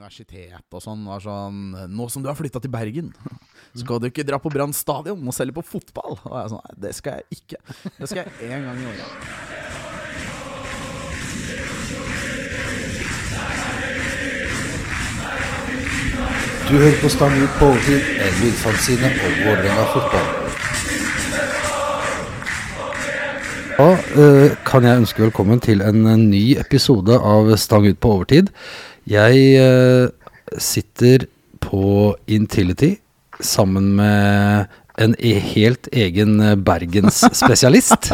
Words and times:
universitet 0.00 0.76
og 0.76 0.82
sånn 0.82 1.04
var 1.08 1.22
sånn 1.24 1.60
Nå 1.92 2.08
som 2.12 2.24
du 2.24 2.30
har 2.30 2.38
flytta 2.38 2.62
til 2.62 2.72
Bergen, 2.72 3.12
skal 3.80 4.00
du 4.00 4.08
ikke 4.08 4.26
dra 4.26 4.40
på 4.40 4.52
Brann 4.52 4.74
stadion 4.76 5.20
og 5.20 5.36
selge 5.36 5.56
på 5.60 5.66
fotball? 5.76 6.18
Og 6.24 6.36
jeg 6.38 6.52
sånn, 6.54 6.64
Nei, 6.64 6.76
det 6.86 6.96
skal 6.96 7.20
jeg 7.20 7.40
ikke. 7.40 7.60
Det 7.96 8.10
skal 8.10 8.24
jeg 8.24 8.50
én 8.50 8.66
gang 8.66 8.80
i 8.80 8.90
året. 8.90 9.58
Du 16.70 16.76
hører 16.78 17.00
på 17.02 17.08
Stang 17.10 17.32
ut 17.34 17.56
på 17.58 17.66
overtid, 17.66 18.04
en 18.22 18.36
lydfanzine 18.44 19.08
om 19.10 19.32
Vålerenga 19.42 19.86
fotball. 19.90 20.28
Da 23.80 23.88
eh, 23.96 24.52
kan 24.68 24.84
jeg 24.84 25.00
ønske 25.00 25.24
velkommen 25.24 25.62
til 25.64 25.82
en 25.82 26.04
eh, 26.06 26.20
ny 26.20 26.42
episode 26.60 27.16
av 27.16 27.50
Stang 27.58 27.88
ut 27.88 27.98
på 27.98 28.12
overtid. 28.18 28.52
Jeg 29.08 29.44
eh, 29.56 30.08
sitter 30.60 31.26
på 31.60 32.14
Intility 32.28 32.96
sammen 33.40 33.94
med 33.96 34.66
en 35.00 35.14
e 35.18 35.32
helt 35.40 35.88
egen 35.92 36.40
eh, 36.44 36.56
bergensspesialist. 36.56 38.12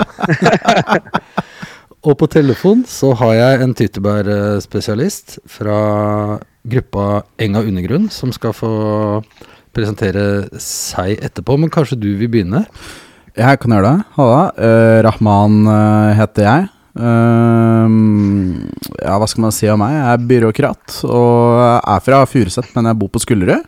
Og 2.06 2.14
på 2.20 2.28
telefon 2.30 2.84
så 2.86 3.10
har 3.18 3.34
jeg 3.34 3.62
en 3.64 3.74
tyttebærspesialist 3.74 5.40
fra 5.50 5.80
gruppa 6.66 7.24
Enga 7.42 7.64
Undergrunn, 7.66 8.06
som 8.14 8.30
skal 8.34 8.54
få 8.54 8.70
presentere 9.74 10.46
seg 10.62 11.18
etterpå. 11.18 11.58
Men 11.58 11.72
kanskje 11.72 11.98
du 11.98 12.12
vil 12.14 12.30
begynne? 12.30 12.62
Jeg 13.36 13.58
kan 13.60 13.74
gjøre 13.74 13.90
det. 13.90 14.06
Halla. 14.16 14.42
Uh, 14.54 14.98
Rahman 15.04 15.66
uh, 15.66 16.14
heter 16.16 16.46
jeg. 16.46 16.68
Eh, 16.96 17.94
ja, 19.02 19.16
hva 19.20 19.28
skal 19.28 19.46
man 19.46 19.54
si 19.54 19.68
om 19.68 19.80
meg? 19.82 19.94
Jeg 19.96 20.10
er 20.12 20.28
byråkrat 20.32 20.98
og 21.08 21.62
er 21.78 22.04
fra 22.04 22.22
Furuset, 22.30 22.70
men 22.76 22.90
jeg 22.90 23.00
bor 23.00 23.12
på 23.12 23.22
Skullerud. 23.22 23.66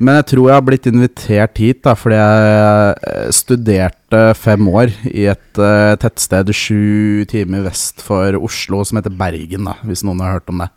Men 0.00 0.16
jeg 0.16 0.30
tror 0.30 0.46
jeg 0.48 0.56
har 0.56 0.64
blitt 0.64 0.86
invitert 0.88 1.60
hit 1.60 1.82
da, 1.84 1.92
fordi 1.98 2.16
jeg 2.16 2.92
eh, 3.10 3.26
studerte 3.36 4.22
fem 4.38 4.68
år 4.72 4.94
i 5.10 5.26
et 5.28 5.60
uh, 5.60 5.92
tettsted 6.00 6.48
sju 6.56 7.26
timer 7.28 7.66
vest 7.66 8.00
for 8.04 8.38
Oslo 8.40 8.80
som 8.88 8.96
heter 8.96 9.12
Bergen, 9.12 9.68
da, 9.68 9.76
hvis 9.84 10.00
noen 10.06 10.22
har 10.24 10.38
hørt 10.38 10.48
om 10.52 10.64
det. 10.64 10.70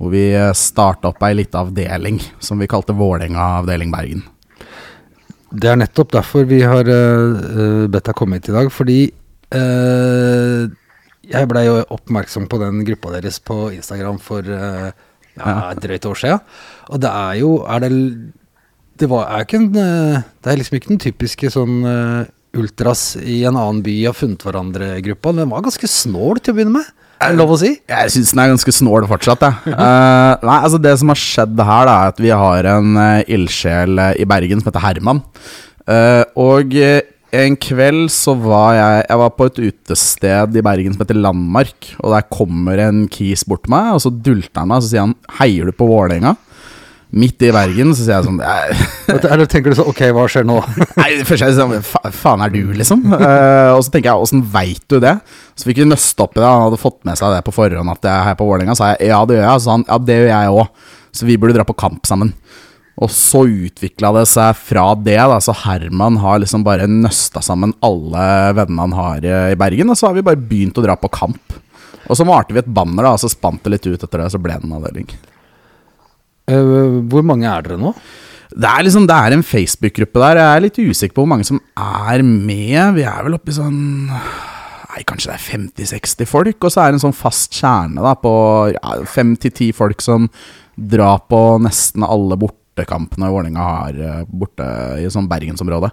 Hvor 0.00 0.12
vi 0.12 0.26
starta 0.56 1.08
opp 1.08 1.24
ei 1.24 1.32
lita 1.38 1.64
avdeling 1.64 2.20
som 2.40 2.60
vi 2.60 2.68
kalte 2.68 2.96
Vålerenga 2.96 3.48
avdeling 3.62 3.92
Bergen. 3.92 4.26
Det 5.50 5.72
er 5.72 5.80
nettopp 5.80 6.12
derfor 6.18 6.44
vi 6.48 6.60
har 6.60 6.84
uh, 6.84 7.88
bedt 7.88 8.12
deg 8.12 8.16
komme 8.16 8.38
hit 8.38 8.52
i 8.52 8.56
dag. 8.58 8.68
Fordi 8.72 9.00
uh, 9.56 10.68
jeg 11.30 11.48
blei 11.50 11.64
jo 11.68 11.78
oppmerksom 11.96 12.48
på 12.50 12.58
den 12.62 12.82
gruppa 12.88 13.14
deres 13.16 13.38
på 13.42 13.70
Instagram 13.74 14.18
for 14.22 14.44
uh, 14.44 14.90
ja, 15.38 15.54
et 15.70 15.82
drøyt 15.84 16.10
år 16.10 16.20
siden. 16.24 16.44
Og 16.90 17.00
det 17.02 17.10
er 17.10 17.40
jo 17.40 17.54
er 17.64 17.84
det, 17.84 17.90
det 19.00 19.08
var, 19.10 19.30
er 19.30 19.46
ikke 19.46 19.62
en, 19.62 19.70
det 19.72 20.52
er 20.52 20.60
liksom 20.60 20.76
ikke 20.76 20.92
den 20.92 21.02
typiske 21.06 21.52
sånn 21.54 21.76
ultras 22.56 23.14
i 23.20 23.42
en 23.46 23.56
annen 23.56 23.82
by 23.86 23.94
har 24.08 24.16
funnet 24.16 24.42
hverandre-gruppa. 24.44 25.34
Den 25.38 25.52
var 25.52 25.62
ganske 25.66 25.90
snål 25.90 26.42
til 26.42 26.52
å 26.52 26.58
begynne 26.58 26.80
med. 26.80 26.90
Er 27.20 27.34
det 27.34 27.40
lov 27.42 27.52
å 27.52 27.58
si? 27.60 27.74
Jeg 27.90 28.12
syns 28.14 28.32
den 28.32 28.40
er 28.40 28.52
ganske 28.54 28.72
snål 28.72 29.04
fortsatt, 29.10 29.42
jeg. 29.44 29.74
uh, 29.76 30.40
nei, 30.48 30.56
altså 30.56 30.80
Det 30.80 30.94
som 31.02 31.12
har 31.12 31.20
skjedd 31.20 31.58
her, 31.68 31.88
da, 31.88 31.96
er 31.96 32.14
at 32.14 32.22
vi 32.24 32.30
har 32.42 32.68
en 32.72 32.94
uh, 32.96 33.32
ildsjel 33.36 34.04
i 34.16 34.28
Bergen 34.28 34.62
som 34.62 34.70
heter 34.70 34.86
Herman. 34.86 35.20
Uh, 35.84 36.24
og 36.40 36.72
en 37.36 37.56
kveld 37.60 38.10
så 38.10 38.34
var 38.38 38.74
jeg 38.74 39.02
Jeg 39.08 39.20
var 39.20 39.32
på 39.36 39.46
et 39.48 39.58
utested 39.70 40.56
i 40.56 40.62
Bergen 40.66 40.94
som 40.94 41.04
heter 41.04 41.18
Landmark. 41.18 41.90
Og 42.02 42.14
der 42.14 42.28
kommer 42.30 42.80
en 42.88 43.04
kis 43.08 43.44
bort 43.46 43.64
til 43.66 43.74
meg, 43.74 43.94
og 43.94 44.02
så 44.04 44.12
dulter 44.12 44.62
han 44.62 44.70
meg 44.70 44.80
og 44.80 44.86
så 44.86 44.92
sier 44.92 45.06
han 45.06 45.18
'Heier 45.38 45.70
du 45.70 45.72
på 45.72 45.88
Vålerenga?' 45.90 46.36
Midt 47.10 47.42
i 47.42 47.50
Bergen 47.50 47.90
så 47.90 48.04
sier 48.04 48.20
jeg 48.20 48.26
sånn 48.28 48.38
Eller 49.32 49.48
tenker 49.50 49.72
du 49.72 49.78
sånn 49.80 49.88
Ok, 49.90 50.04
hva 50.14 50.28
skjer 50.30 50.44
nå? 50.46 50.60
Nei, 51.00 51.08
først 51.26 51.42
er 51.42 51.50
jeg 51.50 51.56
sånn 51.58 51.72
Fa 51.82 52.04
faen 52.14 52.44
er 52.44 52.52
du, 52.54 52.60
liksom? 52.78 53.02
Uh, 53.10 53.74
og 53.74 53.82
så 53.82 53.90
tenker 53.90 54.12
jeg 54.12 54.26
åssen 54.28 54.44
veit 54.52 54.84
du 54.86 55.00
det? 55.02 55.16
Så 55.58 55.66
fikk 55.66 55.82
vi 55.82 55.88
nøste 55.90 56.22
opp 56.22 56.38
i 56.38 56.40
det. 56.40 56.46
Han 56.46 56.68
hadde 56.68 56.78
fått 56.80 57.00
med 57.08 57.18
seg 57.18 57.34
det 57.34 57.42
på 57.44 57.54
forhånd 57.56 57.90
at 57.92 58.06
jeg 58.06 58.14
er 58.14 58.28
her 58.30 58.38
på 58.38 58.46
Vålerenga. 58.46 58.76
Så 58.78 58.84
sa 58.84 58.92
jeg 58.94 59.10
ja, 59.10 59.18
det 59.26 59.36
gjør 59.36 59.44
jeg. 59.44 59.58
Så 59.58 59.66
sa 59.66 59.74
han 59.74 59.84
ja, 59.88 59.98
det 60.06 60.18
gjør 60.20 60.30
jeg 60.30 60.54
òg. 60.54 60.86
Så 61.10 61.26
vi 61.26 61.36
burde 61.42 61.56
dra 61.58 61.66
på 61.66 61.76
kamp 61.82 62.06
sammen. 62.08 62.30
Og 63.00 63.08
så 63.12 63.46
utvikla 63.48 64.12
det 64.18 64.26
seg 64.28 64.52
fra 64.60 64.90
det. 64.98 65.16
da 65.16 65.38
Så 65.40 65.54
Herman 65.62 66.18
har 66.20 66.42
liksom 66.42 66.64
bare 66.66 66.88
nøsta 66.90 67.40
sammen 67.44 67.72
alle 67.84 68.26
vennene 68.58 68.86
han 68.88 68.96
har 68.98 69.24
i 69.24 69.58
Bergen. 69.58 69.92
Og 69.92 69.96
så 69.96 70.10
har 70.10 70.18
vi 70.18 70.26
bare 70.26 70.40
begynt 70.40 70.76
å 70.76 70.84
dra 70.84 70.98
på 71.00 71.12
kamp. 71.12 71.56
Og 72.10 72.18
så 72.18 72.26
malte 72.28 72.52
vi 72.52 72.60
et 72.60 72.68
banner, 72.68 73.06
da 73.06 73.14
og 73.14 73.22
så 73.22 73.30
spant 73.30 73.62
det 73.64 73.76
litt 73.76 73.86
ut 73.88 74.02
etter 74.02 74.20
det. 74.20 74.28
Så 74.34 74.40
ble 74.42 74.58
det 74.58 74.68
en 74.68 74.76
avdeling. 74.80 75.08
Uh, 76.50 77.00
hvor 77.08 77.24
mange 77.24 77.48
er 77.48 77.64
dere 77.64 77.80
nå? 77.80 77.94
Det 78.50 78.66
er 78.66 78.82
liksom, 78.82 79.04
det 79.06 79.16
er 79.16 79.36
en 79.36 79.46
Facebook-gruppe 79.46 80.22
der. 80.24 80.40
Jeg 80.40 80.56
er 80.56 80.64
litt 80.64 80.80
usikker 80.80 81.14
på 81.14 81.22
hvor 81.22 81.32
mange 81.32 81.46
som 81.46 81.60
er 81.78 82.24
med. 82.26 82.96
Vi 82.98 83.06
er 83.06 83.26
vel 83.26 83.36
oppe 83.38 83.52
i 83.52 83.56
sånn 83.60 84.08
Nei, 84.90 85.04
kanskje 85.06 85.30
det 85.30 85.36
er 85.36 85.44
50-60 85.46 86.26
folk. 86.26 86.64
Og 86.66 86.72
så 86.74 86.82
er 86.82 86.90
det 86.90 86.98
en 86.98 87.04
sånn 87.06 87.14
fast 87.14 87.54
kjerne 87.54 88.02
da 88.02 88.16
på 88.18 88.32
ja, 88.74 88.96
5-10 89.06 89.70
folk 89.78 90.02
som 90.02 90.26
drar 90.74 91.22
på 91.30 91.40
nesten 91.62 92.02
alle 92.02 92.40
bortekampene 92.80 93.30
Vålerenga 93.30 93.60
har 93.60 93.98
eh, 94.00 94.22
borte 94.28 94.66
i 95.00 95.10
sånn 95.10 95.28
bergensområdet. 95.28 95.90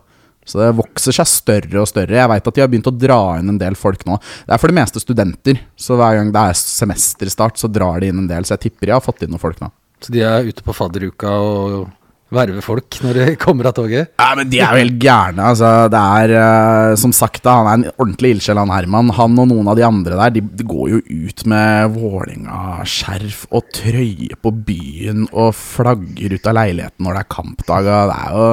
Så 0.48 0.62
det 0.62 0.70
vokser 0.78 1.12
seg 1.12 1.28
større 1.28 1.82
og 1.82 1.90
større. 1.90 2.16
Jeg 2.16 2.32
veit 2.32 2.46
at 2.48 2.56
de 2.56 2.62
har 2.64 2.70
begynt 2.72 2.88
å 2.88 2.96
dra 2.96 3.20
inn 3.40 3.50
en 3.52 3.60
del 3.60 3.76
folk 3.76 4.06
nå. 4.08 4.16
Det 4.48 4.56
er 4.56 4.62
for 4.62 4.72
det 4.72 4.78
meste 4.78 5.02
studenter, 5.04 5.60
så 5.76 5.98
hver 6.00 6.22
gang 6.22 6.32
det 6.32 6.40
er 6.40 6.60
semesterstart, 6.62 7.60
så 7.60 7.68
drar 7.68 8.00
de 8.00 8.14
inn 8.14 8.22
en 8.24 8.30
del. 8.30 8.48
Så 8.48 8.56
jeg 8.56 8.70
tipper 8.70 8.88
de 8.88 8.96
har 8.96 9.04
fått 9.04 9.26
inn 9.26 9.34
noen 9.34 9.44
folk 9.44 9.60
nå. 9.60 9.68
Så 10.00 10.14
de 10.14 10.22
er 10.24 10.48
ute 10.48 10.64
på 10.64 10.76
fadderuka 10.78 11.34
og 11.42 11.90
verver 12.34 12.64
folk 12.66 12.98
når 13.04 13.20
de 13.20 13.26
kommer 13.44 13.70
av 13.70 13.76
toget? 13.78 14.12
Ja, 14.20 14.32
men 14.38 14.50
De 14.52 14.60
er 14.60 14.74
jo 14.76 14.82
helt 14.84 14.98
gærne. 15.04 15.46
altså 15.52 15.70
Det 15.94 16.02
er 16.22 16.34
uh, 16.36 16.96
som 17.00 17.14
sagt 17.16 17.44
da 17.46 17.58
Han 17.62 17.70
er 17.70 17.78
en 17.80 17.86
ordentlig 17.98 18.34
ildsjel, 18.36 18.60
han 18.62 18.74
Herman. 18.74 19.14
Han 19.18 19.40
og 19.40 19.50
noen 19.52 19.72
av 19.72 19.80
de 19.80 19.86
andre 19.88 20.20
der 20.20 20.36
De, 20.38 20.44
de 20.60 20.68
går 20.68 20.92
jo 20.96 21.02
ut 21.28 21.46
med 21.48 21.96
Vålinga-skjerf 21.96 23.46
og 23.52 23.72
trøye 23.76 24.38
på 24.44 24.54
byen 24.68 25.28
og 25.32 25.56
flagger 25.58 26.36
ut 26.36 26.48
av 26.52 26.58
leiligheten 26.60 27.08
når 27.08 27.18
det 27.18 27.24
er 27.26 27.34
kampdag. 27.38 27.88
Det 27.88 28.18
er 28.18 28.38
jo 28.38 28.48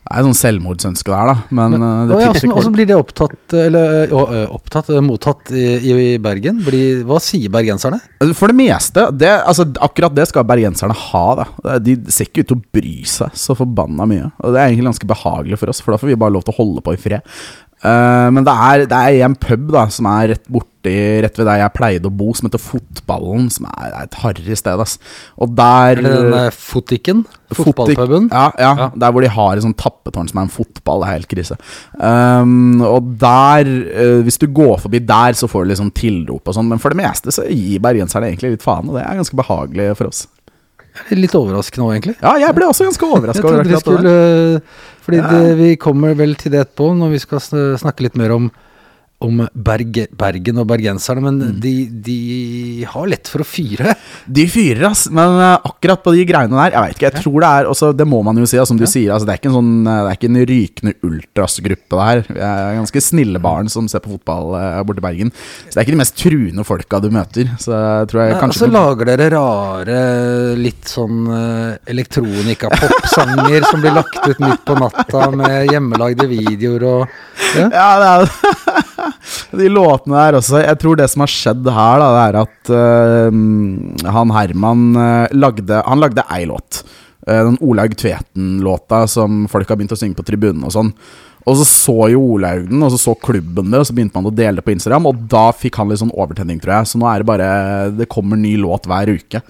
det 0.00 0.16
er 0.16 0.22
et 0.22 0.26
sånn 0.26 0.38
selvmordsønske 0.38 1.12
der, 1.12 1.28
da. 1.28 1.34
Men, 1.54 1.74
men 1.76 1.82
uh, 1.84 2.08
det 2.08 2.16
ja, 2.24 2.30
Hvordan 2.50 2.72
blir 2.74 2.88
det 2.88 2.96
opptatt, 2.96 3.54
eller 3.54 4.10
uh, 4.10 4.54
opptatt, 4.56 4.88
mottatt 5.06 5.52
i, 5.52 5.66
i 5.92 6.06
Bergen? 6.22 6.62
Blir, 6.66 7.04
hva 7.06 7.20
sier 7.22 7.52
bergenserne? 7.52 8.00
For 8.34 8.50
det 8.50 8.56
meste. 8.58 9.04
Det, 9.14 9.30
altså, 9.44 9.68
akkurat 9.84 10.16
det 10.16 10.26
skal 10.32 10.48
bergenserne 10.48 10.96
ha. 10.96 11.24
Da. 11.42 11.76
De 11.84 11.98
ser 12.10 12.30
ikke 12.30 12.42
ut 12.42 12.50
til 12.50 12.58
å 12.58 12.78
bry 12.80 12.96
seg 13.12 13.36
så 13.38 13.54
forbanna 13.58 14.08
mye. 14.08 14.32
Og 14.40 14.56
det 14.56 14.62
er 14.62 14.72
egentlig 14.72 14.88
ganske 14.88 15.12
behagelig 15.12 15.60
for 15.60 15.74
oss, 15.74 15.84
for 15.84 15.94
da 15.94 16.00
får 16.00 16.10
vi 16.10 16.18
bare 16.24 16.34
lov 16.34 16.48
til 16.48 16.56
å 16.56 16.60
holde 16.62 16.84
på 16.86 16.96
i 16.96 17.00
fred. 17.04 17.36
Uh, 17.84 18.28
men 18.32 18.44
det 18.48 18.56
er, 18.66 18.88
det 18.90 19.04
er 19.12 19.22
en 19.28 19.38
pub 19.40 19.70
da 19.76 19.86
som 19.92 20.08
er 20.10 20.34
rett 20.34 20.48
borti 20.80 21.22
Rett 21.22 21.38
ved 21.38 21.46
der 21.46 21.60
jeg 21.60 21.74
pleide 21.74 22.08
å 22.08 22.14
bo, 22.14 22.32
som 22.34 22.48
heter 22.48 22.60
Fotballen. 22.60 23.50
Som 23.50 23.66
er, 23.66 23.92
er 23.92 24.06
et 24.06 24.14
harry 24.22 24.56
sted. 24.56 24.80
Ass. 24.80 24.98
Og 25.36 25.54
der 25.54 25.98
Er 25.98 26.02
det 26.02 26.12
den 26.12 26.32
uh, 26.32 26.50
Fotikken? 26.50 27.24
Fotballpuben? 27.50 28.30
Ja, 28.30 28.52
ja, 28.58 28.74
ja, 28.78 28.90
Der 28.94 29.12
hvor 29.12 29.22
de 29.22 29.28
har 29.28 29.56
et 29.56 29.64
sånt 29.64 29.78
tappetårn 29.78 30.28
som 30.28 30.38
er 30.38 30.46
en 30.46 30.52
fotball. 30.52 31.02
Det 31.02 31.08
er 31.08 31.18
helt 31.18 31.30
krise. 31.30 31.58
Um, 31.98 32.80
og 32.82 33.16
der, 33.20 33.66
uh, 33.66 34.20
hvis 34.24 34.38
du 34.38 34.46
går 34.46 34.78
forbi 34.80 35.02
der, 35.02 35.34
så 35.34 35.48
får 35.50 35.64
du 35.64 35.72
liksom 35.74 35.92
tilrop 35.92 36.46
og 36.46 36.56
sånn. 36.56 36.70
Men 36.70 36.82
for 36.82 36.94
det 36.94 37.02
meste 37.02 37.34
så 37.34 37.46
gir 37.48 37.82
bergenserne 37.82 38.30
egentlig 38.30 38.56
litt 38.56 38.66
faen, 38.66 38.88
og 38.88 38.98
det 38.98 39.04
er 39.04 39.18
ganske 39.20 39.38
behagelig 39.38 39.92
for 39.98 40.10
oss. 40.10 40.26
Litt 41.14 41.34
overraskende 41.38 41.84
òg, 41.86 41.92
egentlig. 41.94 42.16
Ja, 42.18 42.34
jeg 42.40 42.54
ble 42.56 42.66
også 42.66 42.86
ganske 42.88 43.06
overraska. 43.06 43.46
Over 43.46 43.78
skulle 43.78 44.14
Fordi 45.06 45.20
det, 45.22 45.52
vi 45.60 45.68
kommer 45.80 46.16
vel 46.18 46.34
til 46.38 46.52
det 46.52 46.64
etterpå, 46.64 46.90
når 46.98 47.14
vi 47.14 47.20
skal 47.22 47.42
snakke 47.80 48.04
litt 48.04 48.18
mer 48.18 48.34
om 48.34 48.50
om 49.20 49.42
Berge, 49.52 50.06
Bergen 50.16 50.60
og 50.62 50.66
bergenserne, 50.70 51.20
men 51.26 51.40
mm. 51.40 51.56
de, 51.60 51.72
de, 52.06 52.18
har 52.88 53.08
lett 53.10 53.28
for 53.28 53.44
å 53.44 53.46
fyre. 53.46 53.92
De 54.24 54.46
fyrer, 54.48 54.86
ass. 54.88 55.06
Men 55.12 55.36
uh, 55.36 55.58
akkurat 55.68 56.00
på 56.00 56.14
de 56.16 56.24
greiene 56.28 56.56
der, 56.56 56.72
jeg 56.72 56.84
veit 56.86 56.96
ikke. 56.96 57.08
Jeg 57.10 57.24
tror 57.26 57.44
det 57.44 57.50
er 57.50 57.68
også, 57.68 57.90
Det 57.96 58.06
må 58.08 58.22
man 58.24 58.40
jo 58.40 58.48
si, 58.48 58.56
som 58.64 58.80
du 58.80 58.86
ja. 58.86 58.90
sier. 58.90 59.12
Altså, 59.12 59.28
det, 59.28 59.34
er 59.34 59.42
ikke 59.42 59.50
en 59.52 59.58
sånn, 59.58 59.74
det 59.84 59.96
er 59.98 60.16
ikke 60.16 60.30
en 60.30 60.40
rykende 60.50 60.94
ultras-gruppe 61.10 62.00
der. 62.00 62.22
Vi 62.30 62.40
er 62.48 62.78
ganske 62.78 63.04
snille 63.04 63.42
barn 63.44 63.68
som 63.72 63.90
ser 63.92 64.04
på 64.04 64.14
fotball 64.14 64.54
uh, 64.56 64.80
borte 64.88 65.04
i 65.04 65.06
Bergen. 65.10 65.34
Så 65.66 65.74
det 65.74 65.82
er 65.82 65.88
ikke 65.88 65.96
de 65.98 66.00
mest 66.00 66.16
truende 66.20 66.66
folka 66.70 67.02
du 67.04 67.10
møter. 67.12 67.52
Så 67.60 67.76
jeg 67.76 68.10
tror 68.12 68.22
jeg 68.24 68.34
ja, 68.34 68.40
kanskje 68.40 68.64
Og 68.64 68.70
så 68.70 68.72
lager 68.78 69.12
dere 69.12 69.30
rare, 69.36 70.00
litt 70.60 70.88
sånn 70.88 71.20
uh, 71.28 71.76
elektronika-popsanger 71.92 73.68
som 73.68 73.84
blir 73.84 73.98
lagt 74.00 74.16
ut 74.24 74.40
midt 74.40 74.64
på 74.64 74.80
natta 74.80 75.28
med 75.36 75.74
hjemmelagde 75.74 76.30
videoer 76.30 76.88
og 76.94 77.18
Ja, 77.58 77.68
ja 77.68 77.88
det 78.00 78.10
er 78.10 78.24
det. 78.24 79.08
de 79.60 79.68
låtene 79.72 80.18
der 80.18 80.38
også. 80.40 80.60
Jeg 80.62 80.80
tror 80.82 81.00
det 81.00 81.08
som 81.12 81.24
har 81.24 81.32
skjedd 81.32 81.70
her, 81.76 82.02
da, 82.02 82.10
det 82.16 82.24
er 82.26 82.40
at 82.40 82.72
uh, 82.74 84.10
han 84.16 84.34
Herman 84.34 84.84
uh, 84.96 85.32
lagde 85.36 85.82
Han 85.86 86.02
lagde 86.02 86.26
ei 86.34 86.44
låt. 86.50 86.82
Uh, 87.26 87.42
den 87.50 87.58
Olaug 87.60 87.96
Tveten-låta 87.98 89.06
som 89.10 89.44
folk 89.50 89.68
har 89.68 89.80
begynt 89.80 89.96
å 89.96 90.00
synge 90.00 90.18
på 90.18 90.26
tribunen 90.26 90.68
og 90.68 90.74
sånn. 90.76 90.94
Og 91.48 91.56
så 91.56 91.64
så 91.64 91.96
jo 92.12 92.20
Olaug 92.36 92.66
den, 92.68 92.82
og 92.84 92.92
så 92.92 92.98
så 93.00 93.14
klubben 93.16 93.70
det, 93.72 93.80
og 93.80 93.86
så 93.88 93.94
begynte 93.96 94.18
man 94.18 94.28
å 94.28 94.34
dele 94.34 94.60
det 94.60 94.64
på 94.66 94.74
Instagram, 94.74 95.08
og 95.08 95.22
da 95.32 95.46
fikk 95.56 95.78
han 95.80 95.88
litt 95.88 96.02
sånn 96.02 96.12
overtenning, 96.12 96.60
tror 96.60 96.76
jeg. 96.76 96.90
Så 96.90 97.00
nå 97.00 97.08
er 97.08 97.22
det 97.22 97.28
bare 97.30 97.50
Det 97.96 98.08
kommer 98.12 98.38
ny 98.38 98.56
låt 98.60 98.88
hver 98.90 99.12
uke. 99.14 99.40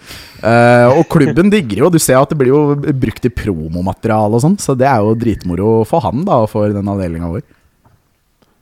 Uh, 0.40 1.00
og 1.00 1.06
klubben 1.10 1.50
digger 1.52 1.84
jo. 1.84 1.90
Du 1.92 1.98
ser 1.98 2.20
at 2.20 2.30
det 2.30 2.38
blir 2.40 2.52
jo 2.54 2.62
brukt 2.78 3.26
i 3.26 3.32
promomateriale 3.34 4.38
og 4.38 4.44
sånn, 4.44 4.58
så 4.62 4.76
det 4.78 4.88
er 4.88 5.02
jo 5.02 5.18
dritmoro 5.18 5.80
for 5.88 6.06
han, 6.06 6.22
da, 6.28 6.44
og 6.44 6.52
for 6.52 6.70
den 6.74 6.92
avdelinga 6.94 7.32
vår. 7.34 7.44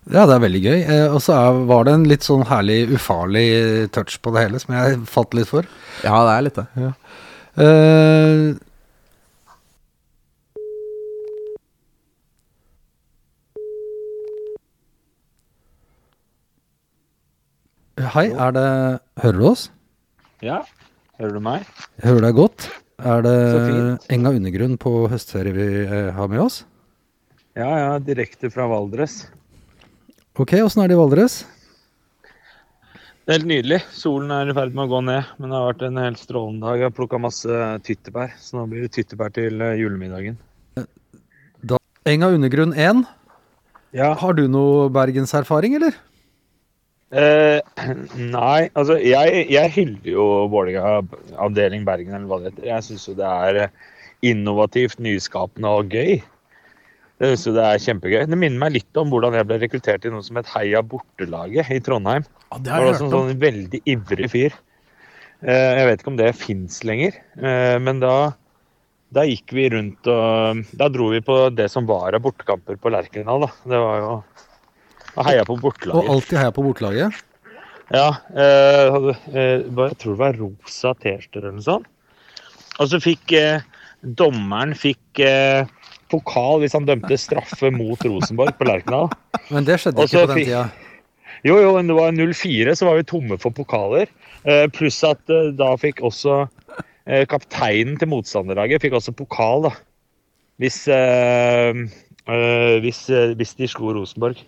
Ja, 0.08 0.22
det 0.24 0.38
er 0.38 0.40
veldig 0.40 0.60
gøy. 0.64 0.78
Eh, 0.88 1.06
og 1.12 1.20
så 1.20 1.36
var 1.68 1.84
det 1.84 1.92
en 1.98 2.06
litt 2.08 2.24
sånn 2.24 2.46
herlig 2.48 2.78
ufarlig 2.96 3.44
touch 3.92 4.16
på 4.24 4.32
det 4.32 4.46
hele, 4.46 4.60
som 4.62 4.72
jeg 4.76 5.02
falt 5.10 5.36
litt 5.36 5.50
for. 5.50 5.68
Ja, 6.00 6.22
det 6.24 6.32
er 6.36 6.46
litt 6.46 6.60
det. 6.62 6.92
Eh, 7.58 8.56
Hei, 18.14 18.28
er 18.30 18.52
det 18.54 18.66
Hører 19.20 19.38
du 19.40 19.46
oss? 19.50 19.68
Ja, 20.44 20.60
hører 21.18 21.34
du 21.34 21.40
meg? 21.42 21.64
Jeg 21.98 22.06
hører 22.12 22.28
deg 22.28 22.36
godt. 22.38 22.68
Er 23.02 23.24
det 23.26 23.34
Enga 24.14 24.30
undergrunn 24.38 24.76
på 24.80 24.92
høstferie 25.10 25.54
vi 25.54 25.66
eh, 25.82 26.12
har 26.14 26.30
med 26.30 26.44
oss? 26.44 26.60
Ja, 27.58 27.68
ja, 27.74 27.90
direkte 27.98 28.50
fra 28.54 28.68
Valdres. 28.70 29.24
Ok, 30.38 30.52
åssen 30.62 30.84
er 30.84 30.90
det 30.90 30.96
i 30.96 31.00
Valdres? 31.00 31.40
Det 32.22 33.34
er 33.34 33.40
helt 33.40 33.48
nydelig. 33.50 33.78
Solen 33.92 34.30
er 34.32 34.48
i 34.48 34.54
ferd 34.56 34.72
med 34.76 34.86
å 34.86 34.92
gå 34.92 35.00
ned, 35.04 35.32
men 35.36 35.50
det 35.50 35.58
har 35.58 35.66
vært 35.72 35.82
en 35.88 35.98
helt 36.00 36.20
strålende 36.22 36.64
dag. 36.64 36.78
Jeg 36.80 36.88
har 36.88 36.94
plukka 36.96 37.18
masse 37.20 37.58
tyttebær, 37.84 38.30
så 38.40 38.56
nå 38.60 38.66
blir 38.70 38.86
det 38.86 38.92
tyttebær 38.94 39.34
til 39.36 39.60
julemiddagen. 39.76 40.38
Da, 41.68 41.80
Enga 42.08 42.30
undergrunn 42.36 42.72
1. 42.72 43.02
Ja, 43.98 44.12
Har 44.20 44.36
du 44.36 44.46
noe 44.52 44.88
bergenserfaring, 44.92 45.74
eller? 45.80 45.96
eh, 47.12 47.60
Nei, 48.20 48.68
altså 48.76 48.98
jeg, 49.00 49.44
jeg 49.52 49.72
hyller 49.76 50.10
jo 50.12 50.24
Vålerenga 50.52 51.00
avdeling 51.40 51.84
Bergen, 51.88 52.14
eller 52.14 52.28
hva 52.30 52.40
det 52.42 52.52
heter. 52.52 52.66
Jeg 52.70 52.86
syns 52.88 53.06
jo 53.10 53.14
det 53.18 53.28
er 53.28 53.60
eh, 53.66 53.78
innovativt, 54.28 55.00
nyskapende 55.04 55.72
og 55.82 55.92
gøy. 55.92 56.18
Synes 57.18 57.44
jo 57.48 57.52
det 57.56 57.64
er 57.66 57.80
kjempegøy. 57.82 58.20
Det 58.30 58.38
minner 58.38 58.60
meg 58.62 58.76
litt 58.76 58.98
om 59.00 59.08
hvordan 59.10 59.34
jeg 59.34 59.46
ble 59.48 59.56
rekruttert 59.58 60.04
i 60.06 60.10
noe 60.14 60.22
som 60.22 60.36
het 60.38 60.46
Heia 60.52 60.82
Bortelaget 60.86 61.70
i 61.74 61.80
Trondheim. 61.82 62.22
Ja, 62.52 62.58
det 62.62 62.70
Jeg 62.70 62.84
var 62.84 62.90
om. 62.92 63.06
en 63.08 63.14
sånn 63.16 63.40
veldig 63.42 63.80
ivrig 63.90 64.28
fyr. 64.30 64.52
Eh, 65.42 65.78
Jeg 65.78 65.86
vet 65.88 66.00
ikke 66.04 66.12
om 66.12 66.16
det 66.20 66.34
fins 66.38 66.82
lenger, 66.86 67.12
eh, 67.42 67.78
men 67.82 67.98
da, 68.00 68.32
da 69.14 69.22
gikk 69.26 69.50
vi 69.54 69.68
rundt 69.70 70.06
og 70.10 70.62
Da 70.78 70.88
dro 70.88 71.10
vi 71.10 71.20
på 71.20 71.54
det 71.54 71.68
som 71.70 71.86
var 71.86 72.14
av 72.14 72.22
bortekamper 72.22 72.78
på 72.78 72.90
Lerkendal, 72.90 73.40
da. 73.46 73.50
Det 73.66 73.78
var 73.82 73.98
jo 74.02 74.12
å 75.18 75.24
heie 75.26 75.44
på 75.44 75.56
bortelaget. 75.58 75.98
Og 76.04 76.10
alltid 76.14 76.38
heia 76.38 76.52
på 76.54 76.62
bortelaget? 76.62 77.24
Ja. 77.90 78.08
eh, 78.36 78.98
eh, 79.34 79.62
jeg 79.66 79.98
tror 79.98 80.14
det 80.14 80.18
var 80.22 80.38
rosa 80.38 80.94
T-skjorter 80.94 81.42
eller 81.42 81.58
noe 81.58 81.66
sånt. 81.66 81.86
Og 82.78 82.86
så 82.92 83.00
fikk 83.02 83.32
eh, 83.34 83.60
dommeren 84.04 84.74
fikk 84.78 85.18
eh, 85.24 85.64
pokal 86.12 86.62
hvis 86.62 86.74
han 86.76 86.86
dømte 86.88 87.18
straffe 87.20 87.70
mot 87.74 88.02
Rosenborg 88.04 88.56
på 88.58 88.68
Lerkendal. 88.68 89.10
Men 89.52 89.66
det 89.68 89.80
skjedde 89.82 90.04
Også, 90.04 90.22
ikke 90.22 90.28
på 90.28 90.34
den 90.34 90.44
tida. 90.44 90.66
Jo, 91.46 91.58
jo, 91.62 91.74
men 91.76 91.90
det 91.90 91.96
var 91.98 92.16
04, 92.16 92.74
så 92.74 92.88
var 92.88 92.98
vi 92.98 93.06
tomme 93.06 93.38
for 93.38 93.54
pokaler. 93.54 94.10
Eh, 94.48 94.66
pluss 94.74 94.98
at 95.06 95.20
eh, 95.30 95.52
da 95.58 95.70
fikk 95.78 96.02
også 96.06 96.40
eh, 97.06 97.24
kapteinen 97.30 97.98
til 98.00 98.10
motstanderlaget 98.10 98.82
fikk 98.82 98.96
også 98.98 99.14
pokal, 99.18 99.68
da. 99.68 99.74
Hvis, 100.58 100.80
eh, 100.90 101.84
eh, 102.26 102.74
hvis, 102.82 103.04
hvis 103.38 103.54
de 103.60 103.70
slo 103.70 103.94
Rosenborg. 103.94 104.40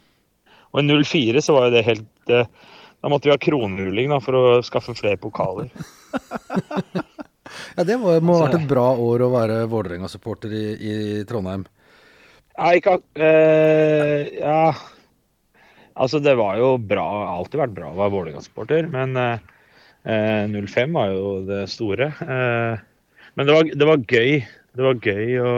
Og 0.74 0.82
i 0.82 0.98
04 1.02 1.42
så 1.42 1.54
var 1.54 1.68
jo 1.68 1.74
det 1.74 1.86
helt 1.88 2.30
Da 2.30 3.08
måtte 3.10 3.26
vi 3.26 3.32
ha 3.32 3.40
kronhuling 3.42 4.12
da, 4.12 4.20
for 4.22 4.36
å 4.36 4.42
skaffe 4.62 4.94
flere 4.94 5.18
pokaler. 5.18 5.70
Ja, 7.76 7.84
det 7.88 7.98
må, 8.00 8.14
må 8.24 8.38
ha 8.38 8.46
vært 8.48 8.60
et 8.60 8.70
bra 8.70 8.86
år 8.98 9.24
å 9.26 9.30
være 9.32 9.60
Vålerenga-supporter 9.70 10.54
i, 10.54 10.64
i 10.76 10.94
Trondheim. 11.28 11.66
Ja, 12.56 12.72
ikke 12.76 12.98
eh, 13.16 14.30
Ja. 14.40 14.62
Altså, 16.00 16.20
det 16.22 16.36
var 16.38 16.56
jo 16.56 16.76
bra. 16.78 17.06
Alltid 17.34 17.60
vært 17.60 17.74
bra 17.76 17.90
å 17.90 17.98
være 17.98 18.14
Vålerenga-supporter, 18.14 18.86
men 18.92 19.16
øh, 19.20 19.40
eh, 20.08 20.46
05 20.48 20.94
var 20.96 21.10
jo 21.12 21.32
det 21.48 21.64
store. 21.72 22.12
Eh, 22.24 22.78
men 23.36 23.48
det 23.48 23.56
var, 23.56 23.72
det 23.82 23.88
var 23.88 24.04
gøy. 24.08 24.38
Det 24.76 24.86
var 24.86 25.02
gøy 25.02 25.34
å 25.42 25.52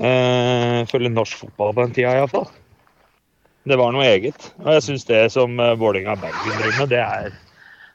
øh, 0.00 0.80
følge 0.90 1.12
norsk 1.12 1.44
fotball 1.44 1.76
på 1.76 1.84
den 1.84 1.94
tida, 1.98 2.16
iallfall. 2.18 2.48
Det 3.68 3.76
var 3.78 3.92
noe 3.94 4.08
eget. 4.08 4.50
Og 4.64 4.72
jeg 4.74 4.86
syns 4.88 5.06
det 5.06 5.20
som 5.36 5.54
Vålerenga 5.58 6.16
Bergen 6.18 6.56
driver 6.56 6.78
med, 6.80 6.92
det 6.94 7.02
er, 7.04 7.34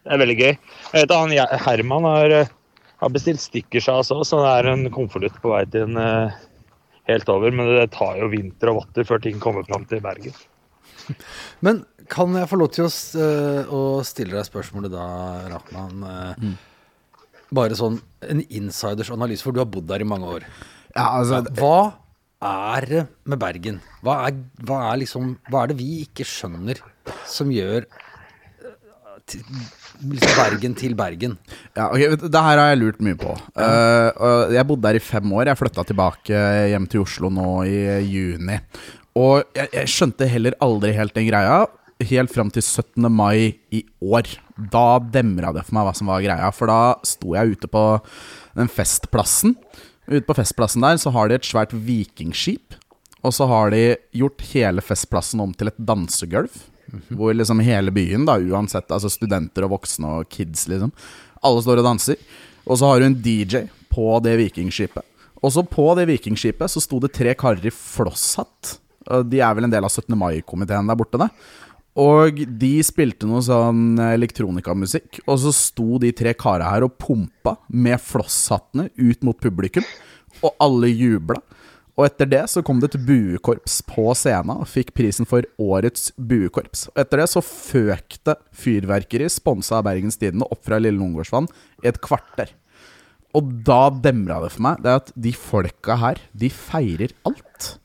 det 0.06 0.14
er 0.14 0.22
veldig 0.22 0.38
gøy. 0.40 0.54
Jeg 0.54 1.02
vet 1.02 1.16
han, 1.18 1.36
Herman 1.66 2.08
har, 2.08 2.38
eh, 2.44 2.54
har 3.02 3.14
bestilt 3.14 3.44
stickersas 3.44 4.12
òg, 4.16 4.24
så 4.28 4.42
det 4.44 4.52
er 4.52 4.70
en 4.72 4.86
konvolutt 4.94 5.40
på 5.44 5.52
vei 5.52 5.64
til 5.72 5.90
en 5.90 6.00
eh, 6.02 6.38
helt 7.12 7.32
over. 7.32 7.56
Men 7.56 7.72
det 7.74 7.90
tar 7.96 8.20
jo 8.22 8.30
vinter 8.32 8.72
og 8.72 8.84
votter 8.84 9.08
før 9.08 9.24
ting 9.24 9.42
kommer 9.44 9.68
fram 9.68 9.88
til 9.90 10.04
Bergen. 10.06 10.38
Men 11.66 11.84
kan 12.12 12.38
jeg 12.38 12.50
få 12.50 12.60
lov 12.62 12.72
til 12.76 12.88
å, 12.88 12.94
eh, 13.20 13.74
å 13.74 13.82
stille 14.08 14.38
deg 14.38 14.48
spørsmålet 14.48 14.94
da, 14.94 15.10
Rahman? 15.52 16.08
Mm. 16.40 16.56
Bare 17.56 17.78
sånn 17.78 18.00
en 18.26 18.42
insiders 18.48 19.12
analyse, 19.14 19.46
for 19.46 19.56
du 19.56 19.62
har 19.62 19.70
bodd 19.70 19.88
der 19.92 20.02
i 20.02 20.08
mange 20.08 20.32
år. 20.40 20.48
Ja, 20.96 21.12
altså, 21.20 21.44
Hva 21.60 21.78
er 22.46 22.88
det 22.90 23.04
med 23.28 23.40
Bergen? 23.42 23.80
Hva 24.06 24.18
er, 24.28 24.40
hva 24.66 24.82
er 24.92 25.02
liksom 25.04 25.36
Hva 25.50 25.64
er 25.64 25.72
det 25.72 25.80
vi 25.80 25.90
ikke 26.06 26.26
skjønner 26.28 26.82
som 27.30 27.52
gjør 27.54 27.86
eh, 27.86 28.76
liksom 30.02 30.36
Bergen 30.38 30.76
til 30.78 30.96
Bergen? 30.98 31.38
Ja, 31.78 31.88
ok, 31.90 32.18
Det 32.26 32.44
her 32.48 32.62
har 32.62 32.72
jeg 32.72 32.82
lurt 32.82 33.02
mye 33.04 33.18
på. 33.20 33.32
Uh, 33.58 34.52
jeg 34.54 34.68
bodde 34.68 34.88
der 34.88 35.00
i 35.00 35.04
fem 35.04 35.34
år. 35.34 35.50
Jeg 35.52 35.60
flytta 35.62 35.86
tilbake 35.88 36.44
hjem 36.72 36.88
til 36.92 37.06
Oslo 37.06 37.32
nå 37.34 37.50
i 37.70 37.80
juni. 38.04 38.60
Og 39.16 39.44
jeg, 39.56 39.72
jeg 39.72 39.92
skjønte 39.92 40.30
heller 40.30 40.58
aldri 40.64 40.94
helt 40.96 41.16
den 41.16 41.30
greia. 41.30 41.64
Helt 42.04 42.34
fram 42.34 42.52
til 42.52 42.64
17. 42.64 43.08
mai 43.08 43.56
i 43.72 43.86
år. 44.04 44.28
Da 44.72 45.00
demra 45.00 45.54
det 45.56 45.64
for 45.68 45.78
meg 45.78 45.88
hva 45.88 45.96
som 45.96 46.12
var 46.12 46.24
greia. 46.26 46.52
For 46.56 46.72
da 46.72 46.80
sto 47.08 47.36
jeg 47.38 47.56
ute 47.56 47.72
på 47.72 47.86
den 48.58 48.72
festplassen. 48.72 49.56
Ute 50.06 50.26
på 50.28 50.36
festplassen 50.38 50.84
der 50.86 51.00
så 51.02 51.14
har 51.16 51.30
de 51.30 51.40
et 51.40 51.48
svært 51.48 51.74
vikingskip. 51.74 52.76
Og 53.26 53.34
så 53.34 53.48
har 53.50 53.72
de 53.74 53.96
gjort 54.14 54.44
hele 54.52 54.84
festplassen 54.86 55.42
om 55.42 55.54
til 55.58 55.72
et 55.72 55.80
dansegulv. 55.82 56.52
Hvor 57.10 57.34
liksom 57.36 57.64
hele 57.66 57.94
byen, 57.96 58.28
da, 58.28 58.38
uansett 58.38 58.92
altså 58.94 59.10
studenter 59.12 59.66
og 59.66 59.76
voksne 59.78 60.20
og 60.20 60.30
kids, 60.32 60.68
liksom, 60.72 60.94
alle 61.46 61.64
står 61.66 61.82
og 61.82 61.90
danser. 61.90 62.22
Og 62.66 62.80
så 62.80 62.90
har 62.90 63.02
du 63.02 63.10
en 63.10 63.20
DJ 63.22 63.66
på 63.94 64.08
det 64.26 64.38
vikingskipet. 64.42 65.06
Og 65.44 65.54
så 65.54 65.62
på 65.68 65.92
det 65.98 66.08
vikingskipet 66.10 66.72
så 66.72 66.82
sto 66.82 67.00
det 67.04 67.14
tre 67.14 67.36
karer 67.38 67.68
i 67.70 67.74
flosshatt. 67.74 68.80
De 69.30 69.42
er 69.44 69.54
vel 69.54 69.68
en 69.68 69.74
del 69.74 69.86
av 69.86 69.94
17. 69.94 70.16
mai-komiteen 70.18 70.90
der 70.90 70.98
borte, 70.98 71.22
da. 71.22 71.30
Og 72.02 72.42
de 72.60 72.74
spilte 72.84 73.28
noe 73.30 73.44
sånn 73.46 74.00
elektronikamusikk. 74.04 75.22
Og 75.30 75.38
så 75.46 75.54
sto 75.56 76.00
de 76.02 76.12
tre 76.18 76.34
kara 76.36 76.74
her 76.74 76.88
og 76.88 76.98
pumpa 77.00 77.56
med 77.72 78.02
flosshattene 78.04 78.90
ut 78.98 79.22
mot 79.24 79.38
publikum. 79.40 79.86
Og 80.42 80.58
alle 80.60 80.90
jubla. 80.92 81.40
Og 81.96 82.10
etter 82.10 82.28
det 82.28 82.44
så 82.52 82.60
kom 82.66 82.82
det 82.82 82.92
et 82.92 83.06
buekorps 83.08 83.78
på 83.88 84.10
scenen 84.20 84.60
og 84.60 84.68
fikk 84.68 84.92
prisen 84.98 85.28
for 85.30 85.48
årets 85.62 86.10
buekorps. 86.18 86.90
Og 86.92 87.00
etter 87.06 87.24
det 87.24 87.30
så 87.32 87.44
føk 87.46 88.18
det 88.28 88.36
fyrverkeri 88.66 89.30
sponsa 89.32 89.80
av 89.80 89.88
Bergens 89.88 90.20
Tidende 90.20 90.50
opp 90.52 90.66
fra 90.68 90.82
Lille 90.82 91.00
Lungegårdsvann 91.00 91.48
i 91.86 91.90
et 91.92 92.02
kvarter. 92.04 92.52
Og 93.36 93.48
da 93.68 93.88
demra 93.92 94.42
det 94.44 94.52
for 94.54 94.66
meg 94.68 94.84
det 94.84 95.00
at 95.00 95.16
de 95.16 95.32
folka 95.36 95.98
her, 96.00 96.20
de 96.36 96.52
feirer 96.52 97.16
alt. 97.28 97.76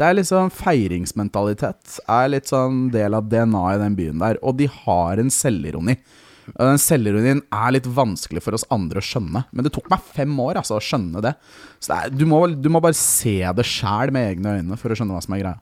Det 0.00 0.08
er 0.08 0.24
sånn 0.24 0.52
feiringsmentalitet. 0.56 2.00
Er 2.08 2.32
litt 2.32 2.48
sånn 2.48 2.86
del 2.92 3.16
av 3.16 3.28
DNA-et 3.28 3.76
i 3.76 3.82
den 3.82 3.96
byen 3.98 4.22
der. 4.22 4.40
Og 4.40 4.56
de 4.56 4.70
har 4.72 5.20
en 5.20 5.32
selvironi. 5.32 5.98
Og 6.56 6.72
den 6.72 6.80
selvironien 6.82 7.42
er 7.54 7.74
litt 7.74 7.88
vanskelig 7.88 8.42
for 8.44 8.56
oss 8.56 8.66
andre 8.74 9.02
å 9.02 9.06
skjønne. 9.06 9.44
Men 9.50 9.66
det 9.66 9.72
tok 9.76 9.90
meg 9.92 10.04
fem 10.16 10.32
år 10.42 10.60
altså, 10.60 10.78
å 10.78 10.84
skjønne 10.84 11.22
det. 11.24 11.34
Så 11.78 11.92
det 11.92 11.98
er, 11.98 12.14
du, 12.14 12.26
må, 12.28 12.42
du 12.54 12.70
må 12.72 12.82
bare 12.82 12.98
se 12.98 13.38
det 13.56 13.66
sjæl 13.68 14.12
med 14.14 14.34
egne 14.34 14.56
øyne 14.58 14.80
for 14.80 14.92
å 14.92 14.98
skjønne 14.98 15.16
hva 15.16 15.24
som 15.24 15.36
er 15.36 15.44
greia. 15.44 15.60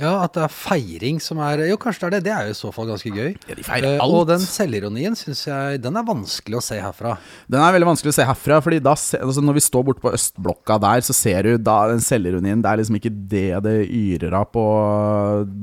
Ja, 0.00 0.14
at 0.24 0.32
det 0.32 0.42
er 0.46 0.52
feiring 0.54 1.18
som 1.20 1.38
er 1.44 1.60
Jo, 1.68 1.76
kanskje 1.76 2.00
det 2.00 2.06
er 2.08 2.14
det. 2.16 2.20
Det 2.24 2.32
er 2.32 2.46
jo 2.48 2.54
i 2.54 2.58
så 2.60 2.70
fall 2.72 2.86
ganske 2.88 3.10
gøy. 3.12 3.34
Ja, 3.50 3.54
de 3.58 3.64
feirer 3.66 3.88
Eh, 3.90 4.00
alt. 4.00 4.14
og 4.16 4.26
den 4.30 4.40
selvironien 4.40 5.16
syns 5.18 5.42
jeg 5.46 5.82
Den 5.84 5.96
er 6.00 6.06
vanskelig 6.08 6.56
å 6.56 6.62
se 6.64 6.78
herfra. 6.80 7.16
Den 7.50 7.60
er 7.60 7.74
veldig 7.76 7.88
vanskelig 7.90 8.14
å 8.14 8.16
se 8.16 8.24
herfra, 8.24 8.60
Fordi 8.64 8.78
da, 8.80 8.94
altså 8.96 9.44
når 9.44 9.58
vi 9.58 9.64
står 9.66 9.84
borte 9.84 10.00
på 10.04 10.12
østblokka 10.16 10.78
der, 10.80 11.00
så 11.04 11.12
ser 11.14 11.42
du 11.44 11.58
da 11.58 11.76
den 11.92 12.00
selvironien. 12.00 12.62
Det 12.64 12.70
er 12.72 12.80
liksom 12.80 12.96
ikke 13.00 13.12
det 13.28 13.46
det 13.66 13.76
yrer 13.90 14.32
av 14.40 14.48
på 14.54 14.64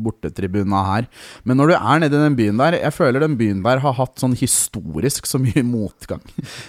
bortetribuna 0.06 0.84
her. 0.92 1.08
Men 1.48 1.58
når 1.60 1.72
du 1.74 1.76
er 1.78 2.00
nede 2.04 2.18
i 2.20 2.24
den 2.28 2.38
byen 2.38 2.58
der 2.62 2.78
Jeg 2.78 2.94
føler 2.94 3.24
den 3.24 3.38
byen 3.40 3.64
der 3.66 3.80
har 3.84 3.94
hatt 3.98 4.20
sånn 4.22 4.36
historisk 4.38 5.26
så 5.30 5.40
mye 5.42 5.64
motgang. 5.76 6.22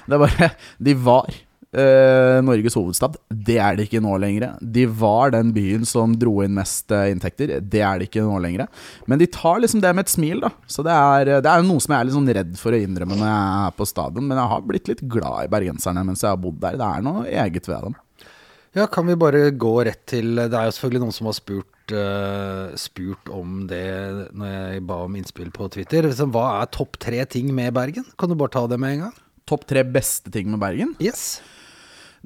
Det 0.08 0.14
er 0.16 0.22
bare 0.24 0.50
De 0.80 0.94
var 0.94 1.28
eh, 1.76 2.38
Norges 2.44 2.76
hovedstad. 2.78 3.18
Det 3.28 3.58
er 3.60 3.76
det 3.76 3.88
ikke 3.88 4.02
nå 4.04 4.14
lenger. 4.20 4.56
De 4.60 4.86
var 4.88 5.32
den 5.34 5.52
byen 5.56 5.86
som 5.88 6.14
dro 6.18 6.38
inn 6.44 6.56
mest 6.56 6.92
eh, 6.94 7.10
inntekter. 7.12 7.58
Det 7.60 7.82
er 7.84 8.00
det 8.00 8.08
ikke 8.08 8.24
nå 8.26 8.40
lenger. 8.44 8.68
Men 9.10 9.20
de 9.20 9.28
tar 9.32 9.62
liksom 9.62 9.82
det 9.84 9.94
med 9.96 10.06
et 10.06 10.14
smil, 10.14 10.42
da. 10.46 10.52
Så 10.70 10.84
det 10.86 10.96
er, 10.96 11.32
det 11.44 11.52
er 11.52 11.66
noe 11.66 11.82
som 11.84 11.94
jeg 11.94 12.00
er 12.00 12.10
litt 12.10 12.18
sånn 12.18 12.34
redd 12.40 12.58
for 12.60 12.74
å 12.74 12.82
innrømme 12.82 13.18
når 13.18 13.30
jeg 13.30 13.64
er 13.68 13.78
på 13.78 13.88
stadion. 13.88 14.28
Men 14.28 14.40
jeg 14.40 14.52
har 14.54 14.68
blitt 14.68 14.92
litt 14.92 15.06
glad 15.16 15.46
i 15.46 15.54
bergenserne 15.56 16.04
mens 16.06 16.24
jeg 16.24 16.32
har 16.32 16.42
bodd 16.42 16.60
der. 16.62 16.78
Det 16.80 16.92
er 16.92 17.08
noe 17.08 17.26
eget 17.28 17.70
ved 17.70 17.88
dem. 17.88 17.98
Ja, 18.76 18.84
kan 18.86 19.08
vi 19.08 19.16
bare 19.18 19.48
gå 19.56 19.72
rett 19.88 20.02
til 20.12 20.36
Det 20.36 20.52
er 20.52 20.68
jo 20.68 20.74
selvfølgelig 20.76 21.00
noen 21.00 21.14
som 21.16 21.28
har 21.30 21.34
spurt, 21.34 21.94
uh, 21.96 22.74
spurt 22.78 23.30
om 23.32 23.62
det 23.66 23.80
når 24.36 24.52
jeg 24.52 24.82
ba 24.86 24.98
om 25.06 25.16
innspill 25.18 25.48
på 25.54 25.70
Twitter. 25.72 26.10
Hva 26.28 26.44
er 26.60 26.70
topp 26.76 27.00
tre 27.00 27.24
ting 27.32 27.48
med 27.56 27.72
Bergen? 27.74 28.06
Kan 28.20 28.30
du 28.30 28.36
bare 28.38 28.52
ta 28.54 28.66
det 28.70 28.78
med 28.78 28.98
en 28.98 29.06
gang? 29.06 29.16
Topp 29.48 29.64
tre 29.70 29.82
beste 29.88 30.30
ting 30.30 30.50
med 30.52 30.60
Bergen? 30.60 30.92
Yes. 31.00 31.40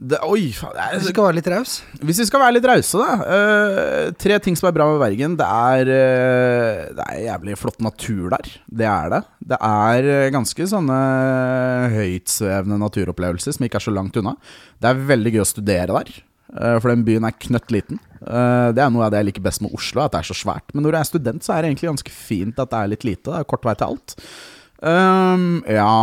Det, 0.03 0.19
oi, 0.27 0.49
faen, 0.57 0.73
det 0.75 0.83
er, 0.83 0.95
Hvis 0.97 1.07
vi 1.07 1.13
skal 1.13 1.27
være 1.29 1.37
litt 1.37 1.49
raus? 1.53 1.73
Hvis 2.03 2.19
vi 2.19 2.25
skal 2.27 2.43
være 2.43 2.55
litt 2.57 2.65
rause, 2.67 2.99
da. 2.99 3.13
Uh, 3.23 4.09
tre 4.19 4.39
ting 4.43 4.57
som 4.59 4.67
er 4.67 4.75
bra 4.75 4.89
med 4.91 4.99
Bergen. 4.99 5.37
Det 5.39 5.47
er, 5.47 5.91
uh, 5.93 6.81
det 6.99 7.07
er 7.07 7.21
jævlig 7.29 7.55
flott 7.61 7.79
natur 7.87 8.33
der. 8.33 8.49
Det 8.67 8.89
er 8.89 9.13
det. 9.13 9.21
Det 9.53 9.59
er 9.69 10.11
ganske 10.35 10.67
sånne 10.73 10.97
høytsvevende 11.95 12.81
naturopplevelser 12.83 13.55
som 13.55 13.69
ikke 13.69 13.79
er 13.79 13.87
så 13.87 13.95
langt 13.95 14.19
unna. 14.19 14.35
Det 14.83 14.91
er 14.91 15.07
veldig 15.13 15.35
gøy 15.37 15.45
å 15.45 15.49
studere 15.53 16.01
der. 16.01 16.11
Uh, 16.51 16.77
for 16.83 16.91
den 16.91 17.07
byen 17.07 17.29
er 17.29 17.39
knøttliten. 17.47 18.03
Uh, 18.25 18.75
det 18.75 18.83
er 18.83 18.91
noe 18.91 19.07
av 19.07 19.15
det 19.15 19.23
jeg 19.23 19.31
liker 19.31 19.47
best 19.47 19.63
med 19.63 19.79
Oslo, 19.79 20.03
at 20.03 20.17
det 20.17 20.25
er 20.25 20.31
så 20.33 20.39
svært. 20.41 20.67
Men 20.75 20.83
når 20.83 20.97
du 20.97 21.01
er 21.05 21.11
student, 21.13 21.47
så 21.47 21.55
er 21.55 21.63
det 21.63 21.71
egentlig 21.71 21.93
ganske 21.93 22.17
fint 22.17 22.59
at 22.59 22.75
det 22.75 22.83
er 22.83 22.93
litt 22.97 23.07
lite. 23.07 23.29
Det 23.31 23.39
er 23.39 23.51
kort 23.55 23.71
vei 23.71 23.79
til 23.79 23.95
alt. 23.95 24.19
Um, 24.83 25.63
ja 25.71 25.95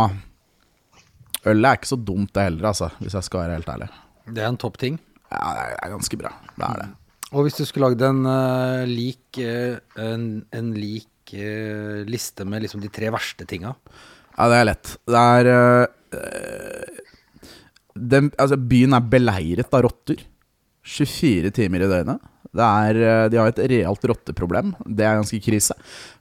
Ølet 1.48 1.68
er 1.68 1.78
ikke 1.78 1.90
så 1.92 1.96
dumt, 1.96 2.32
det 2.36 2.46
heller, 2.48 2.66
altså, 2.72 2.90
hvis 3.00 3.16
jeg 3.16 3.26
skal 3.26 3.44
være 3.44 3.58
helt 3.58 3.70
ærlig. 3.72 3.88
Det 4.28 4.42
er 4.42 4.50
en 4.50 4.60
topp 4.60 4.76
ting? 4.80 4.98
Ja, 5.30 5.44
det 5.56 5.62
er 5.78 5.92
ganske 5.94 6.18
bra. 6.20 6.32
Det 6.56 6.66
er 6.66 6.82
det. 6.82 6.88
Og 7.30 7.46
hvis 7.46 7.56
du 7.56 7.64
skulle 7.64 7.88
lagd 7.88 8.02
en 8.04 8.24
uh, 8.26 8.84
lik, 8.90 9.38
en, 9.40 10.26
en 10.52 10.70
lik 10.74 11.06
liste 12.10 12.42
med 12.42 12.64
liksom 12.64 12.82
de 12.82 12.90
tre 12.90 13.06
verste 13.14 13.46
tinga? 13.46 13.70
Ja, 14.34 14.48
det 14.50 14.56
er 14.58 14.66
lett. 14.66 14.92
Det 15.06 15.20
er 15.38 15.50
den, 17.94 18.30
altså, 18.34 18.58
Byen 18.58 18.96
er 18.96 19.06
beleiret 19.12 19.76
av 19.76 19.84
rotter. 19.86 20.24
24 20.86 21.52
timer 21.56 21.84
i 21.84 21.90
døgnet. 21.90 22.30
Er, 22.50 22.96
eh, 22.96 23.28
de 23.30 23.38
har 23.38 23.50
et 23.52 23.62
realt 23.70 24.04
rotteproblem. 24.10 24.72
Det 24.86 25.06
er 25.06 25.20
ganske 25.20 25.38
krise. 25.42 25.76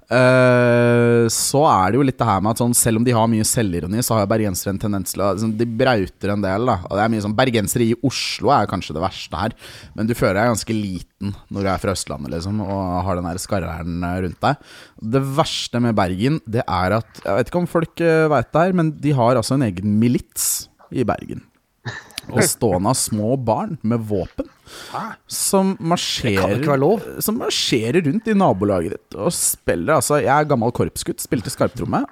Uh, 0.10 1.30
så 1.30 1.60
er 1.70 1.92
det 1.92 2.00
jo 2.00 2.06
litt 2.08 2.18
det 2.18 2.25
her 2.25 2.39
med 2.42 2.56
at 2.56 2.62
sånn, 2.63 2.74
selv 2.74 2.98
om 2.98 3.04
de 3.06 3.13
har 3.13 3.28
mye 3.30 3.46
selvironi, 3.46 4.01
så 4.01 4.16
har 4.18 4.30
bergensere 4.30 4.74
en 4.74 4.80
tendens 4.82 5.13
til 5.13 5.22
å 5.22 5.28
liksom, 5.36 5.51
De 5.54 5.68
brauter 5.70 6.32
en 6.34 6.42
del. 6.42 6.66
da 6.66 6.80
Og 6.88 6.96
det 6.98 7.04
er 7.04 7.12
mye 7.13 7.25
sånn 7.28 7.36
Bergensere 7.38 7.86
i 7.86 7.98
Oslo 8.10 8.50
er 8.56 8.70
kanskje 8.72 8.96
det 8.98 9.04
verste 9.04 9.38
her. 9.38 9.54
Men 9.94 10.10
du 10.10 10.16
føler 10.18 10.39
deg 10.39 10.50
ganske 10.50 10.74
liten 10.74 11.36
når 11.54 11.62
du 11.62 11.70
er 11.70 11.84
fra 11.84 11.94
Østlandet 11.94 12.34
liksom 12.34 12.63
og 12.66 12.82
har 13.06 13.20
den 13.20 13.30
der 13.30 13.44
skarre-hælen 13.44 14.08
eh, 14.10 14.18
rundt 14.25 14.42
deg. 14.48 14.66
Det 15.13 15.22
verste 15.38 15.84
med 15.86 15.98
Bergen, 16.01 16.42
det 16.50 16.66
er 16.66 16.98
at 16.98 17.22
Jeg 17.22 17.38
vet 17.38 17.54
ikke 17.54 17.62
om 17.62 17.70
folk 17.70 18.06
veit 18.34 18.50
det 18.50 18.66
her, 18.66 18.74
men 18.82 18.92
de 18.98 19.13
har 19.13 19.38
altså 19.38 19.60
en 19.60 19.70
egen 19.70 19.94
milits 20.01 20.50
i 20.89 21.06
Bergen 21.06 21.46
bestående 22.36 22.91
av 22.93 22.98
små 23.00 23.36
barn 23.38 23.77
med 23.81 24.05
våpen. 24.09 24.48
Som 25.27 25.75
marsjerer, 25.79 26.62
som 27.25 27.39
marsjerer 27.41 28.03
rundt 28.05 28.29
i 28.29 28.38
nabolaget 28.38 28.95
ditt 28.98 29.17
og 29.17 29.33
spiller 29.33 29.98
altså 29.98 30.19
Jeg 30.21 30.33
er 30.36 30.50
gammel 30.50 30.74
korpsgutt, 30.75 31.21
spilte 31.24 31.50
skarptromme. 31.53 32.03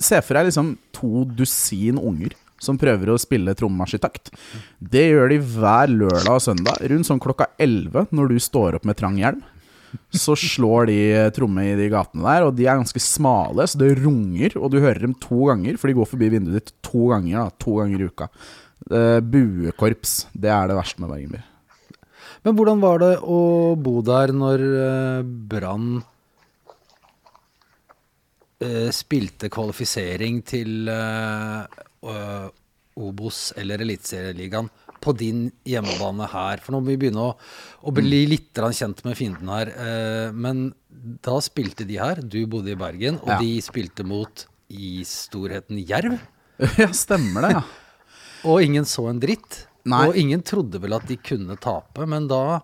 Se 0.00 0.20
for 0.24 0.38
deg 0.38 0.48
liksom 0.48 0.76
to 0.96 1.26
dusin 1.36 1.98
unger 2.00 2.36
som 2.64 2.78
prøver 2.80 3.10
å 3.12 3.20
spille 3.20 3.52
trommemarsj 3.58 3.98
i 3.98 4.02
takt. 4.02 4.30
Det 4.78 5.08
gjør 5.10 5.34
de 5.34 5.40
hver 5.42 5.90
lørdag 5.92 6.36
og 6.38 6.44
søndag, 6.44 6.80
rundt 6.90 7.08
sånn 7.10 7.20
klokka 7.22 7.50
11 7.60 8.14
når 8.14 8.32
du 8.32 8.38
står 8.40 8.78
opp 8.78 8.88
med 8.88 8.96
trang 9.00 9.18
hjelm. 9.20 9.42
Så 10.14 10.34
slår 10.38 10.88
de 10.90 10.98
tromme 11.36 11.62
i 11.68 11.76
de 11.78 11.86
gatene 11.92 12.24
der, 12.26 12.46
og 12.46 12.56
de 12.58 12.66
er 12.66 12.80
ganske 12.80 12.98
smale, 13.02 13.66
så 13.70 13.78
det 13.78 13.92
runger. 14.00 14.56
Og 14.58 14.72
du 14.72 14.80
hører 14.80 15.04
dem 15.04 15.14
to 15.22 15.46
ganger, 15.50 15.78
for 15.78 15.90
de 15.90 15.96
går 15.98 16.08
forbi 16.10 16.30
vinduet 16.32 16.58
ditt 16.58 16.72
to 16.82 17.10
ganger, 17.12 17.44
da, 17.44 17.62
to 17.62 17.76
ganger 17.78 18.02
i 18.02 18.08
uka. 18.10 18.30
Uh, 18.92 19.20
buekorps. 19.24 20.26
Det 20.36 20.50
er 20.52 20.68
det 20.68 20.76
verste 20.76 21.00
med 21.00 21.08
Bergenby. 21.12 21.40
Men 22.44 22.56
hvordan 22.58 22.82
var 22.82 22.98
det 23.00 23.14
å 23.24 23.38
bo 23.80 24.02
der 24.04 24.32
når 24.36 24.60
uh, 24.60 25.22
Brann 25.24 26.02
uh, 28.60 28.90
spilte 28.92 29.48
kvalifisering 29.52 30.42
til 30.44 30.90
Obos 32.94 33.38
eller 33.58 33.80
Eliteserieligaen 33.80 34.68
på 35.00 35.14
din 35.16 35.46
hjemmebane 35.64 36.28
her? 36.34 36.60
For 36.60 36.76
nå 36.76 36.82
må 36.82 36.92
vi 36.92 37.00
begynne 37.00 37.24
å, 37.24 37.32
å 37.88 37.94
bli 37.96 38.20
mm. 38.26 38.30
litt 38.34 38.60
kjent 38.76 39.00
med 39.08 39.16
fienden 39.16 39.48
her. 39.48 39.72
men 40.36 40.74
da 41.24 41.40
spilte 41.44 41.84
de 41.88 41.96
her, 42.00 42.20
du 42.20 42.46
bodde 42.48 42.72
i 42.72 42.78
Bergen, 42.78 43.16
og 43.24 43.32
ja. 43.34 43.40
de 43.40 43.56
spilte 43.64 44.04
mot 44.06 44.44
i 44.68 45.00
storheten 45.08 45.80
Jerv? 45.80 46.20
Ja, 46.78 46.86
stemmer 46.94 47.42
det, 47.42 47.50
ja. 47.56 47.64
Og 48.44 48.62
ingen 48.64 48.86
så 48.88 49.08
en 49.10 49.20
dritt. 49.22 49.64
Nei. 49.88 50.06
Og 50.08 50.16
ingen 50.16 50.42
trodde 50.44 50.80
vel 50.80 50.96
at 50.96 51.04
de 51.08 51.18
kunne 51.20 51.56
tape, 51.60 52.06
men 52.08 52.28
da 52.30 52.60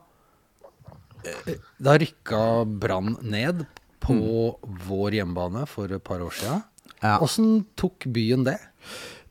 eh, 1.24 1.56
Da 1.76 1.98
rykka 2.00 2.64
Brann 2.80 3.18
ned 3.20 3.66
på 4.00 4.16
mm. 4.16 4.76
vår 4.88 5.20
hjemmebane 5.20 5.66
for 5.68 5.92
et 5.92 6.04
par 6.04 6.24
år 6.24 6.36
sia. 6.36 6.60
Åssen 7.20 7.50
ja. 7.58 7.64
tok 7.80 8.08
byen 8.12 8.46
det? 8.48 8.56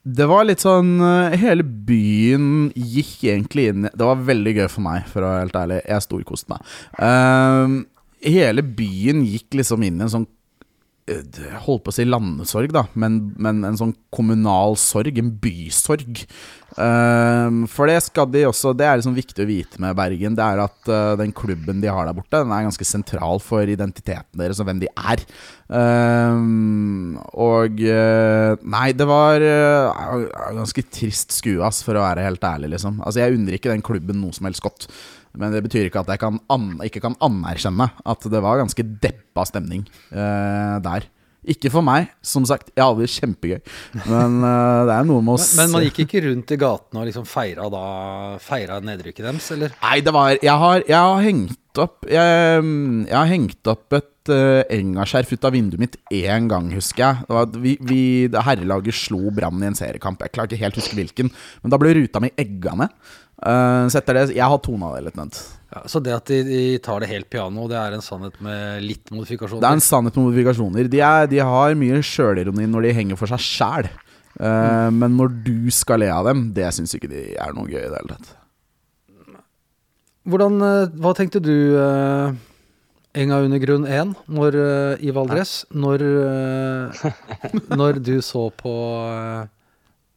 Det 0.10 0.25
var 0.29 0.46
litt 0.48 0.63
sånn 0.63 0.96
eh, 1.03 1.36
Hele 1.41 1.65
byen 1.65 2.70
gikk 2.72 3.25
egentlig 3.27 3.65
inn 3.70 3.89
Det 3.91 4.06
var 4.08 4.22
veldig 4.29 4.53
gøy 4.62 4.68
for 4.72 4.86
meg, 4.86 5.06
for 5.12 5.25
å 5.25 5.34
være 5.34 5.46
helt 5.46 5.60
ærlig. 5.60 5.79
Jeg 5.86 6.06
storkoste 6.06 6.53
meg. 6.53 6.75
Uh, 6.96 7.79
hele 8.24 8.63
byen 8.63 9.25
gikk 9.27 9.60
liksom 9.60 9.84
inn 9.86 10.00
i 10.00 10.06
en 10.06 10.13
sånn 10.13 10.29
holdt 11.66 11.84
på 11.86 11.92
å 11.92 11.96
si 11.96 12.06
landesorg, 12.08 12.74
da, 12.75 12.86
men, 13.00 13.20
men, 13.39 13.63
en 13.68 13.78
sånn 13.80 13.94
kommunal 14.13 14.78
sorg, 14.80 15.20
en 15.20 15.32
bysorg. 15.42 16.24
Uh, 16.78 17.66
for 17.72 17.89
det 17.89 17.96
skal 18.06 18.28
de 18.30 18.44
også 18.46 18.75
Det 18.78 18.86
er 18.86 19.00
liksom 19.00 19.16
viktig 19.18 19.42
å 19.42 19.48
vite 19.50 19.80
med 19.82 19.96
Bergen. 19.98 20.36
Det 20.38 20.46
er 20.46 20.62
at 20.62 20.92
uh, 20.92 21.18
den 21.20 21.34
klubben 21.36 21.82
de 21.82 21.89
har 21.89 22.06
der 22.06 22.13
borte, 22.13 22.44
Den 22.44 22.54
er 22.54 22.68
ganske 22.68 22.86
sentral 22.86 23.42
for 23.42 23.66
identiteten 23.66 24.38
deres 24.39 24.62
og 24.62 24.70
hvem 24.70 24.84
de 24.84 24.92
er. 24.94 25.24
Uh, 25.66 27.18
og 27.34 27.82
uh, 27.82 28.54
Nei, 28.62 28.89
det 28.98 29.10
var 29.10 29.44
ganske 30.60 30.86
trist 30.94 31.34
skue, 31.36 31.63
ass, 31.66 31.82
for 31.86 31.98
å 31.98 32.06
være 32.06 32.28
helt 32.28 32.46
ærlig, 32.46 32.75
liksom. 32.75 33.01
Altså, 33.01 33.24
jeg 33.24 33.39
unner 33.39 33.58
ikke 33.58 33.74
den 33.74 33.86
klubben 33.86 34.22
noe 34.22 34.36
som 34.36 34.48
helst 34.50 34.63
godt. 34.66 34.89
Men 35.38 35.54
det 35.54 35.62
betyr 35.66 35.90
ikke 35.90 36.04
at 36.04 36.10
jeg 36.14 36.22
kan 36.22 36.40
ikke 36.86 37.04
kan 37.04 37.18
anerkjenne 37.24 37.92
at 37.94 38.28
det 38.32 38.44
var 38.44 38.62
ganske 38.62 38.86
deppa 39.04 39.46
stemning 39.48 39.86
uh, 40.12 40.78
der. 40.84 41.08
Ikke 41.50 41.70
for 41.72 41.86
meg, 41.86 42.10
som 42.26 42.44
sagt. 42.48 42.68
Jeg 42.76 42.84
hadde 42.84 43.06
det 43.06 43.14
kjempegøy. 43.14 43.60
Men 44.12 44.42
uh, 44.44 44.84
det 44.90 44.98
er 44.98 45.08
noe 45.08 45.24
med 45.24 45.38
å 45.38 45.40
men, 45.40 45.56
men 45.62 45.74
man 45.78 45.86
gikk 45.88 46.02
ikke 46.04 46.24
rundt 46.28 46.52
i 46.52 46.60
gatene 46.60 47.02
og 47.02 47.08
liksom 47.08 47.28
feira, 47.30 47.70
da, 47.72 47.84
feira 48.44 48.82
nedrykket 48.84 49.30
deres, 49.30 49.48
eller? 49.56 49.74
Nei, 49.80 50.00
det 50.04 50.14
var 50.16 50.36
Jeg 50.36 50.56
har, 50.66 50.84
jeg 50.84 51.00
har 51.00 51.24
hengt 51.24 51.80
opp 51.80 52.08
Jeg, 52.10 52.64
jeg 53.06 53.16
har 53.16 53.30
hengt 53.30 53.72
opp 53.72 53.96
et 53.96 54.32
uh, 54.34 54.62
engaskjerf 54.76 55.32
ut 55.32 55.48
av 55.48 55.56
vinduet 55.56 55.82
mitt 55.82 55.98
én 56.12 56.50
gang, 56.52 56.68
husker 56.76 57.06
jeg. 57.06 57.24
Det 57.30 57.38
var, 57.38 57.56
vi, 57.64 57.76
vi, 57.88 58.02
herrelaget 58.50 59.00
slo 59.00 59.32
Brann 59.34 59.64
i 59.64 59.72
en 59.72 59.80
seriekamp. 59.80 60.22
Jeg 60.26 60.36
klarer 60.36 60.52
ikke 60.52 60.64
helt 60.66 60.78
å 60.78 60.84
huske 60.84 61.00
hvilken. 61.00 61.32
Men 61.64 61.74
da 61.74 61.80
ble 61.82 61.96
ruta 62.02 62.22
mi 62.24 62.34
egga 62.36 62.76
ned. 62.84 63.00
Uh, 63.39 63.88
så 63.88 64.01
det 64.03 64.34
Jeg 64.36 64.43
har 64.51 64.60
tona 64.60 64.91
det 64.98 65.05
litt 65.08 65.19
ned. 65.19 65.38
Ja, 65.69 65.84
så 65.88 66.01
det 66.01 66.15
at 66.15 66.27
de, 66.27 66.41
de, 66.43 66.62
tar 66.81 67.03
det 67.03 67.12
helt 67.12 67.29
piano, 67.29 67.67
det 67.69 67.77
er 67.77 67.93
en 67.93 68.03
sannhet 68.03 68.39
med 68.41 68.81
litt 68.84 69.12
modifikasjoner? 69.13 69.62
Det 69.62 69.69
er 69.69 69.77
en 69.77 69.86
sannhet 69.86 70.17
med 70.17 70.25
modifikasjoner. 70.25 70.89
De, 70.89 71.01
er, 71.05 71.27
de 71.29 71.39
har 71.46 71.77
mye 71.77 72.01
sjølironi 72.03 72.65
når 72.67 72.88
de 72.88 72.93
henger 72.98 73.19
for 73.19 73.31
seg 73.31 73.43
sjæl. 73.46 73.89
Uh, 74.39 74.89
mm. 74.89 74.98
Men 74.98 75.15
når 75.19 75.38
du 75.46 75.69
skal 75.74 76.01
le 76.01 76.10
av 76.13 76.25
dem, 76.27 76.48
det 76.58 76.72
syns 76.75 76.96
ikke 76.98 77.12
de 77.12 77.24
er 77.38 77.53
noe 77.55 77.69
gøy 77.69 77.84
i 77.84 77.88
det 77.88 78.01
hele 78.01 78.17
tatt. 78.17 78.36
Hvordan, 80.29 80.60
uh, 80.60 80.98
hva 81.00 81.13
tenkte 81.17 81.41
du, 81.43 81.55
uh, 81.77 82.34
Enga 83.19 83.39
under 83.41 83.62
grunn 83.62 83.88
1, 83.89 84.12
når, 84.29 84.55
i 85.01 85.10
Valdres, 85.10 85.63
når, 85.74 86.03
når 87.79 87.98
du 88.05 88.19
så 88.22 88.43
på 88.53 88.74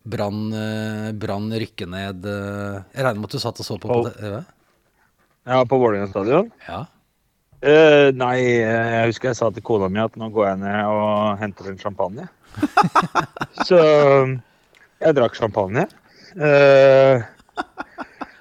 Brann 0.02 0.52
eh, 0.52 1.59
rykke 1.62 1.87
ned 1.87 2.26
eh, 2.26 2.82
Jeg 2.90 3.04
regner 3.04 3.21
med 3.21 3.28
at 3.28 3.37
du 3.37 3.42
satt 3.42 3.61
og 3.62 3.66
så 3.66 3.78
på 3.78 3.88
på 3.88 4.11
TV? 4.16 4.40
Ja, 5.47 5.62
på 5.66 5.78
Vålerenga 5.78 6.09
stadion? 6.11 6.50
Ja. 6.68 6.85
Uh, 7.62 8.11
nei, 8.18 8.37
jeg 8.42 9.11
husker 9.11 9.30
jeg 9.30 9.38
sa 9.38 9.49
til 9.54 9.62
kona 9.62 9.88
mi 9.90 10.00
at 10.02 10.14
nå 10.18 10.28
går 10.35 10.49
jeg 10.49 10.61
ned 10.64 10.78
og 10.90 11.38
henter 11.38 11.68
en 11.71 11.78
champagne. 11.78 12.26
så 13.68 13.78
jeg 15.02 15.16
drakk 15.18 15.38
champagne. 15.38 15.87
Uh, 16.35 17.23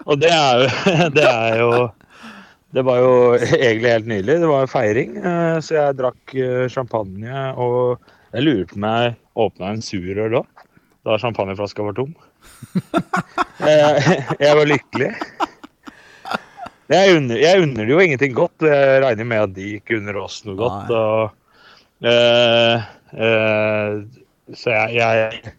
og 0.09 0.21
det 0.21 0.31
er 0.33 0.61
jo 0.61 0.69
Det 1.17 1.25
er 1.25 1.57
jo 1.59 1.71
Det 2.71 2.85
var 2.87 3.01
jo 3.01 3.13
egentlig 3.35 3.93
helt 3.93 4.09
nydelig. 4.09 4.39
Det 4.41 4.49
var 4.53 4.73
feiring. 4.73 5.17
Uh, 5.21 5.57
så 5.61 5.77
jeg 5.77 5.99
drakk 6.01 6.35
champagne, 6.73 7.45
og 7.61 8.01
jeg 8.31 8.45
lurer 8.45 8.69
på 8.69 8.77
om 8.77 8.89
jeg 8.89 9.15
åpna 9.45 9.73
en 9.73 9.85
surøl 9.85 10.41
òg. 10.41 10.65
Da 11.05 11.17
champagneflaska 11.19 11.83
var 11.83 11.93
tom. 11.97 12.11
jeg, 13.59 14.17
jeg 14.43 14.57
var 14.57 14.69
lykkelig. 14.69 15.11
Jeg 16.91 17.15
unner, 17.15 17.39
jeg 17.39 17.63
unner 17.63 17.89
jo 17.89 18.01
ingenting 18.03 18.35
godt. 18.35 18.67
Jeg 18.67 18.99
regner 19.05 19.27
med 19.27 19.45
at 19.45 19.55
de 19.55 19.69
ikke 19.79 20.01
unner 20.01 20.19
oss 20.21 20.41
noe 20.47 20.59
godt. 20.59 20.91
Og, 20.91 21.31
uh, 22.05 22.85
uh, 23.15 24.53
så 24.57 24.75
jeg, 24.75 24.99
jeg 24.99 25.57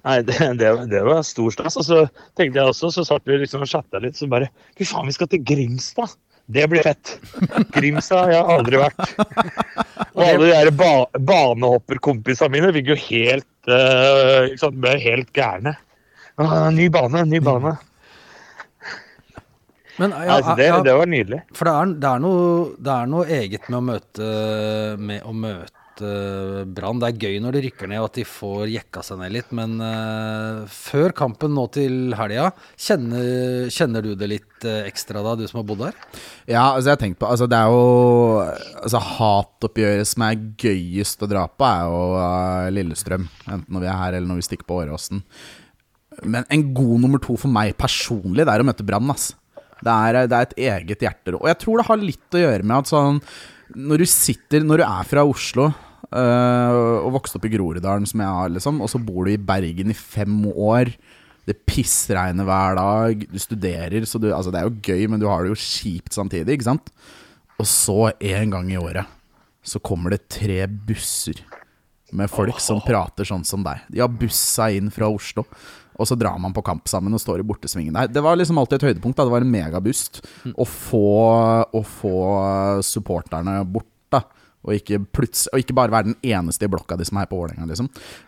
Nei, 0.00 0.16
det, 0.24 0.36
det, 0.56 0.68
det 0.88 1.00
var 1.04 1.20
stor 1.28 1.52
stas. 1.52 1.76
Og 1.76 1.84
så 1.84 2.00
tenkte 2.38 2.60
jeg 2.60 2.72
også, 2.72 2.92
så 2.94 3.04
satt 3.04 3.26
vi 3.28 3.36
liksom 3.42 3.66
og 3.66 3.68
chatta 3.68 4.00
litt, 4.00 4.16
så 4.16 4.30
bare 4.30 4.48
Fy 4.78 4.86
faen, 4.88 5.08
vi 5.10 5.16
skal 5.16 5.28
til 5.28 5.44
Grimstad! 5.44 6.16
Det 6.50 6.64
blir 6.66 6.82
fett. 6.82 7.12
Grimstad 7.76 8.32
jeg 8.32 8.40
har 8.40 8.48
jeg 8.48 8.56
aldri 8.56 8.80
vært. 8.80 9.12
Og 10.16 10.24
alle 10.24 10.48
de 10.48 10.48
der 10.50 10.70
ba 10.74 10.94
banehopperkompisene 11.14 12.50
mine 12.56 12.72
fikk 12.74 12.90
jo 12.90 12.96
helt 13.04 13.59
eh, 13.76 14.50
liksom, 14.52 14.80
ble 14.82 14.96
helt 15.02 15.32
gærne. 15.36 15.76
Ny 16.74 16.88
bane, 16.92 17.24
ny 17.28 17.40
bane. 17.44 17.74
Men 20.00 20.14
ja, 20.14 20.38
altså, 20.38 20.54
det, 20.56 20.70
ja, 20.70 20.78
det 20.84 20.94
var 20.96 21.10
nydelig. 21.10 21.42
For 21.56 21.68
det 21.68 21.74
er, 21.76 21.90
det, 22.00 22.10
er 22.14 22.22
noe, 22.24 22.44
det 22.80 22.94
er 22.94 23.10
noe 23.10 23.26
eget 23.36 23.66
med 23.68 23.76
å 23.76 23.82
møte 23.84 24.28
Med 24.96 25.26
å 25.28 25.34
møte 25.36 25.79
Brann. 26.00 27.00
Det 27.02 27.10
er 27.10 27.26
gøy 27.26 27.38
når 27.44 27.56
de 27.56 27.62
rykker 27.66 27.90
ned 27.90 28.02
og 28.02 28.08
at 28.10 28.18
de 28.20 28.24
får 28.28 28.70
jekka 28.72 29.02
seg 29.06 29.20
ned 29.20 29.34
litt, 29.34 29.50
men 29.56 29.76
uh, 29.82 30.66
før 30.70 31.14
kampen 31.16 31.54
nå 31.56 31.66
til 31.74 32.14
helga, 32.18 32.50
kjenner, 32.78 33.68
kjenner 33.72 34.04
du 34.04 34.12
det 34.18 34.30
litt 34.30 34.66
uh, 34.66 34.82
ekstra 34.88 35.22
da, 35.24 35.36
du 35.38 35.46
som 35.50 35.60
har 35.60 35.68
bodd 35.68 35.86
her? 35.88 35.98
Ja, 36.50 36.64
altså 36.74 36.90
jeg 36.90 36.96
har 36.96 37.02
tenkt 37.04 37.20
på 37.20 37.28
Altså 37.30 37.46
det 37.50 37.58
er 37.58 37.70
jo 37.70 38.40
Altså 38.82 39.00
Hatoppgjøret 39.04 40.08
som 40.08 40.24
er 40.26 40.38
gøyest 40.60 41.24
å 41.24 41.30
dra 41.30 41.46
på, 41.48 41.66
er 41.66 41.90
jo 41.90 42.00
eh, 42.20 42.70
Lillestrøm. 42.74 43.26
Enten 43.46 43.74
når 43.74 43.84
vi 43.84 43.90
er 43.90 43.98
her 44.00 44.16
eller 44.16 44.28
når 44.30 44.40
vi 44.40 44.46
stikker 44.48 44.68
på 44.68 44.80
Åråsen. 44.82 45.22
Men 46.24 46.48
en 46.50 46.64
god 46.74 47.04
nummer 47.04 47.22
to 47.22 47.36
for 47.40 47.52
meg 47.52 47.76
personlig, 47.78 48.44
det 48.44 48.54
er 48.54 48.64
å 48.64 48.66
møte 48.66 48.86
Brann. 48.86 49.12
ass. 49.12 49.30
Det 49.80 49.92
er, 49.92 50.18
det 50.28 50.36
er 50.36 50.48
et 50.48 50.58
eget 50.70 51.04
hjerte. 51.06 51.36
Og 51.38 51.46
jeg 51.48 51.60
tror 51.62 51.80
det 51.80 51.86
har 51.88 52.02
litt 52.02 52.36
å 52.36 52.42
gjøre 52.42 52.66
med 52.66 52.82
at 52.82 52.90
sånn 52.90 53.20
Når 53.80 54.02
du 54.02 54.06
sitter 54.10 54.66
Når 54.66 54.82
du 54.82 54.84
er 54.84 55.06
fra 55.08 55.24
Oslo 55.24 55.70
øh, 56.16 57.06
og 57.06 57.14
vokste 57.18 57.38
opp 57.38 57.46
i 57.48 57.52
Groruddalen, 57.54 58.08
som 58.08 58.22
jeg 58.22 58.36
har, 58.40 58.52
liksom, 58.56 58.82
og 58.82 58.90
så 58.92 59.00
bor 59.02 59.26
du 59.26 59.34
i 59.34 59.40
Bergen 59.40 59.92
i 59.92 59.96
fem 59.96 60.42
år 60.50 60.94
det 61.48 61.56
pissregner 61.66 62.46
hver 62.46 62.76
dag, 62.78 63.24
du 63.30 63.38
studerer, 63.40 64.04
så 64.06 64.20
du, 64.20 64.28
altså 64.34 64.52
det 64.52 64.60
er 64.60 64.68
jo 64.68 64.82
gøy, 64.84 65.06
men 65.10 65.22
du 65.22 65.26
har 65.30 65.42
det 65.42 65.50
jo 65.50 65.58
kjipt 65.58 66.14
samtidig, 66.14 66.58
ikke 66.58 66.68
sant? 66.68 66.92
Og 67.60 67.66
så 67.68 68.12
en 68.12 68.54
gang 68.54 68.70
i 68.72 68.78
året 68.80 69.08
så 69.66 69.80
kommer 69.82 70.14
det 70.14 70.28
tre 70.32 70.62
busser 70.68 71.42
med 72.16 72.30
folk 72.32 72.58
som 72.62 72.80
prater 72.82 73.28
sånn 73.28 73.44
som 73.46 73.64
deg. 73.64 73.82
De 73.92 74.00
har 74.02 74.10
bussa 74.10 74.70
inn 74.74 74.88
fra 74.94 75.10
Oslo, 75.10 75.44
og 76.00 76.08
så 76.08 76.16
drar 76.18 76.38
man 76.40 76.54
på 76.56 76.64
kamp 76.64 76.88
sammen 76.88 77.14
og 77.14 77.20
står 77.22 77.42
i 77.42 77.46
bortesvingen 77.46 77.96
der. 77.96 78.08
Det 78.10 78.22
var 78.24 78.38
liksom 78.38 78.58
alltid 78.60 78.78
et 78.78 78.86
høydepunkt. 78.88 79.18
Da. 79.18 79.26
Det 79.28 79.34
var 79.34 79.44
en 79.44 79.52
megabust. 79.52 80.22
å 80.56 80.64
få, 80.64 81.04
å 81.76 81.82
få 81.84 82.14
supporterne 82.86 83.60
bort. 83.68 83.88
Og 84.60 84.74
ikke, 84.76 84.98
og 85.00 85.56
ikke 85.62 85.72
bare 85.72 85.92
være 85.94 86.10
den 86.10 86.16
eneste 86.34 86.66
i 86.66 86.68
blokka 86.68 86.98
de 87.00 87.04
som 87.08 87.16
er 87.16 87.28
på 87.30 87.38
Vålerenga, 87.38 87.64
liksom. 87.70 87.86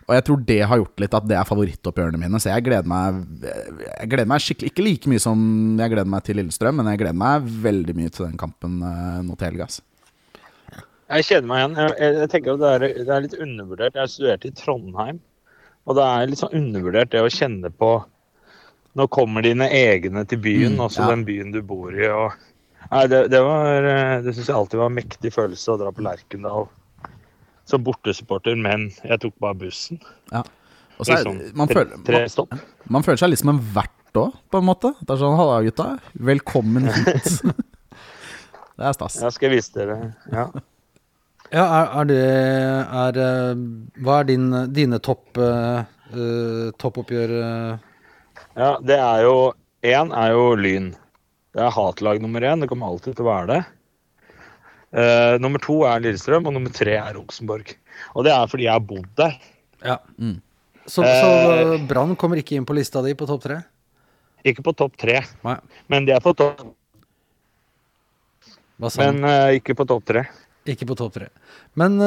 Og 0.08 0.14
jeg 0.16 0.24
tror 0.24 0.44
det 0.48 0.60
har 0.64 0.78
gjort 0.80 1.02
litt 1.04 1.16
at 1.18 1.26
det 1.28 1.36
er 1.36 1.44
favorittoppgjørene 1.48 2.20
mine. 2.22 2.40
Så 2.40 2.48
jeg 2.48 2.64
gleder 2.64 2.88
meg 2.88 3.18
Jeg 3.44 4.08
gleder 4.14 4.30
meg 4.32 4.40
skikkelig 4.40 4.70
Ikke 4.72 4.86
like 4.86 5.12
mye 5.12 5.20
som 5.20 5.42
jeg 5.82 5.92
gleder 5.92 6.08
meg 6.08 6.24
til 6.24 6.40
Lillestrøm, 6.40 6.78
men 6.80 6.88
jeg 6.88 7.02
gleder 7.02 7.18
meg 7.20 7.50
veldig 7.66 7.96
mye 7.98 8.12
til 8.14 8.24
den 8.30 8.38
kampen 8.40 8.78
eh, 8.80 9.18
nå 9.26 9.36
til 9.36 9.50
helga. 9.50 9.68
Jeg 11.12 11.26
kjenner 11.28 11.48
meg 11.50 11.60
igjen. 11.60 11.76
Jeg, 11.82 11.92
jeg, 12.00 12.14
jeg 12.22 12.30
tenker 12.32 12.54
at 12.54 12.62
det 12.62 12.70
er, 12.72 12.86
det 13.04 13.12
er 13.12 13.24
litt 13.26 13.36
undervurdert. 13.44 13.98
Jeg 14.00 14.12
studerte 14.14 14.48
i 14.48 14.54
Trondheim, 14.56 15.18
og 15.84 15.98
det 15.98 16.06
er 16.08 16.30
litt 16.30 16.40
sånn 16.40 16.56
undervurdert 16.62 17.12
det 17.12 17.20
å 17.26 17.32
kjenne 17.32 17.72
på 17.76 17.92
Nå 18.92 19.06
kommer 19.08 19.40
dine 19.40 19.70
egne 19.72 20.20
til 20.28 20.36
byen, 20.44 20.74
Mm, 20.76 20.82
også 20.84 21.00
ja. 21.00 21.12
den 21.14 21.22
byen 21.24 21.52
du 21.54 21.62
bor 21.64 21.94
i. 21.96 22.04
og 22.12 22.34
Nei, 22.90 23.06
det, 23.08 23.20
det, 23.32 23.40
var, 23.44 23.86
eh, 23.88 24.16
det 24.24 24.34
syns 24.36 24.48
jeg 24.50 24.56
alltid 24.56 24.80
var 24.80 24.90
en 24.90 24.96
mektig 24.98 25.32
følelse 25.34 25.72
å 25.74 25.78
dra 25.80 25.92
på 25.94 26.04
Lerkendal 26.04 26.66
som 27.68 27.84
bortesupporter, 27.86 28.56
men 28.58 28.88
jeg 29.06 29.20
tok 29.22 29.36
bare 29.40 29.56
bussen. 29.62 30.00
Ja. 30.32 30.42
Og 30.98 31.06
så 31.06 31.14
er, 31.14 31.22
Liksom, 31.22 31.38
man, 31.58 31.70
føler, 31.70 31.94
tre 32.04 32.24
man, 32.24 32.32
stopp. 32.32 32.56
man 32.90 33.06
føler 33.06 33.22
seg 33.22 33.32
litt 33.32 33.40
som 33.40 33.52
en 33.54 33.62
vert 33.74 34.18
òg, 34.18 34.34
på 34.52 34.60
en 34.60 34.66
måte. 34.68 34.90
Det 35.00 35.14
er 35.14 35.20
sånn 35.22 35.38
Halla, 35.38 35.60
gutta. 35.64 35.86
Velkommen 36.30 36.90
hit. 36.96 37.30
det 38.76 38.90
er 38.90 38.99
stas. 38.99 39.21
Ja, 39.23 39.30
skal 39.32 39.49
jeg 39.50 39.60
vise 39.60 39.78
dere. 39.78 39.99
Ja. 40.32 40.50
Ja, 41.52 41.66
er, 41.68 41.88
er 42.00 42.06
det 42.08 42.21
er, 42.97 43.16
eh, 43.21 43.58
Hva 44.00 44.14
er 44.23 44.28
din, 44.30 44.47
dine 44.73 44.97
topp 45.04 45.36
eh, 45.36 45.82
toppoppgjør 46.80 47.34
ja, 48.56 48.71
det 48.80 48.97
er 48.97 49.25
jo 49.26 49.34
Én 49.84 50.14
er 50.16 50.32
jo 50.32 50.47
Lyn. 50.56 50.86
Det 51.52 51.60
er 51.60 51.75
hatlag 51.75 52.21
nummer 52.23 52.45
én. 52.49 52.62
Det 52.62 52.69
kommer 52.71 52.88
alltid 52.88 53.17
til 53.17 53.26
å 53.26 53.28
være 53.28 53.49
det. 53.50 53.62
Uh, 54.93 55.38
nummer 55.41 55.60
to 55.62 55.82
er 55.88 56.02
Lillestrøm, 56.04 56.47
og 56.49 56.56
nummer 56.56 56.73
tre 56.73 56.99
er 56.99 57.15
Rosenborg. 57.17 57.75
Og 58.17 58.26
det 58.26 58.32
er 58.32 58.49
fordi 58.49 58.67
jeg 58.67 58.75
har 58.75 58.84
bodd 58.84 59.08
der. 59.17 59.36
Ja. 59.84 59.99
Mm. 60.17 60.38
Så, 60.84 61.04
så 61.04 61.30
Eh. 61.52 61.75
Brann 61.88 62.17
kommer 62.19 62.41
ikke 62.41 62.56
inn 62.56 62.67
på 62.69 62.76
lista 62.76 63.02
di 63.04 63.15
på 63.15 63.28
topp 63.28 63.45
tre? 63.45 63.60
Ikke 64.45 64.65
på 64.67 64.73
topp 64.75 64.97
tre, 64.99 65.21
Nei. 65.47 65.56
men 65.93 66.08
de 66.08 66.12
er 66.17 66.23
på 66.25 66.32
topp, 66.34 66.65
Hva 68.82 68.91
sa 68.91 69.04
men 69.04 69.23
uh, 69.23 69.52
ikke 69.54 69.76
på 69.78 69.86
topp 69.86 70.08
tre. 70.08 70.25
Ikke 70.67 70.88
på 70.88 70.97
topp 70.99 71.15
tre. 71.15 71.28
Men 71.78 71.99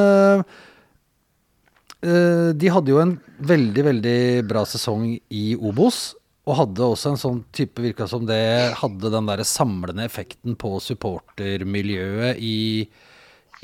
de 2.05 2.69
hadde 2.69 2.91
jo 2.91 2.99
en 3.01 3.15
veldig, 3.41 3.84
veldig 3.88 4.19
bra 4.45 4.62
sesong 4.69 5.08
i 5.34 5.45
Obos. 5.55 6.13
Og 6.45 6.58
hadde 6.60 6.86
også 6.86 7.13
en 7.13 7.17
sånn 7.21 7.43
type 7.55 7.81
Virka 7.81 8.05
som 8.10 8.25
det 8.29 8.75
hadde 8.77 9.10
den 9.13 9.29
der 9.31 9.41
samlende 9.49 10.05
effekten 10.05 10.53
på 10.62 10.75
supportermiljøet 10.84 12.38
i, 12.38 12.86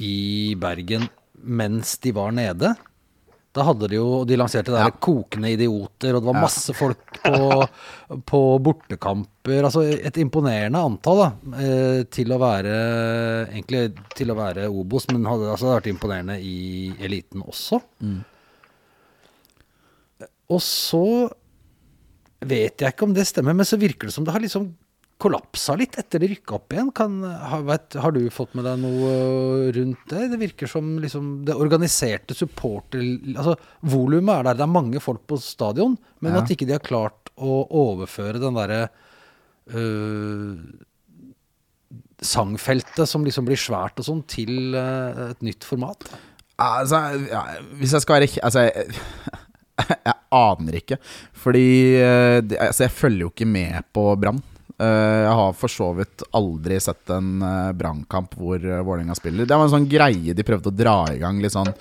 i 0.01 0.15
Bergen 0.61 1.05
mens 1.41 1.95
de 2.01 2.11
var 2.13 2.33
nede. 2.33 2.73
Da 3.51 3.65
hadde 3.67 3.87
de 3.91 3.97
jo 3.97 4.21
De 4.25 4.37
lanserte 4.39 4.71
det 4.71 4.77
der 4.77 4.85
Ja. 4.87 4.97
kokende 5.03 5.49
idioter, 5.51 6.15
og 6.15 6.21
det 6.23 6.29
var 6.29 6.37
masse 6.41 6.73
folk 6.77 7.17
på, 7.25 7.67
på 8.25 8.41
bortekamper. 8.63 9.65
Altså 9.67 9.83
et 9.91 10.17
imponerende 10.21 10.79
antall 10.79 11.19
da, 11.19 11.29
eh, 11.59 12.03
til 12.09 12.31
å 12.31 12.39
være 12.41 12.75
Egentlig 13.51 13.83
til 14.15 14.31
å 14.31 14.37
være 14.39 14.69
Obos, 14.71 15.09
men 15.11 15.25
hadde 15.27 15.51
altså 15.51 15.73
vært 15.75 15.89
imponerende 15.91 16.39
i 16.41 16.93
eliten 17.03 17.43
også. 17.43 17.81
Og 20.51 20.61
så 20.63 21.05
vet 22.41 22.81
jeg 22.81 22.93
ikke 22.95 23.07
om 23.07 23.13
det 23.15 23.27
stemmer, 23.29 23.55
men 23.57 23.67
så 23.67 23.79
virker 23.81 24.09
det 24.09 24.15
som 24.15 24.25
det 24.27 24.33
har 24.35 24.43
liksom 24.43 24.71
kollapsa 25.21 25.75
litt 25.77 25.97
etter 26.01 26.23
det 26.23 26.31
rykka 26.31 26.55
opp 26.57 26.73
igjen. 26.73 26.89
Kan, 26.97 27.19
har, 27.23 27.61
vet, 27.67 27.97
har 28.01 28.13
du 28.15 28.23
fått 28.33 28.55
med 28.57 28.65
deg 28.65 28.79
noe 28.81 29.11
rundt 29.75 30.07
det? 30.09 30.23
Det 30.31 30.39
virker 30.41 30.71
som 30.71 30.95
liksom 31.03 31.27
det 31.45 31.53
organiserte 31.53 32.33
supporter... 32.37 33.03
Altså, 33.35 33.53
volumet 33.85 34.33
er 34.39 34.47
der. 34.49 34.57
Det 34.57 34.65
er 34.65 34.73
mange 34.73 35.03
folk 35.03 35.21
på 35.29 35.37
stadion, 35.41 35.93
men 36.25 36.33
Ja. 36.33 36.41
at 36.41 36.49
ikke 36.55 36.65
de 36.65 36.73
har 36.73 36.81
klart 36.85 37.29
å 37.37 37.61
overføre 37.83 38.41
den 38.41 38.57
derre 38.57 38.81
øh, 39.69 40.57
sangfeltet 42.21 43.09
som 43.09 43.25
liksom 43.25 43.45
blir 43.47 43.61
svært 43.61 44.01
og 44.01 44.07
sånn, 44.07 44.25
til 44.29 44.73
øh, 44.77 45.27
et 45.31 45.45
nytt 45.45 45.65
format. 45.67 46.05
Altså, 46.61 46.97
ja, 47.29 47.45
hvis 47.77 47.93
jeg 47.97 48.03
skal 48.03 48.19
være 48.19 48.41
Altså, 48.45 48.65
jeg, 48.67 48.89
jeg 50.09 50.17
aner 50.31 50.79
ikke. 50.81 50.97
Fordi 51.43 51.65
eh, 51.99 52.39
altså, 52.59 52.85
jeg 52.87 52.95
følger 52.97 53.25
jo 53.27 53.31
ikke 53.33 53.47
med 53.49 53.83
på 53.93 54.05
Brann. 54.21 54.39
Eh, 54.81 55.21
Jeg 55.27 55.35
har 55.41 55.53
for 55.59 55.69
så 55.71 55.91
vidt 55.97 56.23
aldri 56.37 56.79
sett 56.81 57.11
en 57.13 57.33
Brann-kamp 57.77 58.33
hvor 58.39 58.59
Vålerenga 58.59 59.15
spiller. 59.19 59.45
Det 59.45 59.57
var 59.57 59.67
en 59.67 59.75
sånn 59.75 59.89
greie 59.91 60.33
de 60.37 60.47
prøvde 60.47 60.71
å 60.71 60.77
dra 60.83 60.95
i 61.13 61.19
gang. 61.21 61.41
Litt 61.43 61.53
sånn 61.57 61.73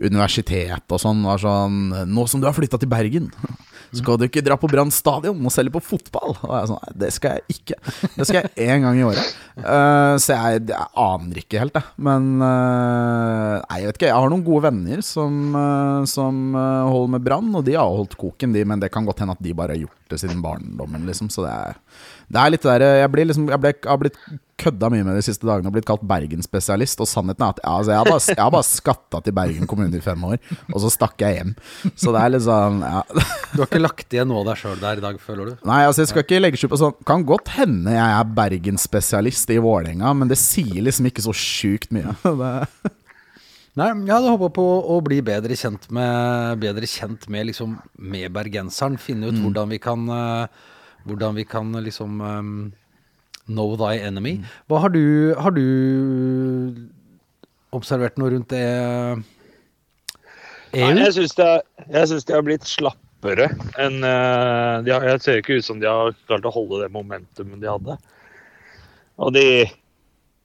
universitet 0.00 0.94
og 0.94 1.00
sånn. 1.02 1.24
Var 1.26 1.40
sånn 1.42 1.78
Nå 2.12 2.26
som 2.30 2.40
du 2.42 2.46
har 2.48 2.54
flytta 2.56 2.78
til 2.80 2.90
Bergen, 2.92 3.30
skal 3.96 4.18
du 4.20 4.26
ikke 4.26 4.42
dra 4.44 4.56
på 4.60 4.68
Brann 4.70 4.90
stadion 4.92 5.38
og 5.38 5.54
selge 5.54 5.72
på 5.74 5.82
fotball? 5.84 6.34
Og 6.36 6.52
jeg 6.52 6.60
er 6.60 6.70
sånn, 6.70 6.82
Nei, 6.84 6.94
det 7.02 7.10
skal 7.14 7.38
jeg 7.38 7.56
ikke. 7.56 7.78
Det 8.14 8.26
skal 8.28 8.40
jeg 8.40 8.68
én 8.68 8.84
gang 8.84 8.98
i 9.00 9.04
året. 9.06 9.32
Uh, 9.58 10.14
så 10.20 10.36
jeg, 10.36 10.66
jeg 10.70 10.90
aner 11.04 11.40
ikke 11.42 11.62
helt, 11.62 11.78
jeg. 11.78 11.96
Men 12.08 12.28
uh, 12.42 13.56
Nei, 13.64 13.80
jeg 13.80 13.90
vet 13.90 14.00
ikke. 14.00 14.10
Jeg 14.10 14.18
har 14.18 14.32
noen 14.32 14.46
gode 14.46 14.66
venner 14.68 15.02
som, 15.06 15.40
uh, 15.56 16.02
som 16.10 16.54
holder 16.54 17.14
med 17.16 17.26
Brann, 17.26 17.50
og 17.58 17.64
de 17.66 17.78
har 17.78 17.88
holdt 17.88 18.18
koken, 18.20 18.54
de. 18.56 18.64
Men 18.68 18.84
det 18.84 18.92
kan 18.94 19.08
godt 19.08 19.24
hende 19.24 19.36
at 19.38 19.44
de 19.44 19.56
bare 19.56 19.76
har 19.76 19.86
gjort 19.86 20.12
det 20.12 20.20
siden 20.22 20.44
barndommen, 20.44 21.08
liksom. 21.08 21.32
Så 21.32 21.46
det 21.46 21.54
er, 21.54 21.80
det 22.28 22.40
er 22.42 22.52
litt 22.52 22.66
der 22.66 22.84
Jeg, 22.84 23.10
blir 23.12 23.26
liksom, 23.30 23.48
jeg, 23.48 23.60
ble, 23.62 23.72
jeg 23.72 23.88
har 23.88 24.00
blitt 24.00 24.18
kødda 24.58 24.88
mye 24.90 25.04
med 25.06 25.16
de 25.16 25.22
siste 25.22 25.46
dagene 25.46 25.70
og 25.70 25.76
blitt 25.76 25.86
kalt 25.88 26.02
Bergen-spesialist. 26.08 27.00
Og 27.00 27.08
sannheten 27.08 27.44
er 27.46 27.54
at 27.54 27.60
ja, 27.62 27.72
altså, 27.78 27.92
jeg 27.94 28.00
har 28.00 28.08
bare, 28.10 28.22
jeg 28.34 28.42
har 28.42 28.52
bare 28.54 28.68
skatta 28.68 29.20
til 29.24 29.36
Bergen 29.38 29.70
kommune 29.70 29.96
i 29.96 30.04
fem 30.04 30.24
år, 30.28 30.36
og 30.72 30.82
så 30.82 30.90
stakk 30.92 31.24
jeg 31.24 31.38
hjem. 31.38 31.54
Så 31.94 32.12
det 32.14 32.22
er 32.22 32.34
litt 32.34 32.44
sånn 32.44 32.82
ja. 32.84 33.02
Du 33.54 33.62
har 33.62 33.68
ikke 33.70 33.80
lagt 33.80 34.12
igjen 34.16 34.28
noe 34.28 34.42
av 34.42 34.50
deg 34.50 34.60
sjøl 34.60 34.82
der 34.82 35.00
i 35.00 35.04
dag, 35.04 35.20
føler 35.24 35.52
du? 35.52 35.66
Nei, 35.70 35.80
altså 35.88 36.04
jeg 36.04 36.12
skal 36.12 36.26
ikke 36.26 36.42
legge 36.42 36.60
skjul 36.60 36.72
på 36.74 36.80
sånn 36.80 36.96
Kan 37.08 37.24
godt 37.28 37.52
hende 37.56 37.94
jeg 37.94 38.16
er 38.18 38.32
Bergen-spesialist 38.38 39.54
i 39.54 39.60
Vålerenga, 39.62 40.12
men 40.18 40.30
det 40.30 40.40
sier 40.40 40.82
liksom 40.84 41.08
ikke 41.08 41.24
så 41.24 41.36
sjukt 41.36 41.94
mye. 41.94 42.16
Det, 42.38 42.50
Nei, 43.78 43.92
jeg 44.08 44.10
hadde 44.10 44.32
håpa 44.32 44.48
på 44.56 44.64
å 44.90 44.96
bli 45.06 45.20
bedre 45.22 45.54
kjent 45.58 45.84
med 45.94 46.58
Bedre 46.64 46.88
kjent 46.90 47.28
med 47.30 47.46
liksom 47.50 47.76
Med 48.10 48.32
bergenseren. 48.34 48.96
Finne 48.98 49.30
ut 49.30 49.38
hvordan 49.38 49.70
vi 49.70 49.78
kan 49.82 50.02
eh, 50.10 50.64
Hvordan 51.06 51.34
vi 51.38 51.44
kan 51.48 51.70
liksom 51.84 52.20
um, 52.20 52.52
Know 53.48 53.76
thy 53.80 53.96
enemy. 54.04 54.38
Hva 54.68 54.80
har 54.82 54.90
du 54.92 55.34
Har 55.40 55.50
du 55.56 55.64
observert 57.72 58.18
noe 58.20 58.30
rundt 58.34 58.48
det? 58.52 58.64
EU? 60.76 60.84
Nei, 60.84 61.00
jeg 61.06 61.14
syns 61.16 61.34
det, 61.38 61.46
er- 61.48 61.92
jeg 61.94 62.08
synes 62.10 62.24
de 62.28 62.34
har 62.36 62.44
blitt 62.44 62.66
slappere 62.68 63.48
enn 63.80 64.02
uh, 64.04 64.80
de 64.84 64.92
har, 64.92 65.04
Jeg 65.14 65.20
ser 65.24 65.40
ikke 65.40 65.56
ut 65.58 65.64
som 65.66 65.80
de 65.80 65.88
har 65.88 66.12
klart 66.28 66.44
å 66.48 66.52
holde 66.54 66.82
det 66.84 66.90
momentumet 66.92 67.60
de 67.62 67.70
hadde. 67.72 67.96
Og 69.18 69.32
de 69.34 69.46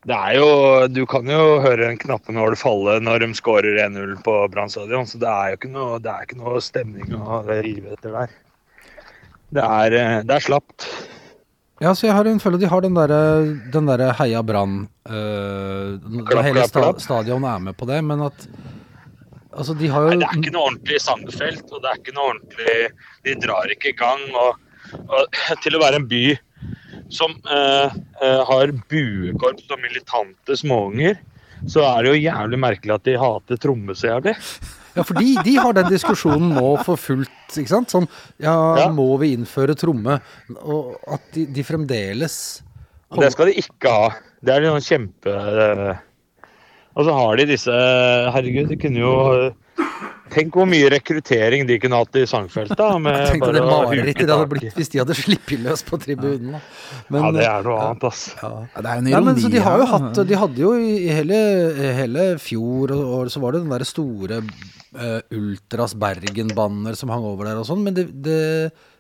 Det 0.07 0.15
er 0.15 0.35
jo 0.39 0.47
Du 0.91 1.05
kan 1.07 1.27
jo 1.31 1.59
høre 1.63 1.89
en 1.91 1.99
knappenål 1.99 2.55
falle 2.59 2.97
når 3.03 3.19
de 3.23 3.29
skårer 3.39 3.77
1-0 3.85 4.15
på 4.25 4.33
Brann 4.51 4.71
stadion, 4.71 5.05
så 5.07 5.19
det 5.21 5.29
er 5.31 5.51
jo 5.53 5.59
ikke 5.59 5.71
noe, 5.75 5.99
det 6.03 6.11
er 6.11 6.25
ikke 6.27 6.39
noe 6.41 6.59
stemning 6.63 7.13
å 7.19 7.43
rive 7.47 7.93
etter 7.95 8.11
der. 8.15 8.33
Det 9.53 9.63
er, 9.63 9.97
eh, 9.99 10.19
det 10.25 10.37
er 10.37 10.45
slapt. 10.47 10.87
Ja, 11.81 11.91
så 11.97 12.07
jeg 12.07 12.15
har 12.15 12.29
en 12.29 12.39
følelse 12.39 12.63
de 12.63 12.69
har 12.71 12.83
den 12.85 12.95
derre 12.95 13.97
der 13.97 14.13
Heia 14.15 14.43
Brann 14.45 14.85
Klapp, 15.03 16.45
Hele 16.45 16.63
sta 16.69 16.79
klapp. 16.79 17.01
stadion 17.03 17.43
er 17.43 17.59
med 17.59 17.75
på 17.75 17.87
det, 17.89 17.99
men 18.05 18.21
at 18.23 18.47
Altså, 19.53 19.75
de 19.77 19.89
har 19.91 20.01
jo 20.01 20.13
Nei, 20.13 20.21
det 20.21 20.29
er 20.29 20.39
ikke 20.39 20.53
noe 20.55 20.69
ordentlig 20.69 20.99
sangfelt, 21.03 21.65
og 21.69 21.83
det 21.83 21.89
er 21.91 21.99
ikke 21.99 22.15
noe 22.15 22.29
ordentlig 22.31 22.77
De 23.27 23.35
drar 23.43 23.73
ikke 23.73 23.91
i 23.91 23.97
gang. 23.99 24.23
Og, 24.33 24.63
og 25.03 25.41
til 25.65 25.77
å 25.77 25.83
være 25.83 25.99
en 26.01 26.07
by 26.09 26.23
som 27.13 27.35
eh, 27.53 27.97
eh, 28.23 28.39
har 28.47 28.73
buekorps 28.89 29.67
og 29.69 29.81
militante 29.83 30.57
småunger, 30.57 31.19
så 31.69 31.83
er 31.85 32.03
det 32.03 32.13
jo 32.13 32.23
jævlig 32.23 32.59
merkelig 32.63 32.95
at 32.95 33.05
de 33.05 33.19
hater 33.21 33.59
tromme 33.61 33.93
så 33.97 34.15
jævlig. 34.15 34.33
Ja, 34.95 35.03
for 35.03 35.17
de, 35.17 35.31
de 35.45 35.55
har 35.57 35.73
den 35.73 35.87
diskusjonen 35.89 36.51
nå 36.53 36.67
for 36.85 36.99
fullt, 37.01 37.31
ikke 37.57 37.71
sant? 37.71 37.89
Sånn, 37.93 38.05
ja, 38.43 38.53
Ja. 38.77 38.87
må 38.93 39.07
vi 39.21 39.31
innføre 39.33 39.73
tromme? 39.79 40.19
Og 40.61 40.93
at 41.07 41.25
de, 41.33 41.47
de 41.49 41.63
fremdeles 41.65 42.35
Og 43.13 43.21
det 43.21 43.31
skal 43.33 43.49
de 43.49 43.55
ikke 43.61 43.89
ha. 43.93 44.11
Det 44.43 44.53
er 44.53 44.67
sånn 44.69 44.85
kjempe 44.85 45.33
Og 46.93 47.05
så 47.07 47.13
har 47.17 47.37
de 47.41 47.45
disse 47.49 47.73
Herregud, 48.35 48.69
de 48.69 48.77
kunne 48.77 49.01
jo 49.01 49.13
Tenk 50.33 50.55
hvor 50.57 50.67
mye 50.69 50.89
rekruttering 50.93 51.65
de 51.69 51.77
kunne 51.81 51.99
hatt 52.01 52.17
i 52.19 52.25
sangfeltet. 52.29 52.77
tenkte 52.77 53.51
det 53.55 53.63
marerittet 53.65 54.25
det 54.27 54.33
hadde 54.33 54.49
blitt 54.51 54.77
hvis 54.79 54.91
de 54.93 55.01
hadde 55.01 55.17
sluppet 55.17 55.63
løs 55.63 55.83
på 55.87 55.99
tribunen. 56.01 56.59
Men, 57.13 57.19
Ja, 57.19 57.31
det 57.35 57.45
er 57.47 57.67
noe 57.67 57.79
annet, 57.87 58.07
ass. 58.09 58.23
Ja. 58.41 58.51
Ja, 58.73 58.81
det 58.85 58.93
er 58.93 59.01
en 59.01 59.09
Nei, 59.09 59.11
men 59.19 59.33
ironi 59.33 59.45
så 59.45 59.51
De 59.53 59.65
har 59.67 59.83
jo 59.83 59.89
hatt. 59.93 60.21
De 60.29 60.39
hadde 60.43 60.63
jo 60.63 60.71
i 60.79 60.93
hele, 61.13 61.41
hele 61.99 62.25
fjor 62.41 62.95
og 62.95 63.13
år 63.19 63.33
så 63.33 63.43
var 63.43 63.55
det 63.55 63.63
den 63.65 63.75
der 63.75 63.85
store 63.87 64.41
uh, 64.43 65.19
Ultras 65.33 65.93
Bergen-banner 65.99 66.97
som 66.99 67.13
hang 67.13 67.27
over 67.27 67.49
der 67.49 67.61
og 67.61 67.69
sånn, 67.69 67.83
men 67.85 67.97
det, 67.97 68.09
det 68.25 68.41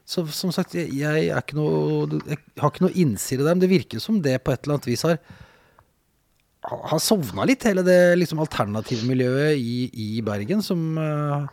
så, 0.05 0.25
Som 0.35 0.51
sagt, 0.51 0.75
jeg, 0.75 0.89
jeg 0.99 1.29
er 1.31 1.39
ikke 1.39 1.55
noe 1.55 2.19
Jeg 2.27 2.41
har 2.59 2.73
ikke 2.73 2.83
noe 2.83 2.97
innside 2.99 3.45
der, 3.45 3.55
men 3.55 3.63
det 3.63 3.71
virker 3.71 4.03
som 4.03 4.19
det 4.23 4.35
på 4.43 4.51
et 4.51 4.65
eller 4.65 4.77
annet 4.77 4.89
vis 4.91 5.05
har 5.07 5.17
har 6.63 6.99
sovna 7.01 7.45
litt, 7.47 7.65
hele 7.67 7.83
det 7.85 8.15
liksom 8.19 8.41
alternative 8.43 9.07
miljøet 9.07 9.59
i, 9.59 9.89
i 9.91 10.21
Bergen, 10.25 10.63
som 10.63 10.95
uh, 10.97 11.43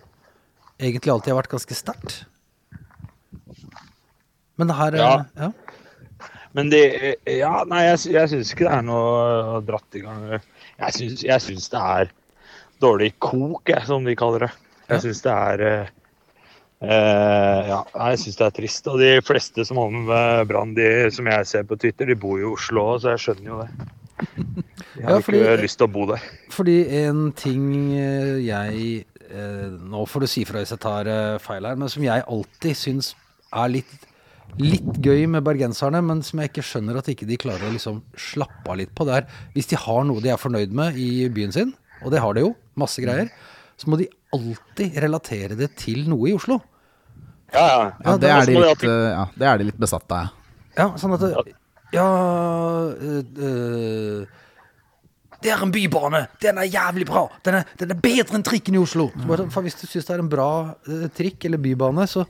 egentlig 0.78 1.12
alltid 1.12 1.34
har 1.34 1.40
vært 1.42 1.54
ganske 1.56 1.76
sterkt. 1.76 2.20
Men 4.60 4.70
det 4.70 4.78
her 4.78 4.96
eh, 4.96 5.02
Ja. 5.02 5.12
ja. 5.36 5.50
Men 6.52 6.70
det 6.70 6.82
Ja, 7.30 7.62
nei, 7.68 7.84
jeg, 7.86 8.10
jeg 8.14 8.32
syns 8.32 8.50
ikke 8.52 8.66
det 8.66 8.74
er 8.74 8.86
noe 8.86 9.60
dratt 9.66 9.98
i 9.98 10.02
gang. 10.02 10.24
Jeg 10.80 10.96
syns, 10.96 11.70
det 11.70 11.80
er 11.80 12.10
dårlig 12.82 13.14
kok, 13.22 13.62
jeg, 13.70 13.86
som 13.86 14.06
de 14.06 14.16
kaller 14.18 14.48
det. 14.48 14.52
Jeg 14.90 15.04
syns 15.04 15.22
det 15.22 15.34
er 15.36 15.62
uh, 15.66 15.92
eh, 16.82 17.70
Ja, 17.70 17.80
jeg 18.10 18.22
syns 18.24 18.40
det 18.40 18.46
er 18.48 18.58
trist. 18.58 18.90
Og 18.90 18.98
de 19.02 19.14
fleste 19.26 19.66
som 19.66 19.78
holder 19.80 20.06
med 20.10 20.50
Brann, 20.50 20.74
som 21.14 21.30
jeg 21.30 21.50
ser 21.50 21.66
på 21.70 21.78
Twitter, 21.78 22.10
de 22.10 22.18
bor 22.18 22.38
jo 22.40 22.52
i 22.52 22.54
Oslo 22.58 22.92
så 22.98 23.14
jeg 23.14 23.26
skjønner 23.26 23.52
jo 23.52 23.62
det. 23.62 23.90
De 24.20 25.02
har 25.04 25.16
Ja, 25.16 25.20
fordi- 25.24 25.40
ikke 25.40 25.62
lyst 25.62 25.78
til 25.80 25.87
å 25.88 25.92
bo 25.92 26.06
der. 26.11 26.20
Fordi 26.50 26.76
en 27.04 27.33
ting 27.33 27.64
eh, 27.94 28.37
jeg 28.44 29.06
eh, 29.30 29.70
Nå 29.78 30.04
får 30.11 30.20
du 30.20 30.26
si 30.26 30.44
fra 30.44 30.59
hvis 30.62 30.72
jeg 30.74 30.80
tar 30.83 31.06
eh, 31.11 31.38
feil 31.38 31.64
her, 31.68 31.76
men 31.76 31.88
som 31.92 32.02
jeg 32.02 32.24
alltid 32.26 32.76
syns 32.76 33.12
er 33.54 33.68
litt, 33.70 33.92
litt 34.59 34.98
gøy 35.02 35.26
med 35.30 35.44
bergenserne, 35.46 36.00
men 36.04 36.22
som 36.26 36.40
jeg 36.42 36.50
ikke 36.50 36.64
skjønner 36.66 36.98
at 36.98 37.06
ikke 37.12 37.26
de 37.28 37.37
klarer 37.38 37.68
å 37.68 37.72
liksom 37.74 38.00
slappe 38.18 38.68
av 38.70 38.76
litt 38.80 38.92
på, 38.94 39.06
det 39.06 39.20
er 39.20 39.28
hvis 39.54 39.70
de 39.70 39.76
har 39.76 40.02
noe 40.09 40.20
de 40.24 40.33
er 40.35 40.40
fornøyd 40.42 40.72
med 40.74 40.98
i 40.98 41.28
byen 41.30 41.52
sin, 41.54 41.74
og 42.02 42.11
det 42.14 42.20
har 42.24 42.35
de 42.35 42.40
jo, 42.48 42.56
masse 42.76 42.98
greier, 43.02 43.30
så 43.78 43.87
må 43.90 43.96
de 44.00 44.09
alltid 44.35 44.98
relatere 45.02 45.56
det 45.59 45.70
til 45.78 46.02
noe 46.11 46.28
i 46.30 46.35
Oslo. 46.35 46.61
Ja, 47.54 47.62
ja. 47.66 47.87
Ja, 48.04 48.16
det 48.22 48.30
er 48.30 48.46
de 48.46 48.59
litt, 48.59 48.83
ja, 48.87 49.24
det 49.38 49.46
er 49.48 49.59
de 49.59 49.64
litt 49.70 49.78
besatt 49.80 50.11
av. 50.14 50.26
ja. 50.26 50.37
Ja, 50.78 50.85
sånn 50.96 51.12
at 51.16 51.20
det, 51.20 51.54
Ja 51.92 52.07
øh, 52.94 53.24
øh, 53.37 54.26
Det 55.42 55.50
er 55.50 55.62
en 55.64 55.72
bybane! 55.72 56.26
Den 56.42 56.59
er 56.61 56.66
jævlig 56.68 57.07
bra! 57.09 57.24
Den 57.44 57.55
er, 57.61 57.62
den 57.81 57.90
er 57.90 57.98
bedre 58.03 58.37
enn 58.37 58.44
trikken 58.46 58.74
i 58.76 58.79
Oslo! 58.83 59.09
For 59.50 59.61
hvis 59.64 59.74
du 59.81 59.87
syns 59.88 60.05
det 60.07 60.14
er 60.18 60.22
en 60.22 60.29
bra 60.33 60.50
øh, 60.87 61.07
trikk 61.16 61.44
eller 61.48 61.59
bybane, 61.59 62.07
så 62.07 62.24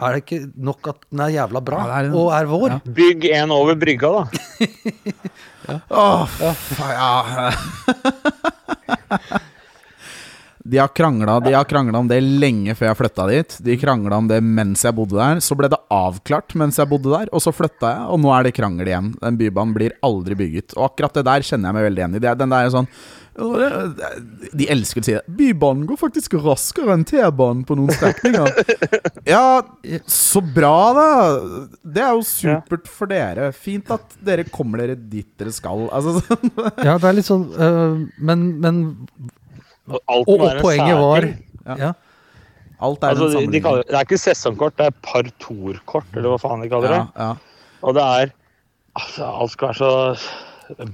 er 0.00 0.12
det 0.12 0.24
ikke 0.24 0.40
nok 0.60 0.88
at 0.90 0.98
den 1.10 1.20
er 1.24 1.30
jævla 1.32 1.60
bra 1.64 1.78
Ja, 1.86 2.00
er 2.00 2.08
en- 2.10 2.16
og 2.18 2.32
er 2.36 2.44
vår. 2.50 2.68
ja. 2.74 2.78
Bygg 2.98 3.24
en 3.30 3.50
over 3.54 3.74
brygga, 3.80 4.10
da. 4.18 4.22
Åh, 5.90 6.20
oh, 6.22 6.28
ja. 6.78 7.50
De 10.70 10.80
har 10.80 10.90
krangla 10.94 11.98
om 12.00 12.08
det 12.10 12.18
lenge 12.24 12.74
før 12.78 12.90
jeg 12.90 12.98
flytta 13.02 13.26
dit. 13.30 13.58
De 13.66 13.76
krangla 13.80 14.18
om 14.22 14.30
det 14.30 14.40
mens 14.44 14.82
jeg 14.86 14.96
bodde 14.96 15.18
der. 15.18 15.42
Så 15.44 15.56
ble 15.58 15.68
det 15.72 15.78
avklart 15.92 16.56
mens 16.58 16.80
jeg 16.80 16.90
bodde 16.90 17.12
der, 17.12 17.30
og 17.32 17.42
så 17.44 17.52
flytta 17.54 17.92
jeg, 17.94 18.08
og 18.12 18.20
nå 18.24 18.32
er 18.36 18.48
det 18.48 18.54
krangel 18.56 18.90
igjen. 18.90 19.12
Den 19.22 19.38
bybanen 19.40 19.76
blir 19.76 19.94
aldri 20.06 20.38
bygget. 20.38 20.74
Og 20.78 20.88
akkurat 20.90 21.14
det 21.20 21.26
der 21.28 21.46
kjenner 21.46 21.70
jeg 21.70 21.78
meg 21.78 21.88
veldig 21.90 22.02
igjen 22.04 22.18
i. 22.18 22.24
Er- 22.26 22.40
Den 22.42 22.52
der 22.56 22.66
er 22.66 22.74
sånn 22.74 22.90
De 24.56 24.64
elsker 24.72 25.02
å 25.02 25.04
si 25.04 25.12
det. 25.12 25.24
Bybanen 25.38 25.84
går 25.88 25.98
faktisk 26.00 26.38
raskere 26.40 26.94
enn 26.94 27.02
T-banen 27.04 27.64
på 27.68 27.76
noen 27.76 27.92
strekninger. 27.92 28.48
Ja, 29.26 29.60
så 30.06 30.38
bra, 30.40 30.72
da. 30.96 31.06
Det 31.82 32.00
er 32.04 32.12
jo 32.14 32.22
supert 32.24 32.86
for 32.88 33.10
dere. 33.10 33.48
Fint 33.52 33.90
at 33.92 34.14
dere 34.24 34.44
kommer 34.48 34.78
dere 34.84 34.94
dit 34.96 35.26
dere 35.36 35.50
skal. 35.52 35.88
Altså, 35.90 36.20
sånn. 36.22 36.52
Ja, 36.86 36.94
det 37.02 37.08
er 37.10 37.16
litt 37.18 37.26
sånn 37.28 37.44
øh, 37.58 37.96
Men, 38.22 38.44
men 38.62 38.78
Og, 39.86 40.00
alt 40.08 40.28
Og, 40.32 40.40
og 40.40 40.60
poenget 40.64 40.98
var. 41.02 41.28
Ja. 41.66 41.76
ja. 41.84 41.92
Alt 42.76 43.04
er 43.04 43.14
Altså, 43.14 43.24
en 43.24 43.30
de, 43.30 43.30
de 43.30 43.36
sammenligning. 43.36 43.62
kaller, 43.64 43.86
det 43.88 43.96
er 43.96 44.08
ikke 44.08 44.18
sesongkort, 44.20 44.74
det 44.78 44.90
er 44.90 44.96
partorkort, 45.06 46.10
eller 46.14 46.34
hva 46.34 46.40
faen 46.42 46.64
de 46.64 46.68
kaller 46.72 46.92
det. 46.92 46.98
ja, 47.00 47.30
ja. 47.30 47.62
Og 47.86 47.94
det 47.96 48.02
er 48.02 48.34
altså, 48.96 49.30
Alt 49.30 49.52
skal 49.54 49.72
være 49.72 49.78
så 49.80 49.92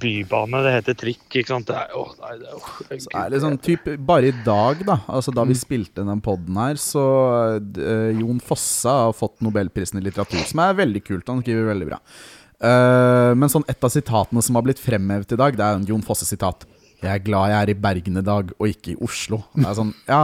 Bybane, 0.02 0.58
det 0.66 0.72
heter 0.74 0.96
trikk, 1.00 1.22
ikke 1.30 1.48
sant. 1.48 1.70
Det 1.70 1.76
er, 1.78 1.94
å, 1.96 2.02
nei, 2.20 2.34
det 2.42 2.50
er, 2.50 2.58
åh, 2.58 2.98
Så 3.00 3.12
er 3.16 3.30
det 3.32 3.38
sånn 3.40 3.56
type 3.64 3.94
Bare 4.04 4.28
i 4.28 4.34
dag, 4.44 4.82
da 4.84 4.98
Altså 5.08 5.32
da 5.32 5.46
vi 5.48 5.56
spilte 5.56 6.04
den 6.04 6.20
podden 6.24 6.58
her, 6.60 6.76
så 6.76 7.04
uh, 7.56 8.10
Jon 8.18 8.42
Fosse 8.44 8.92
har 8.92 9.16
fått 9.16 9.40
Nobelprisen 9.40 9.96
i 9.98 10.04
litteratur, 10.04 10.42
som 10.44 10.60
er 10.60 10.76
veldig 10.76 11.02
kult. 11.06 11.24
Han 11.32 11.40
skriver 11.40 11.70
veldig 11.72 11.88
bra. 11.88 12.02
Uh, 12.62 13.32
men 13.38 13.48
sånn 13.50 13.64
et 13.66 13.80
av 13.82 13.90
sitatene 13.90 14.44
som 14.44 14.60
har 14.60 14.66
blitt 14.68 14.82
fremhevet 14.82 15.32
i 15.32 15.40
dag, 15.40 15.56
det 15.56 15.64
er 15.64 15.80
en 15.80 15.88
Jon 15.88 16.04
Fosse-sitat. 16.04 16.68
Jeg 17.02 17.10
er 17.18 17.22
glad 17.26 17.50
jeg 17.50 17.58
er 17.66 17.70
i 17.72 17.74
Bergen 17.82 18.18
i 18.20 18.22
dag, 18.22 18.50
og 18.62 18.68
ikke 18.70 18.92
i 18.92 18.96
Oslo. 19.02 19.40
Det 19.56 19.64
er 19.66 19.74
sånn, 19.74 19.88
ja 20.06 20.20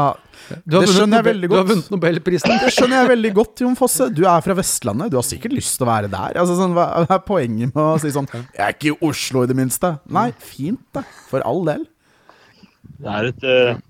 Det 0.63 0.83
skjønner 0.87 1.01
jeg 1.01 1.09
Nobel- 1.11 1.27
veldig 1.33 1.49
Du 1.51 1.57
har 1.57 1.65
vunnet 1.67 1.89
Nobelprisen. 1.91 2.55
Det 2.63 2.71
skjønner 2.77 3.01
jeg 3.01 3.11
veldig 3.11 3.33
godt, 3.35 3.63
Jon 3.65 3.75
Fosse. 3.81 4.07
Du 4.15 4.23
er 4.31 4.45
fra 4.45 4.55
Vestlandet. 4.55 5.11
Du 5.11 5.17
har 5.19 5.27
sikkert 5.27 5.57
lyst 5.57 5.75
til 5.77 5.89
å 5.89 5.91
være 5.91 6.11
der. 6.13 6.39
Altså, 6.39 6.55
sånn, 6.61 6.77
hva 6.79 6.87
er 7.03 7.25
poenget 7.27 7.75
med 7.75 7.83
å 7.83 7.99
si 7.99 8.13
sånn 8.15 8.29
Jeg 8.31 8.63
er 8.63 8.77
ikke 8.77 8.93
i 8.93 8.97
Oslo, 9.11 9.43
i 9.43 9.51
det 9.51 9.59
minste. 9.59 9.91
Nei, 10.07 10.29
fint, 10.39 10.81
da. 10.95 11.03
For 11.33 11.43
all 11.49 11.65
del. 11.67 11.83
Det 12.99 13.11
er 13.17 13.31
et, 13.33 13.43
eh, 13.43 13.83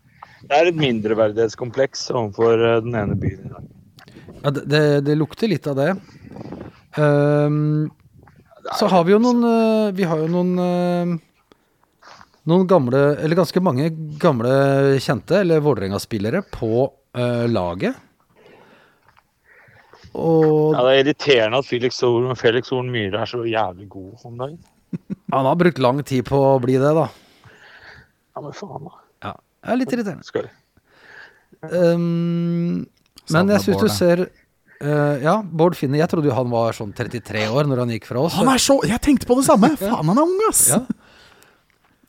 det 0.48 0.56
er 0.56 0.72
et 0.72 0.80
mindreverdighetskompleks 0.80 2.08
overfor 2.16 2.64
eh, 2.70 2.80
den 2.88 2.96
ene 3.04 3.20
byen 3.20 3.44
i 3.44 3.52
dag. 3.52 3.68
Ja, 4.38 4.50
det, 4.56 4.64
det, 4.72 4.82
det 5.04 5.18
lukter 5.20 5.48
litt 5.52 5.66
av 5.68 5.76
det. 5.76 5.92
Um, 6.96 7.90
så 8.80 8.88
har 8.90 9.04
vi 9.06 9.12
jo 9.12 9.18
noen 9.22 9.44
eh, 9.44 9.92
Vi 9.94 10.06
har 10.08 10.18
jo 10.24 10.28
noen 10.32 11.20
Noen 12.48 12.68
gamle, 12.70 13.00
eller 13.20 13.36
ganske 13.38 13.60
mange 13.60 13.90
gamle 14.20 14.52
kjente, 15.04 15.42
eller 15.42 15.60
Vålerenga-spillere, 15.64 16.42
på 16.54 16.86
uh, 16.88 17.46
laget. 17.50 17.98
Og 20.16 20.72
Ja, 20.74 20.82
det 20.86 20.92
er 20.94 21.02
irriterende 21.02 21.60
at 21.60 21.68
Felix 21.68 22.00
Horn, 22.02 22.32
Felix 22.38 22.72
Horn 22.72 22.88
Myhre 22.92 23.22
er 23.22 23.30
så 23.30 23.42
jævlig 23.44 23.88
god 23.92 24.24
om 24.24 24.40
dagen. 24.40 24.58
han 25.34 25.50
har 25.50 25.58
brukt 25.60 25.82
lang 25.82 26.00
tid 26.08 26.24
på 26.28 26.40
å 26.54 26.56
bli 26.62 26.78
det, 26.80 26.94
da. 26.96 27.08
Ja, 28.32 28.42
men 28.42 28.56
faen, 28.56 28.88
da. 28.88 29.04
Ja, 29.28 29.34
det 29.36 29.74
er 29.74 29.80
litt 29.82 29.94
irriterende. 29.96 30.26
Skal 30.26 30.48
um, 31.68 32.86
men 33.28 33.50
jeg 33.52 33.66
syns 33.66 33.82
du 33.82 33.90
ser 33.92 34.28
Uh, 34.78 35.18
Ja, 35.18 35.40
Bård 35.42 35.74
Finne. 35.74 35.98
Jeg 35.98 36.06
trodde 36.06 36.28
jo 36.30 36.34
han 36.36 36.52
var 36.52 36.76
sånn 36.76 36.92
33 36.94 37.48
år 37.50 37.66
når 37.66 37.80
han 37.82 37.92
gikk 37.96 38.04
fra 38.06 38.20
oss. 38.22 38.36
Han 38.38 38.46
er 38.52 38.60
så 38.62 38.76
Jeg 38.86 39.02
tenkte 39.02 39.26
på 39.26 39.34
det 39.40 39.42
samme! 39.48 39.72
Faen, 39.80 40.06
han 40.06 40.14
er 40.14 40.22
ung, 40.22 40.36
ass! 40.46 40.60
Ja. 40.70 40.84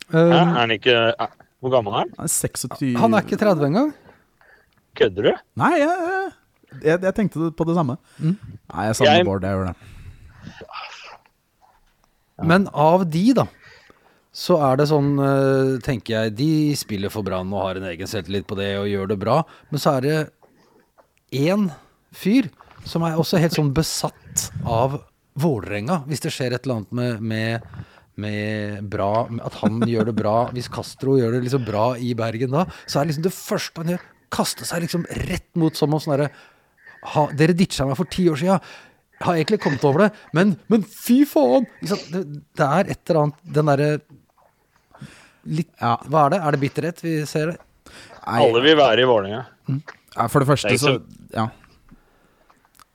Er, 0.10 0.17
Ehm, 0.19 0.32
er 0.34 0.54
han 0.58 0.72
ikke 0.74 0.93
er, 1.13 1.28
Hvor 1.62 1.72
gammel 1.74 1.93
er 1.93 1.98
han? 2.06 2.13
Han 2.17 2.26
er 2.26 2.34
26 2.34 2.95
Han 2.98 3.13
er 3.13 3.26
ikke 3.26 3.38
30 3.38 3.65
engang. 3.67 3.93
Kødder 4.95 5.24
du? 5.30 5.32
Nei, 5.62 5.72
jeg, 5.80 6.32
jeg, 6.84 7.02
jeg 7.04 7.13
tenkte 7.15 7.52
på 7.56 7.65
det 7.69 7.76
samme. 7.78 7.98
Mm. 8.17 8.36
Nei, 8.74 8.86
jeg 8.89 8.95
savner 9.00 9.15
Jeg- 9.19 9.26
Bård, 9.28 9.43
jeg 9.43 9.58
gjør 9.58 9.69
det. 9.69 9.76
Men 12.43 12.67
av 12.72 13.04
de, 13.12 13.24
da, 13.36 13.45
så 14.32 14.56
er 14.69 14.78
det 14.80 14.88
sånn, 14.91 15.12
eh, 15.19 15.74
tenker 15.84 16.15
jeg, 16.15 16.36
de 16.39 16.50
spiller 16.80 17.12
for 17.12 17.26
Brann 17.28 17.52
og 17.54 17.65
har 17.65 17.80
en 17.82 17.88
egen 17.91 18.08
selvtillit 18.08 18.48
på 18.48 18.56
det 18.60 18.69
og 18.80 18.88
gjør 18.88 19.10
det 19.12 19.19
bra. 19.19 19.41
Men 19.72 19.82
så 19.84 19.98
er 19.98 20.02
det 20.06 20.17
én 21.36 21.67
fyr 22.15 22.48
som 22.88 23.04
er 23.04 23.17
også 23.19 23.41
helt 23.43 23.58
sånn 23.58 23.74
besatt 23.76 24.48
av 24.65 25.02
Vålerenga. 25.39 26.02
Hvis 26.08 26.24
det 26.24 26.32
skjer 26.36 26.56
et 26.56 26.63
eller 26.65 26.80
annet 26.82 26.95
med, 26.95 27.22
med, 27.22 27.62
med 28.19 28.86
bra 28.91 29.25
At 29.45 29.55
han 29.62 29.79
gjør 29.88 30.10
det 30.12 30.15
bra. 30.19 30.36
Hvis 30.55 30.67
Castro 30.73 31.15
gjør 31.19 31.38
det 31.38 31.43
liksom 31.47 31.65
bra 31.67 31.91
i 31.97 32.13
Bergen 32.19 32.51
da, 32.55 32.65
så 32.89 33.01
er 33.01 33.10
liksom 33.12 33.25
det 33.25 33.34
første 33.36 33.84
han 33.84 33.93
gjør, 33.95 34.05
kaste 34.36 34.67
seg 34.69 34.84
liksom 34.86 35.05
rett 35.29 35.49
mot 35.60 35.75
som 35.79 35.93
om 35.95 36.01
sånn 36.03 36.17
herre 36.17 36.29
Dere 37.39 37.55
ditcha 37.55 37.86
meg 37.88 37.95
for 37.95 38.10
ti 38.12 38.25
år 38.29 38.36
sia. 38.41 38.58
Har 39.23 39.36
egentlig 39.39 39.60
kommet 39.63 39.84
over 39.88 40.05
det, 40.05 40.10
men, 40.36 40.53
men 40.71 40.84
fy 40.84 41.21
faen! 41.27 41.65
Det, 41.84 41.97
det 42.60 42.65
er 42.67 42.91
et 42.93 43.10
eller 43.12 43.21
annet 43.25 43.53
Den 43.55 43.71
derre 43.71 43.88
litt 45.49 45.71
Ja. 45.79 45.95
Hva 46.08 46.25
er 46.27 46.36
det? 46.36 46.39
Er 46.43 46.55
det 46.55 46.62
bitterhet 46.63 47.01
vi 47.03 47.13
ser? 47.27 47.53
det? 47.53 47.58
Nei, 48.27 48.41
Alle 48.45 48.62
vil 48.63 48.77
være 48.77 49.01
i 49.03 49.08
Vålerenga. 49.10 49.41
ja, 50.15 50.27
for 50.27 50.43
det 50.43 50.49
første 50.51 50.69
Det 50.75 50.79
så 50.82 50.97
Ja. 51.34 51.47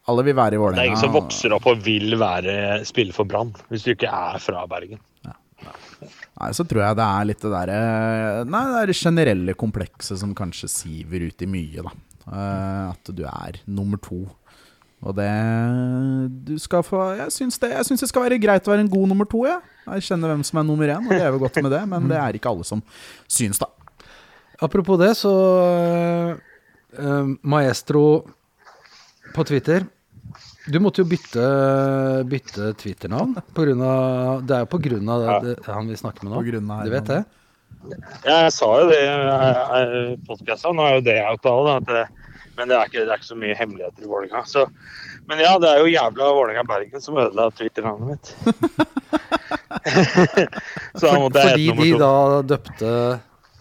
Alle 0.07 0.23
vil 0.27 0.37
være 0.37 0.49
i 0.49 0.51
Det 0.51 0.61
er 0.61 0.63
Vålerenga. 0.63 0.85
ingen 0.93 1.01
som 1.01 1.13
vokser 1.17 1.53
opp 1.57 1.67
og 1.67 1.81
vil 1.85 2.13
være, 2.21 2.85
spille 2.85 3.13
for 3.17 3.25
Brann, 3.25 3.55
hvis 3.71 3.85
du 3.87 3.95
ikke 3.95 4.11
er 4.13 4.39
fra 4.39 4.67
Bergen. 4.69 5.01
Nei, 6.35 6.51
så 6.57 6.65
tror 6.67 6.83
jeg 6.83 6.99
det 6.99 7.05
er 7.07 7.27
litt 7.29 7.43
det 7.45 7.51
derre 7.53 7.77
Nei, 8.49 8.63
det 8.71 8.81
er 8.81 8.91
det 8.91 8.97
generelle 8.99 9.55
komplekset 9.59 10.19
som 10.21 10.35
kanskje 10.37 10.71
siver 10.71 11.29
ut 11.29 11.45
i 11.45 11.51
mye, 11.51 11.85
da. 11.87 11.93
Uh, 12.25 12.91
at 12.95 13.13
du 13.13 13.23
er 13.29 13.61
nummer 13.69 14.01
to. 14.01 14.25
Og 15.05 15.13
det 15.19 15.29
Du 16.49 16.55
skal 16.57 16.81
få 16.87 17.03
Jeg 17.19 17.33
syns 17.35 17.61
det, 17.61 17.75
jeg 17.75 17.85
synes 17.85 18.01
det 18.01 18.09
skal 18.09 18.25
være 18.25 18.41
greit 18.41 18.65
å 18.65 18.73
være 18.73 18.87
en 18.87 18.93
god 18.93 19.11
nummer 19.13 19.29
to, 19.29 19.45
jeg. 19.49 19.61
Jeg 19.85 20.07
kjenner 20.09 20.33
hvem 20.33 20.45
som 20.49 20.61
er 20.61 20.69
nummer 20.69 20.95
én, 20.97 21.05
og 21.05 21.13
lever 21.13 21.43
godt 21.43 21.61
med 21.63 21.75
det, 21.77 21.83
men 21.91 22.09
det 22.09 22.21
er 22.21 22.39
ikke 22.39 22.53
alle 22.53 22.67
som 22.67 22.81
syns, 23.29 23.61
da. 23.61 23.69
Apropos 24.65 24.99
det, 25.01 25.13
så 25.19 25.35
uh, 26.97 27.35
Maestro 27.43 28.07
på 29.35 29.45
Twitter 29.45 29.85
Du 30.67 30.79
måtte 30.81 31.03
jo 31.03 31.09
bytte, 31.09 31.45
bytte 32.31 32.71
Twitter-navn. 32.81 33.35
på 33.55 33.63
grunn 33.67 33.83
av- 33.85 34.47
Det 34.47 34.55
er 34.57 34.61
jo 34.65 34.67
på 34.67 34.79
grunn 34.83 35.09
av 35.09 35.43
det, 35.45 35.57
han 35.67 35.89
vi 35.89 35.95
snakker 35.97 36.25
med 36.25 36.33
nå. 36.33 36.37
På 36.41 36.45
av 36.73 36.85
du 36.85 36.91
vet 36.91 37.05
det? 37.07 37.25
Jeg 38.25 38.53
sa 38.53 38.67
jo 38.81 38.89
det 38.89 39.01
i 39.05 40.17
podkasta, 40.27 40.73
nå 40.73 40.83
er 40.89 40.95
jo 40.95 41.01
det 41.05 41.19
out 41.29 41.47
av 41.47 41.65
det. 41.67 41.75
At 41.77 41.85
det 41.87 42.09
men 42.57 42.69
det 42.69 42.77
er, 42.77 42.85
ikke, 42.87 43.01
det 43.03 43.09
er 43.11 43.17
ikke 43.19 43.27
så 43.27 43.35
mye 43.37 43.55
hemmeligheter 43.59 44.03
i 44.05 44.07
Vålerenga. 44.07 44.67
Men 45.27 45.39
ja, 45.43 45.59
det 45.59 45.69
er 45.73 45.79
jo 45.83 45.87
jævla 45.91 46.29
Vålerenga 46.37 46.63
Bergen 46.69 47.01
som 47.03 47.17
ødela 47.19 47.49
Twitter-navnet 47.51 48.07
mitt. 48.15 48.27
så 50.95 51.11
da 51.11 51.19
måtte 51.19 51.43
jeg 51.43 51.51
Fordi 51.51 51.67
de 51.81 51.91
to. 51.91 51.99
da 51.99 52.43
døpte 52.55 52.91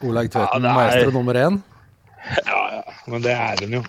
Olaug 0.05 0.29
Tveten 0.29 0.61
Ja, 0.61 0.69
er- 0.69 0.77
maestro 0.77 1.09
nummer 1.15 1.33
én. 1.41 1.57
Ja, 2.45 2.61
ja. 2.77 2.83
Men 3.07 3.21
det 3.25 3.33
er 3.33 3.57
hun 3.65 3.73
jo. 3.79 3.83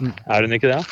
Mm. 0.00 0.12
Er 0.26 0.40
hun 0.42 0.52
ikke 0.58 0.72
det? 0.74 0.82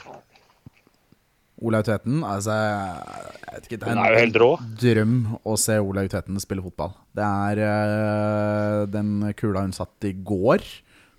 Olaug 1.65 1.87
Tveten, 1.89 2.19
altså 2.27 2.53
Jeg 2.53 3.55
vet 3.55 3.67
ikke, 3.71 3.79
det 3.81 3.89
Hun 3.89 3.99
er 4.03 4.13
jo 4.13 4.19
helt 4.21 4.37
rå. 4.43 4.49
drøm 4.83 5.15
å 5.49 5.55
se 5.57 5.79
Olaug 5.81 6.11
Tveten 6.13 6.41
spille 6.43 6.61
fotball. 6.65 6.93
Det 7.17 7.25
er 7.25 7.61
uh, 7.65 8.81
den 8.93 9.33
kula 9.39 9.63
hun 9.65 9.73
satt 9.73 10.05
i 10.05 10.13
går. 10.13 10.61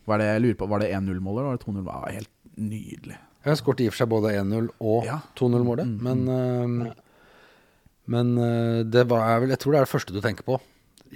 Var 0.08 0.22
det, 0.22 0.28
jeg 0.30 0.44
lurer 0.44 0.60
på, 0.60 0.68
var 0.70 0.80
det 0.84 0.92
1-0-måler 0.94 1.42
eller 1.42 1.56
var 1.56 1.58
det 1.58 1.66
2-0? 1.66 1.80
Det 1.82 1.88
var 1.90 2.14
helt 2.14 2.32
nydelig. 2.58 3.18
Jeg 3.18 3.50
har 3.54 3.58
skåret 3.60 3.82
i 3.82 3.88
og 3.90 3.94
for 3.96 4.02
seg 4.04 4.12
både 4.12 4.32
1-0 4.44 4.70
og 4.92 5.06
Ja. 5.08 5.18
2-0-målet, 5.40 5.90
men, 6.06 6.22
uh, 6.30 6.94
men 8.14 8.34
uh, 8.38 8.84
det 8.88 9.08
var 9.10 9.26
er 9.34 9.42
vel 9.44 9.54
Jeg 9.56 9.62
tror 9.64 9.74
det 9.76 9.80
er 9.82 9.88
det 9.88 9.94
første 9.96 10.14
du 10.16 10.22
tenker 10.24 10.46
på. 10.48 10.60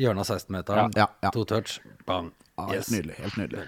Hjørnet 0.01 0.23
av 0.25 0.37
16-meteren, 0.39 0.93
Ja, 0.97 1.07
ja. 1.21 1.29
to 1.35 1.43
touch, 1.45 1.77
bang. 2.07 2.31
Ja, 2.57 2.65
helt 2.71 2.79
Yes. 2.81 2.91
nydelig. 2.93 3.15
Helt 3.21 3.37
nydelig. 3.37 3.67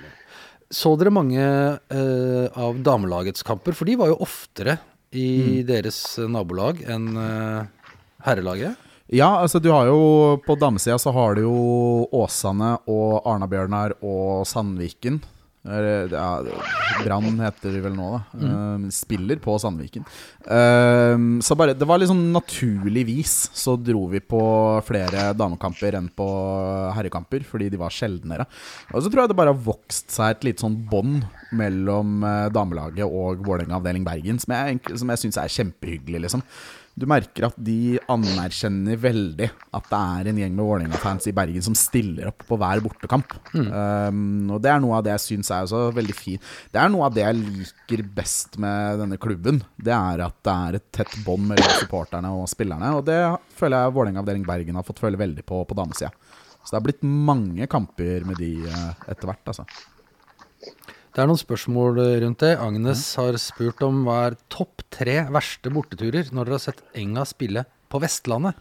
Så 0.73 0.95
dere 0.97 1.11
mange 1.13 1.43
uh, 1.45 2.47
av 2.57 2.79
damelagets 2.81 3.43
kamper? 3.45 3.75
For 3.77 3.85
de 3.85 3.95
var 3.99 4.09
jo 4.09 4.17
oftere 4.25 4.79
i 5.13 5.61
Mm. 5.61 5.67
deres 5.67 6.17
eh, 6.19 6.27
nabolag 6.27 6.81
enn 6.89 7.15
eh, 7.17 7.65
herrelaget. 8.25 8.75
Ja, 9.13 9.41
altså 9.43 9.59
du 9.61 9.69
har 9.69 9.85
jo 9.85 10.39
På 10.45 10.55
damesida 10.57 10.97
så 10.97 11.11
har 11.13 11.35
du 11.35 11.41
jo 11.43 12.07
Åsane 12.11 12.77
og 12.87 13.21
Arna-Bjørnar 13.27 13.93
og 14.01 14.45
Sandviken. 14.47 15.21
Ja, 15.63 16.43
Brann 17.05 17.37
heter 17.39 17.71
de 17.71 17.79
vel 17.85 17.93
nå, 17.95 18.09
da. 18.11 18.19
Mm. 18.35 18.47
Eh, 18.51 18.89
spiller 18.91 19.39
på 19.39 19.55
Sandviken. 19.61 20.03
Eh, 20.43 21.15
så 21.39 21.55
bare 21.55 21.73
Det 21.73 21.87
var 21.87 22.01
liksom 22.01 22.19
naturligvis 22.33 23.49
så 23.55 23.77
dro 23.79 24.07
vi 24.11 24.19
på 24.19 24.41
flere 24.83 25.31
damekamper 25.33 25.95
enn 25.95 26.09
på 26.11 26.27
herrekamper, 26.97 27.47
fordi 27.47 27.69
de 27.71 27.79
var 27.79 27.95
sjeldnere. 27.95 28.45
Og 28.91 29.03
så 29.03 29.09
tror 29.09 29.23
jeg 29.23 29.31
det 29.31 29.39
bare 29.39 29.55
har 29.55 29.65
vokst 29.71 30.11
seg 30.11 30.35
et 30.35 30.47
lite 30.49 30.65
sånn 30.65 30.77
bånd 30.91 31.23
mellom 31.55 32.23
eh, 32.27 32.51
damelaget 32.51 33.07
og 33.07 33.45
Vålerenga 33.47 33.79
avdeling 33.79 34.03
Bergen, 34.03 34.43
som 34.43 34.55
jeg, 34.57 34.83
som 34.99 35.15
jeg 35.15 35.23
syns 35.23 35.39
er 35.39 35.57
kjempehyggelig, 35.61 36.25
liksom. 36.27 36.43
Du 36.93 37.07
merker 37.09 37.47
at 37.47 37.55
de 37.57 37.97
anerkjenner 38.11 38.99
veldig 39.01 39.47
at 39.73 39.87
det 39.89 39.99
er 39.99 40.27
en 40.29 40.41
gjeng 40.43 40.51
med 40.53 40.67
Vålerenga-fans 40.67 41.25
i 41.31 41.33
Bergen 41.33 41.63
som 41.65 41.73
stiller 41.77 42.29
opp 42.29 42.43
på 42.45 42.57
hver 42.61 42.83
bortekamp. 42.85 43.33
Um, 43.53 44.51
og 44.53 44.59
det 44.61 44.69
er 44.69 44.83
noe 44.83 44.99
av 44.99 45.07
det 45.07 45.15
jeg 45.15 45.23
syns 45.23 45.49
er 45.49 45.65
også 45.65 45.87
veldig 45.97 46.15
fint. 46.17 46.51
Det 46.69 46.81
er 46.81 46.91
noe 46.93 47.07
av 47.07 47.15
det 47.15 47.25
jeg 47.25 47.39
liker 47.39 48.03
best 48.19 48.59
med 48.61 49.01
denne 49.01 49.17
klubben. 49.21 49.63
Det 49.73 49.95
er 49.95 50.21
at 50.27 50.37
det 50.45 50.53
er 50.53 50.77
et 50.77 50.87
tett 50.99 51.17
bånd 51.25 51.49
mellom 51.49 51.73
supporterne 51.79 52.35
og 52.37 52.45
spillerne. 52.51 52.93
Og 52.99 53.07
det 53.09 53.19
føler 53.57 53.87
jeg 53.87 53.95
Vålerenga 53.97 54.21
avdeling 54.21 54.45
Bergen 54.45 54.77
har 54.77 54.85
fått 54.85 55.01
føle 55.01 55.21
veldig 55.21 55.47
på 55.49 55.63
på 55.65 55.79
damesida. 55.79 56.13
Så 56.61 56.69
det 56.69 56.77
har 56.77 56.85
blitt 56.85 57.03
mange 57.03 57.67
kamper 57.67 58.29
med 58.29 58.37
de 58.39 58.53
eh, 58.69 59.07
etter 59.11 59.27
hvert, 59.27 59.49
altså. 59.49 59.65
Det 61.13 61.21
er 61.21 61.27
noen 61.29 61.37
spørsmål 61.37 61.99
rundt 62.23 62.41
det. 62.41 62.55
Agnes 62.57 63.03
har 63.19 63.35
spurt 63.37 63.83
om 63.85 63.99
hva 64.07 64.15
er 64.31 64.37
topp 64.49 64.81
tre 64.89 65.19
verste 65.29 65.69
borteturer 65.69 66.31
når 66.33 66.49
dere 66.49 66.57
har 66.57 66.63
sett 66.63 66.81
Enga 66.97 67.25
spille 67.29 67.61
på 67.93 68.01
Vestlandet? 68.01 68.57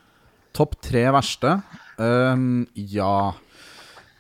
Topp 0.53 0.77
tre 0.85 1.07
verste? 1.17 1.55
Um, 1.97 2.67
ja 2.77 3.33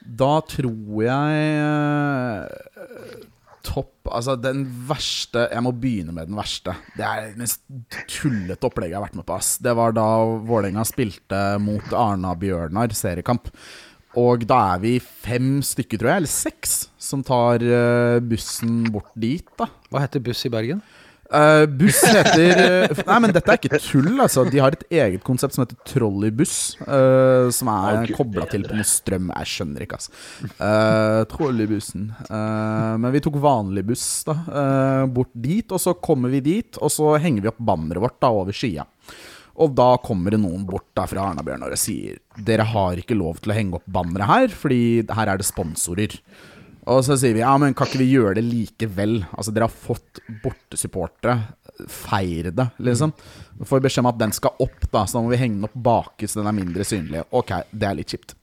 Da 0.00 0.30
tror 0.48 1.04
jeg 1.04 1.44
uh, 1.60 3.20
Topp 3.64 4.08
Altså, 4.12 4.38
den 4.40 4.64
verste 4.88 5.44
Jeg 5.52 5.64
må 5.64 5.72
begynne 5.76 6.12
med 6.16 6.28
den 6.28 6.36
verste. 6.36 6.74
Det 6.96 7.04
er 7.04 7.28
det 7.28 7.40
mest 7.40 7.62
tullete 8.10 8.68
opplegget 8.68 8.96
jeg 8.96 8.98
har 8.98 9.06
vært 9.10 9.20
med 9.20 9.28
på. 9.28 9.36
ass 9.36 9.58
Det 9.62 9.76
var 9.76 9.92
da 9.96 10.08
Vålerenga 10.48 10.88
spilte 10.88 11.44
mot 11.62 11.92
Arna-Bjørnar 11.96 12.96
seriekamp. 12.96 13.52
Og 14.18 14.44
da 14.48 14.58
er 14.74 14.82
vi 14.82 14.96
fem 15.00 15.60
stykker, 15.64 16.00
tror 16.00 16.12
jeg, 16.12 16.22
eller 16.22 16.32
seks, 16.32 16.74
som 17.00 17.22
tar 17.24 17.64
eh, 17.64 18.18
bussen 18.20 18.82
bort 18.92 19.12
dit. 19.16 19.46
da 19.58 19.70
Hva 19.88 20.04
heter 20.04 20.24
buss 20.24 20.44
i 20.48 20.52
Bergen? 20.52 20.82
Uh, 21.32 21.64
buss 21.64 22.02
heter 22.04 22.58
eh, 22.60 22.98
Nei, 23.08 23.16
men 23.24 23.32
dette 23.32 23.48
er 23.48 23.56
ikke 23.56 23.78
tull, 23.80 24.10
altså. 24.20 24.44
De 24.52 24.60
har 24.60 24.74
et 24.76 24.82
eget 24.92 25.22
konsept 25.24 25.56
som 25.56 25.64
heter 25.64 25.78
trolleybuss. 25.88 26.56
Uh, 26.84 27.48
som 27.54 27.70
er 27.72 28.02
oh, 28.02 28.12
kobla 28.18 28.44
til 28.50 28.66
på 28.68 28.76
noe 28.76 28.88
strøm. 28.88 29.30
Jeg 29.32 29.52
skjønner 29.54 29.86
ikke, 29.86 30.00
altså. 30.00 30.12
Uh, 30.60 31.22
trolleybussen. 31.32 32.10
Uh, 32.28 33.00
men 33.00 33.08
vi 33.16 33.22
tok 33.24 33.40
vanlig 33.40 33.86
buss 33.88 34.04
da 34.28 34.36
eh, 34.44 35.04
bort 35.12 35.32
dit, 35.32 35.72
og 35.72 35.80
så 35.80 35.94
kommer 35.96 36.32
vi 36.32 36.42
dit, 36.44 36.76
og 36.78 36.92
så 36.92 37.14
henger 37.22 37.46
vi 37.46 37.50
opp 37.50 37.62
banneret 37.64 38.04
vårt 38.04 38.20
da 38.22 38.32
over 38.36 38.56
skia. 38.56 38.84
Og 39.60 39.74
da 39.76 39.90
kommer 40.04 40.32
det 40.32 40.40
noen 40.40 40.64
bort 40.68 40.88
da 40.96 41.04
fra 41.08 41.26
Arna-Bjørnar 41.28 41.74
og 41.74 41.80
sier 41.80 42.20
Dere 42.40 42.64
har 42.70 43.00
ikke 43.00 43.18
lov 43.18 43.42
til 43.42 43.52
å 43.52 43.56
henge 43.56 43.76
opp 43.76 43.88
bannere 43.92 44.28
her, 44.28 44.54
fordi 44.56 45.02
her 45.12 45.32
er 45.32 45.40
det 45.40 45.48
sponsorer. 45.48 46.16
Og 46.90 47.02
så 47.06 47.14
sier 47.20 47.36
vi 47.36 47.44
ja, 47.44 47.52
men 47.60 47.76
kan 47.78 47.86
ikke 47.86 48.00
vi 48.00 48.10
gjøre 48.10 48.36
det 48.40 48.46
likevel? 48.46 49.20
Altså, 49.36 49.52
dere 49.54 49.68
har 49.68 49.74
fått 49.74 50.18
bortesupportere. 50.42 51.36
Feir 51.86 52.50
det, 52.54 52.66
liksom. 52.82 53.12
Så 53.58 53.68
får 53.68 53.80
vi 53.80 53.86
beskjed 53.86 54.02
om 54.02 54.10
at 54.10 54.18
den 54.18 54.34
skal 54.34 54.64
opp, 54.64 54.88
da, 54.90 55.04
så 55.06 55.18
da 55.18 55.22
må 55.24 55.30
vi 55.32 55.38
henge 55.40 55.60
den 55.60 55.68
opp 55.68 55.76
baki 55.86 56.28
så 56.28 56.40
den 56.40 56.50
er 56.50 56.56
mindre 56.56 56.86
synlig. 56.86 57.22
Ok, 57.38 57.54
det 57.70 57.88
er 57.88 57.98
litt 57.98 58.14
kjipt. 58.14 58.34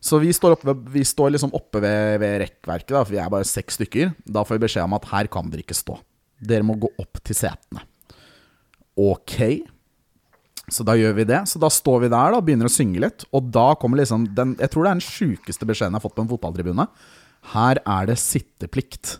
Så 0.00 0.20
vi 0.22 0.30
står, 0.32 0.54
oppe, 0.56 0.74
vi 0.94 1.02
står 1.04 1.34
liksom 1.34 1.52
oppe 1.56 1.82
ved, 1.82 2.20
ved 2.22 2.38
rekkverket, 2.44 2.94
da, 2.94 3.02
for 3.02 3.14
vi 3.16 3.20
er 3.20 3.32
bare 3.32 3.48
seks 3.48 3.80
stykker. 3.80 4.14
Da 4.24 4.46
får 4.46 4.56
vi 4.56 4.64
beskjed 4.68 4.86
om 4.86 4.96
at 4.96 5.10
her 5.10 5.28
kan 5.32 5.50
dere 5.50 5.64
ikke 5.66 5.76
stå. 5.76 5.98
Dere 6.40 6.66
må 6.66 6.78
gå 6.80 6.88
opp 7.02 7.20
til 7.26 7.36
setene. 7.36 7.84
Ok. 9.00 9.36
Så 10.70 10.86
da 10.86 10.94
gjør 10.98 11.16
vi 11.18 11.26
det. 11.28 11.40
Så 11.50 11.60
da 11.62 11.70
står 11.72 12.04
vi 12.04 12.12
der 12.12 12.34
da, 12.34 12.42
begynner 12.44 12.70
å 12.70 12.72
synge 12.72 13.02
litt. 13.02 13.24
Og 13.34 13.50
da 13.54 13.72
kommer 13.80 14.00
liksom 14.00 14.28
den 14.36 14.56
Jeg 14.60 14.72
tror 14.72 14.86
det 14.86 14.90
er 14.90 15.00
den 15.00 15.06
sjukeste 15.06 15.66
beskjeden 15.68 15.96
jeg 15.96 16.00
har 16.00 16.06
fått 16.06 16.18
på 16.18 16.24
en 16.24 16.30
fotballtribune. 16.30 16.86
Her 17.54 17.80
er 17.82 18.10
det 18.10 18.20
sitteplikt. 18.22 19.18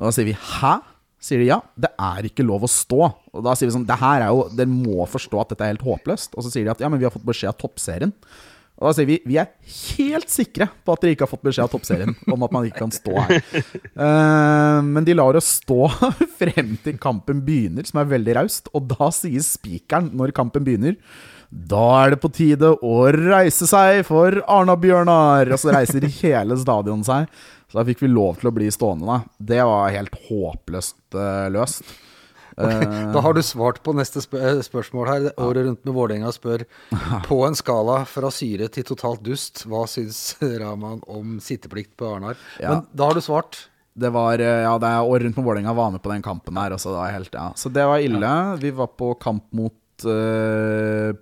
Og 0.00 0.08
da 0.08 0.14
sier 0.16 0.26
vi 0.30 0.34
'hæ?' 0.38 0.80
Sier 1.22 1.38
de 1.38 1.46
ja. 1.46 1.60
Det 1.78 1.92
er 2.02 2.26
ikke 2.26 2.42
lov 2.42 2.64
å 2.66 2.70
stå. 2.70 3.06
Og 3.30 3.44
da 3.46 3.54
sier 3.54 3.70
vi 3.70 3.76
sånn 3.76 3.86
Det 3.86 3.98
her 4.00 4.24
er 4.24 4.32
jo 4.34 4.48
Dere 4.50 4.66
må 4.66 5.06
forstå 5.06 5.38
at 5.38 5.52
dette 5.52 5.62
er 5.62 5.74
helt 5.76 5.86
håpløst. 5.86 6.34
Og 6.34 6.42
så 6.42 6.50
sier 6.50 6.66
de 6.66 6.72
at 6.74 6.82
ja, 6.82 6.90
men 6.90 6.98
vi 6.98 7.06
har 7.06 7.14
fått 7.14 7.28
beskjed 7.28 7.52
av 7.52 7.60
toppserien. 7.60 8.12
Og 8.82 8.90
da 8.90 8.94
sier 8.98 9.08
vi 9.08 9.18
vi 9.28 9.38
er 9.38 9.52
helt 9.96 10.30
sikre 10.32 10.66
på 10.82 10.94
at 10.94 11.04
dere 11.04 11.14
ikke 11.14 11.26
har 11.28 11.30
fått 11.30 11.44
beskjed 11.46 11.68
av 11.68 11.72
toppserien 11.72 12.16
om 12.34 12.46
at 12.46 12.54
man 12.54 12.66
ikke 12.66 12.82
kan 12.82 12.94
stå 12.94 13.14
her. 13.28 13.44
Uh, 13.94 14.82
men 14.84 15.06
de 15.06 15.14
lar 15.14 15.38
oss 15.38 15.54
stå 15.60 15.86
frem 16.40 16.74
til 16.82 16.98
kampen 17.02 17.44
begynner, 17.46 17.86
som 17.86 18.02
er 18.02 18.10
veldig 18.10 18.36
raust. 18.40 18.72
Og 18.74 18.90
da 18.90 19.12
sier 19.14 19.46
spikeren 19.46 20.10
når 20.18 20.34
kampen 20.36 20.66
begynner 20.66 20.98
da 21.52 21.84
er 22.00 22.14
det 22.14 22.22
på 22.22 22.30
tide 22.32 22.70
å 22.80 22.94
reise 23.12 23.66
seg 23.68 24.06
for 24.08 24.38
Arna-Bjørnar! 24.48 25.50
Og 25.52 25.60
så 25.60 25.74
reiser 25.74 26.06
hele 26.22 26.56
stadion 26.56 27.02
seg. 27.04 27.26
Så 27.68 27.76
da 27.76 27.84
fikk 27.84 28.00
vi 28.06 28.08
lov 28.08 28.38
til 28.40 28.48
å 28.48 28.54
bli 28.56 28.70
stående, 28.72 29.04
da. 29.04 29.18
Det 29.52 29.60
var 29.68 29.92
helt 29.92 30.16
håpløst 30.30 30.96
uh, 31.12 31.52
løst. 31.52 31.84
Okay, 32.56 32.86
da 33.14 33.22
har 33.24 33.34
du 33.36 33.42
svart 33.44 33.80
på 33.84 33.94
neste 33.96 34.22
spør 34.24 34.44
eh, 34.58 34.62
spørsmål 34.64 35.08
her. 35.08 35.26
Året 35.40 35.66
rundt 35.66 35.84
med 35.88 35.96
Vålerenga 35.96 36.32
spør 36.34 36.64
på 37.28 37.40
en 37.46 37.58
skala 37.58 38.02
fra 38.08 38.32
syre 38.34 38.68
til 38.72 38.86
totalt 38.88 39.22
dust, 39.24 39.64
hva 39.68 39.86
syns 39.90 40.36
Raman 40.62 41.02
om 41.10 41.38
sitteplikt 41.42 41.96
på 42.00 42.14
Arnar? 42.16 42.40
Ja. 42.60 42.74
Men 42.74 42.88
da 42.92 43.10
har 43.10 43.18
du 43.18 43.24
svart. 43.24 43.66
Det 43.92 44.08
var, 44.12 44.40
eh, 44.40 44.64
ja, 44.64 44.72
det 44.80 44.88
er 44.88 45.04
Året 45.04 45.28
rundt 45.28 45.38
med 45.38 45.46
Vålerenga 45.46 45.76
var 45.76 45.92
med 45.92 46.02
på 46.04 46.12
den 46.12 46.24
kampen 46.24 46.60
her. 46.60 46.76
Også, 46.76 46.94
da, 46.96 47.06
helt, 47.12 47.32
ja. 47.36 47.50
Så 47.56 47.72
det 47.72 47.84
var 47.88 48.00
ille. 48.00 48.32
Vi 48.60 48.72
var 48.76 48.92
på 48.96 49.12
kamp 49.20 49.48
mot 49.56 49.76
uh, 50.08 51.12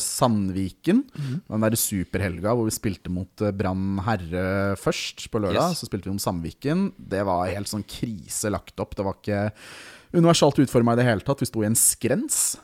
Sandviken. 0.00 1.04
Mm. 1.16 1.38
Den 1.48 1.64
derre 1.64 1.80
superhelga 1.80 2.52
hvor 2.54 2.68
vi 2.68 2.74
spilte 2.76 3.12
mot 3.12 3.46
Brann 3.56 3.98
herre 4.06 4.76
først 4.80 5.24
på 5.32 5.40
lørdag. 5.40 5.72
Yes. 5.72 5.80
Så 5.80 5.88
spilte 5.88 6.10
vi 6.10 6.14
om 6.14 6.20
Sandviken. 6.22 6.90
Det 6.96 7.24
var 7.28 7.48
helt 7.48 7.72
sånn 7.72 7.86
krise 7.88 8.52
lagt 8.52 8.76
opp. 8.80 8.94
Det 8.96 9.06
var 9.06 9.18
ikke 9.18 9.42
universalt 10.12 10.60
utforma 10.62 10.94
i 10.94 11.00
det 11.00 11.06
hele 11.08 11.24
tatt. 11.26 11.42
Vi 11.42 11.48
sto 11.48 11.64
i 11.64 11.68
en 11.68 11.78
skrens. 11.78 12.58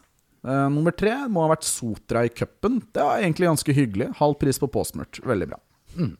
Uh, 0.46 0.68
nummer 0.70 0.94
tre 0.94 1.14
må 1.32 1.42
ha 1.44 1.50
vært 1.54 1.66
Sotra 1.66 2.24
i 2.26 2.30
cupen. 2.30 2.80
Det 2.94 3.02
var 3.02 3.22
egentlig 3.22 3.50
ganske 3.50 3.76
hyggelig. 3.76 4.12
Halv 4.20 4.38
pris 4.42 4.60
på 4.62 4.70
påsmurt. 4.70 5.20
Veldig 5.26 5.50
bra. 5.50 5.60
Mm. 5.96 6.14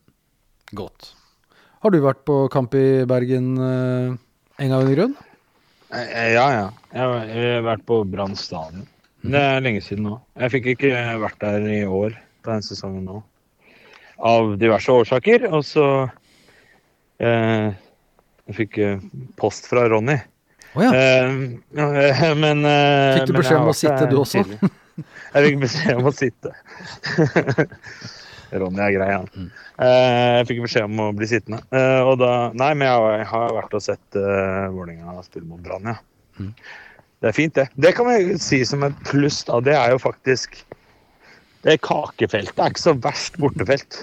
Godt. 0.75 1.13
Har 1.85 1.93
du 1.93 2.01
vært 2.03 2.25
på 2.27 2.41
kamp 2.51 2.75
i 2.75 3.05
Bergen 3.07 3.53
uh, 3.55 4.17
en 4.57 4.71
gang 4.73 4.83
under 4.83 4.95
grunn? 4.97 5.17
Ja, 5.87 6.47
ja. 6.51 6.67
Jeg 6.91 7.03
har 7.31 7.63
vært 7.63 7.85
på 7.87 8.01
Brann 8.11 8.35
stadion. 8.35 8.87
Det 9.27 9.39
er 9.39 9.63
lenge 9.63 9.81
siden 9.83 10.05
nå. 10.07 10.17
Jeg 10.37 10.53
fikk 10.53 10.71
ikke 10.75 10.91
vært 11.23 11.39
der 11.41 11.65
i 11.71 11.81
år 11.83 12.15
på 12.43 12.51
denne 12.51 12.65
sesongen 12.65 13.07
nå. 13.07 13.21
Av 14.17 14.53
diverse 14.59 14.93
årsaker. 14.93 15.47
Og 15.51 15.63
så 15.67 15.85
eh, 17.19 17.73
Jeg 18.47 18.57
fikk 18.61 18.77
eh, 18.83 19.05
post 19.39 19.67
fra 19.71 19.87
Ronny. 19.91 20.17
Oh, 20.75 20.83
ja. 20.83 20.91
uh, 20.91 22.35
men 22.43 22.65
uh, 22.65 23.15
Fikk 23.17 23.31
du 23.31 23.37
beskjed 23.39 23.61
om 23.61 23.71
å 23.71 23.77
sitte, 23.77 24.09
du 24.11 24.19
også? 24.21 24.43
jeg 24.43 25.47
fikk 25.47 25.59
beskjed 25.63 25.99
om 26.01 26.09
å 26.11 26.15
sitte. 26.15 26.53
Ronny 28.51 28.79
er 28.79 28.93
grei, 28.95 29.09
han. 29.11 29.27
Mm. 29.35 29.47
Eh, 29.83 30.33
jeg 30.39 30.47
fikk 30.49 30.63
beskjed 30.63 30.87
om 30.87 31.01
å 31.03 31.07
bli 31.15 31.27
sittende. 31.29 31.59
Eh, 31.75 32.01
og 32.07 32.17
da 32.21 32.31
Nei, 32.57 32.71
men 32.79 32.87
jeg 32.87 33.27
har 33.31 33.55
vært 33.57 33.75
og 33.77 33.83
sett 33.83 34.19
uh, 34.19 34.67
Vålerenga 34.73 35.17
spille 35.25 35.47
mot 35.49 35.61
Brann, 35.63 35.91
ja. 35.91 35.97
Mm. 36.39 36.53
Det 37.17 37.29
er 37.31 37.35
fint, 37.35 37.57
det. 37.57 37.67
Det 37.75 37.93
kan 37.97 38.07
vi 38.07 38.37
si 38.41 38.61
som 38.67 38.85
et 38.87 38.97
pluss. 39.09 39.41
da. 39.47 39.59
Det 39.65 39.75
er 39.75 39.93
jo 39.95 39.99
faktisk 40.01 40.59
Det 41.65 41.79
kakefeltet 41.83 42.59
er 42.61 42.73
ikke 42.73 42.85
så 42.85 42.95
verst 43.03 43.39
bortefelt. 43.41 44.01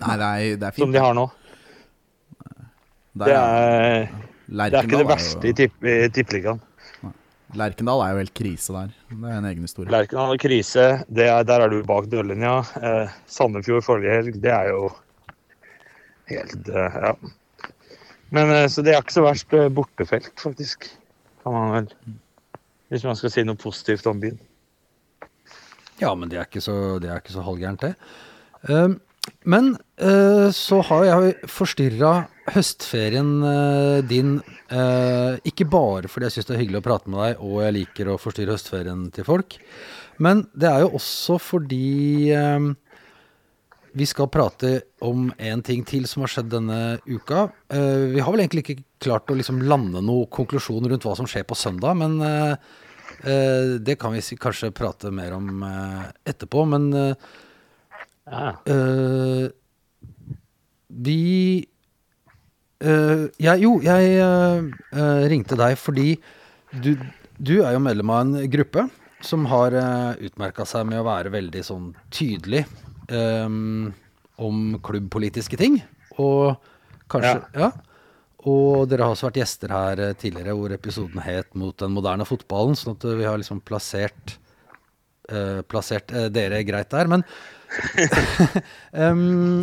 Nei, 0.00 0.14
det 0.18 0.28
er, 0.28 0.56
det 0.58 0.68
er 0.68 0.74
fint. 0.74 0.86
Som 0.86 0.94
de 0.94 1.02
har 1.04 1.14
nå. 1.14 1.28
Det 3.14 3.28
er, 3.28 3.30
det 3.30 3.34
er 3.38 4.08
ikke 4.48 4.98
det 4.98 5.08
verste 5.08 5.50
i, 5.50 5.54
tipp, 5.56 5.76
i 5.84 6.08
Tippeligaen. 6.12 6.62
Lerkendal 7.54 8.02
er 8.02 8.14
jo 8.14 8.22
helt 8.22 8.34
krise 8.34 8.74
der. 8.74 8.90
Det 9.10 9.30
er 9.30 9.38
en 9.38 9.46
egen 9.46 9.66
historie. 9.66 9.90
Lerkendal 9.92 10.34
er 10.34 10.42
krise. 10.42 10.84
Er, 11.06 11.46
der 11.46 11.64
er 11.64 11.70
du 11.70 11.78
bak 11.86 12.08
dørlinja. 12.10 12.58
Eh, 12.80 13.14
Sandefjord 13.30 13.86
forrige 13.86 14.16
helg, 14.16 14.40
det 14.42 14.50
er 14.50 14.72
jo 14.72 14.88
helt 16.32 16.68
eh, 16.68 17.00
Ja. 17.06 17.14
Men 18.34 18.50
eh, 18.50 18.66
Så 18.68 18.82
det 18.82 18.94
er 18.94 19.02
ikke 19.04 19.14
så 19.14 19.24
verst 19.26 19.54
eh, 19.54 19.70
bortefelt, 19.70 20.32
faktisk 20.40 20.88
kan 21.44 21.52
man 21.52 21.72
vel 21.74 21.88
Hvis 22.88 23.04
man 23.04 23.16
skal 23.16 23.32
si 23.32 23.44
noe 23.44 23.58
positivt 23.58 24.06
om 24.06 24.20
byen. 24.20 24.38
Ja, 26.00 26.14
men 26.14 26.28
det 26.30 26.38
er 26.38 26.48
ikke 26.48 26.62
så, 26.62 26.98
det 27.02 27.10
er 27.10 27.20
ikke 27.22 27.34
så 27.34 27.42
halvgærent, 27.42 27.82
det. 27.82 27.94
Uh, 28.68 28.96
men 29.44 29.74
uh, 30.00 30.48
så 30.52 30.80
har 30.88 31.04
jeg 31.08 31.34
forstyrra 31.52 32.12
høstferien 32.54 33.30
uh, 33.44 33.98
din, 34.04 34.38
eh, 34.68 35.36
ikke 35.48 35.64
bare 35.68 36.10
fordi 36.12 36.28
jeg 36.28 36.34
syns 36.34 36.48
det 36.48 36.56
er 36.56 36.60
hyggelig 36.60 36.82
å 36.82 36.84
prate 36.84 37.12
med 37.12 37.20
deg, 37.22 37.44
og 37.44 37.60
jeg 37.64 37.76
liker 37.78 38.10
å 38.12 38.18
forstyrre 38.20 38.56
høstferien 38.56 39.06
til 39.16 39.28
folk, 39.28 39.56
men 40.24 40.44
det 40.52 40.68
er 40.70 40.84
jo 40.84 40.94
også 41.00 41.38
fordi 41.42 41.80
vi 43.94 44.06
skal 44.10 44.28
prate 44.30 44.70
om 45.06 45.28
en 45.38 45.62
ting 45.66 45.84
til 45.86 46.04
som 46.10 46.24
har 46.24 46.32
skjedd 46.32 46.52
denne 46.52 46.78
uka. 47.06 47.48
Vi 47.70 48.22
har 48.22 48.34
vel 48.34 48.42
egentlig 48.44 48.64
ikke 48.64 48.84
klart 49.02 49.30
å 49.30 49.36
liksom 49.38 49.62
lande 49.66 50.02
noen 50.02 50.30
konklusjon 50.34 50.86
rundt 50.90 51.06
hva 51.06 51.16
som 51.18 51.26
skjer 51.30 51.46
på 51.46 51.58
søndag, 51.58 51.98
men 51.98 52.18
det 53.86 53.96
kan 53.98 54.14
vi 54.14 54.38
kanskje 54.38 54.70
prate 54.74 55.10
mer 55.14 55.34
om 55.34 55.66
etterpå. 55.66 56.62
Men 56.70 56.90
ja. 58.30 58.54
vi 60.88 61.20
jeg, 62.84 63.56
Jo, 63.62 63.70
jeg 63.80 65.28
ringte 65.30 65.56
deg 65.56 65.76
fordi 65.80 66.18
du, 66.74 66.90
du, 67.38 67.54
er 67.62 67.76
jo 67.76 67.82
medlem 67.84 68.10
av 68.12 68.20
en 68.24 68.50
gruppe 68.50 68.86
som 69.24 69.46
har 69.48 69.74
uh, 69.76 70.12
utmerka 70.20 70.66
seg 70.68 70.86
med 70.90 71.00
å 71.00 71.06
være 71.06 71.32
veldig 71.34 71.62
sånn 71.64 71.88
tydelig 72.14 72.64
um, 73.08 73.88
om 74.36 74.76
klubbpolitiske 74.84 75.58
ting. 75.60 75.80
Og 76.20 76.54
kanskje 77.10 77.38
ja. 77.54 77.66
ja. 77.66 77.72
Og 78.44 78.84
dere 78.90 79.06
har 79.06 79.14
også 79.14 79.30
vært 79.30 79.40
gjester 79.40 79.72
her 79.72 80.00
tidligere 80.20 80.52
hvor 80.58 80.72
episoden 80.74 81.22
het 81.24 81.54
'Mot 81.56 81.78
den 81.80 81.94
moderne 81.96 82.26
fotballen', 82.28 82.76
sånn 82.76 82.98
at 82.98 83.06
vi 83.16 83.24
har 83.24 83.38
liksom 83.40 83.62
plassert, 83.64 84.36
uh, 85.32 85.62
plassert 85.64 86.12
uh, 86.12 86.28
dere 86.28 86.60
greit 86.68 86.92
der. 86.92 87.08
Men 87.08 87.24
um, 88.92 89.62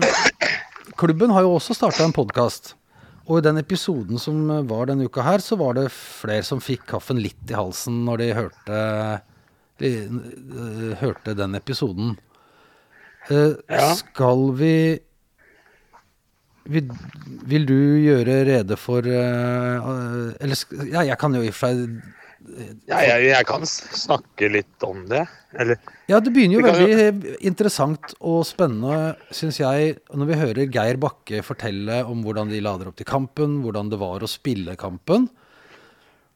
klubben 0.99 1.33
har 1.33 1.45
jo 1.45 1.55
også 1.57 1.75
starta 1.77 2.05
en 2.05 2.15
podkast. 2.15 2.73
Og 3.29 3.39
i 3.39 3.45
den 3.45 3.61
episoden 3.61 4.19
som 4.19 4.49
var 4.67 4.89
denne 4.89 5.07
uka 5.07 5.23
her, 5.25 5.43
så 5.43 5.57
var 5.59 5.77
det 5.77 5.91
flere 5.93 6.43
som 6.43 6.63
fikk 6.63 6.87
kaffen 6.95 7.21
litt 7.21 7.51
i 7.51 7.57
halsen 7.57 8.01
når 8.07 8.23
de 8.23 8.31
hørte, 8.37 8.81
de, 9.79 9.91
hørte 10.99 11.37
den 11.37 11.55
episoden. 11.59 12.17
Uh, 13.29 13.55
ja. 13.69 13.93
Skal 13.99 14.47
vi 14.57 14.75
vil, 16.71 16.89
vil, 17.49 17.67
du 17.69 17.77
gjøre 18.01 18.39
rede 18.47 18.77
for 18.77 19.05
uh, 19.05 20.31
Eller 20.41 20.57
ja, 20.89 21.03
jeg 21.05 21.17
kan 21.21 21.35
jo 21.37 21.43
i 21.45 21.51
og 21.51 21.57
for 21.57 21.69
seg 21.73 22.01
ja, 22.89 22.99
jeg, 23.05 23.27
jeg, 23.29 23.45
kan 23.47 23.65
snakke 23.67 24.49
litt 24.51 24.85
om 24.85 25.03
det. 25.09 25.23
Eller 25.59 25.77
Ja, 26.09 26.19
det 26.23 26.33
begynner 26.33 26.59
jo 26.59 26.63
veldig 26.65 26.95
jo... 26.95 27.35
interessant 27.47 28.15
og 28.19 28.41
spennende, 28.47 29.15
syns 29.35 29.59
jeg, 29.61 29.95
når 30.15 30.29
vi 30.29 30.39
hører 30.39 30.71
Geir 30.73 30.99
Bakke 31.01 31.43
fortelle 31.45 32.01
om 32.07 32.23
hvordan 32.25 32.51
de 32.51 32.63
lader 32.63 32.89
opp 32.89 32.97
til 32.99 33.07
kampen, 33.09 33.59
hvordan 33.65 33.91
det 33.91 34.01
var 34.01 34.23
å 34.23 34.29
spille 34.31 34.75
kampen. 34.79 35.29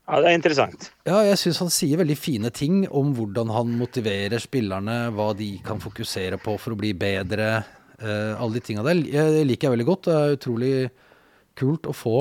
Ja, 0.06 0.20
det 0.22 0.30
er 0.30 0.38
interessant. 0.38 0.92
Ja, 1.08 1.24
jeg 1.26 1.40
syns 1.42 1.64
han 1.64 1.72
sier 1.74 1.98
veldig 1.98 2.18
fine 2.20 2.52
ting 2.54 2.84
om 2.94 3.16
hvordan 3.18 3.50
han 3.54 3.74
motiverer 3.80 4.42
spillerne, 4.42 5.00
hva 5.18 5.32
de 5.38 5.56
kan 5.66 5.82
fokusere 5.82 6.38
på 6.44 6.60
for 6.62 6.76
å 6.76 6.80
bli 6.80 6.94
bedre. 6.98 7.64
Uh, 7.96 8.36
alle 8.38 8.60
de 8.60 8.62
tinga 8.68 8.84
der 8.86 9.00
jeg 9.08 9.48
liker 9.48 9.70
jeg 9.70 9.78
veldig 9.78 9.88
godt. 9.90 10.06
Det 10.06 10.16
er 10.20 10.38
utrolig 10.38 10.74
kult 11.58 11.90
å 11.90 11.96
få 11.96 12.20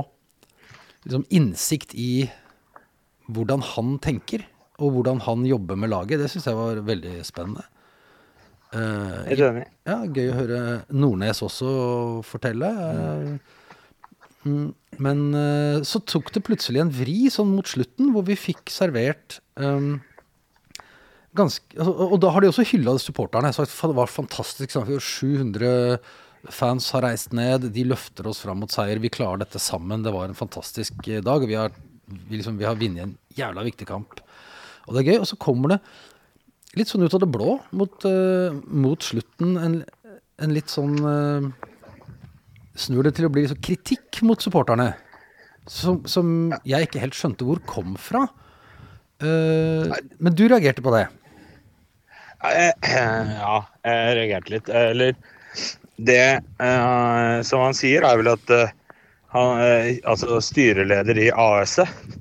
liksom, 1.05 1.27
innsikt 1.35 1.93
i 1.99 2.25
hvordan 3.33 3.65
han 3.75 3.97
tenker, 4.05 4.45
og 4.83 4.97
hvordan 4.97 5.23
han 5.25 5.45
jobber 5.47 5.79
med 5.79 5.93
laget. 5.93 6.21
Det 6.21 6.31
syns 6.33 6.49
jeg 6.51 6.59
var 6.59 6.83
veldig 6.85 7.19
spennende. 7.27 7.65
Uh, 8.75 9.23
ja, 9.87 10.01
gøy 10.03 10.33
å 10.33 10.39
høre 10.41 10.63
Nordnes 10.91 11.45
også 11.47 11.69
fortelle. 12.27 12.71
Uh, 12.75 13.61
Mm, 14.45 14.75
men 15.01 15.21
uh, 15.33 15.81
så 15.89 16.01
tok 16.05 16.29
det 16.35 16.45
plutselig 16.45 16.83
en 16.83 16.93
vri 16.93 17.31
sånn 17.33 17.55
mot 17.55 17.69
slutten, 17.69 18.13
hvor 18.13 18.27
vi 18.29 18.37
fikk 18.37 18.69
servert 18.73 19.39
um, 19.57 19.97
ganske 21.35 21.65
altså, 21.79 21.95
Og 22.11 22.19
da 22.23 22.33
har 22.35 22.45
de 22.45 22.51
også 22.51 22.67
hylla 22.69 22.97
supporterne. 23.01 23.53
Sagt, 23.57 23.73
det 23.73 23.97
var 23.97 24.13
fantastisk. 24.13 24.77
700 24.77 25.97
fans 26.53 26.91
har 26.95 27.07
reist 27.09 27.33
ned. 27.35 27.71
De 27.75 27.87
løfter 27.89 28.29
oss 28.31 28.43
fram 28.45 28.61
mot 28.63 28.71
seier. 28.71 29.01
Vi 29.03 29.13
klarer 29.13 29.43
dette 29.43 29.63
sammen. 29.63 30.05
Det 30.05 30.13
var 30.15 30.29
en 30.29 30.39
fantastisk 30.39 31.01
dag. 31.01 31.25
dag. 31.27 31.49
Vi 31.49 31.59
har, 31.59 31.75
vi 32.07 32.39
liksom, 32.39 32.59
vi 32.61 32.67
har 32.69 32.79
vunnet 32.79 33.05
en 33.05 33.15
jævla 33.37 33.65
viktig 33.67 33.87
kamp. 33.89 34.21
Og 34.87 34.95
det 34.95 35.03
er 35.03 35.13
gøy. 35.13 35.21
Og 35.23 35.29
så 35.31 35.39
kommer 35.41 35.75
det 35.75 35.81
litt 36.79 36.91
sånn 36.91 37.07
ut 37.07 37.15
av 37.15 37.23
det 37.23 37.31
blå 37.31 37.59
mot, 37.79 38.07
uh, 38.09 38.55
mot 38.67 39.05
slutten 39.05 39.57
en, 39.61 39.81
en, 40.43 40.55
litt 40.55 40.73
sånn 40.73 40.97
uh, 41.07 41.49
snur 42.75 43.07
det 43.07 43.15
til 43.19 43.29
å 43.29 43.33
bli 43.33 43.45
liksom 43.47 43.63
kritikk 43.65 44.23
mot 44.27 44.43
supporterne. 44.43 44.93
Som, 45.71 46.03
som 46.11 46.53
jeg 46.69 46.89
ikke 46.89 47.01
helt 47.01 47.17
skjønte 47.17 47.47
hvor 47.47 47.63
kom 47.69 47.95
fra. 47.97 48.27
Uh, 49.23 49.95
men 50.19 50.35
du 50.37 50.47
reagerte 50.49 50.85
på 50.85 50.93
det? 50.97 51.07
Ja, 52.45 53.55
jeg 53.87 54.17
reagerte 54.19 54.53
litt. 54.53 54.67
Eller 54.69 55.15
det 55.97 56.43
som 57.49 57.63
han 57.63 57.77
sier, 57.79 58.05
er 58.05 58.19
vel 58.21 58.29
at 58.35 58.51
han 59.35 59.61
eh, 59.65 59.99
Altså 60.11 60.41
styreleder 60.45 61.19
i 61.21 61.31
AS-et 61.31 62.19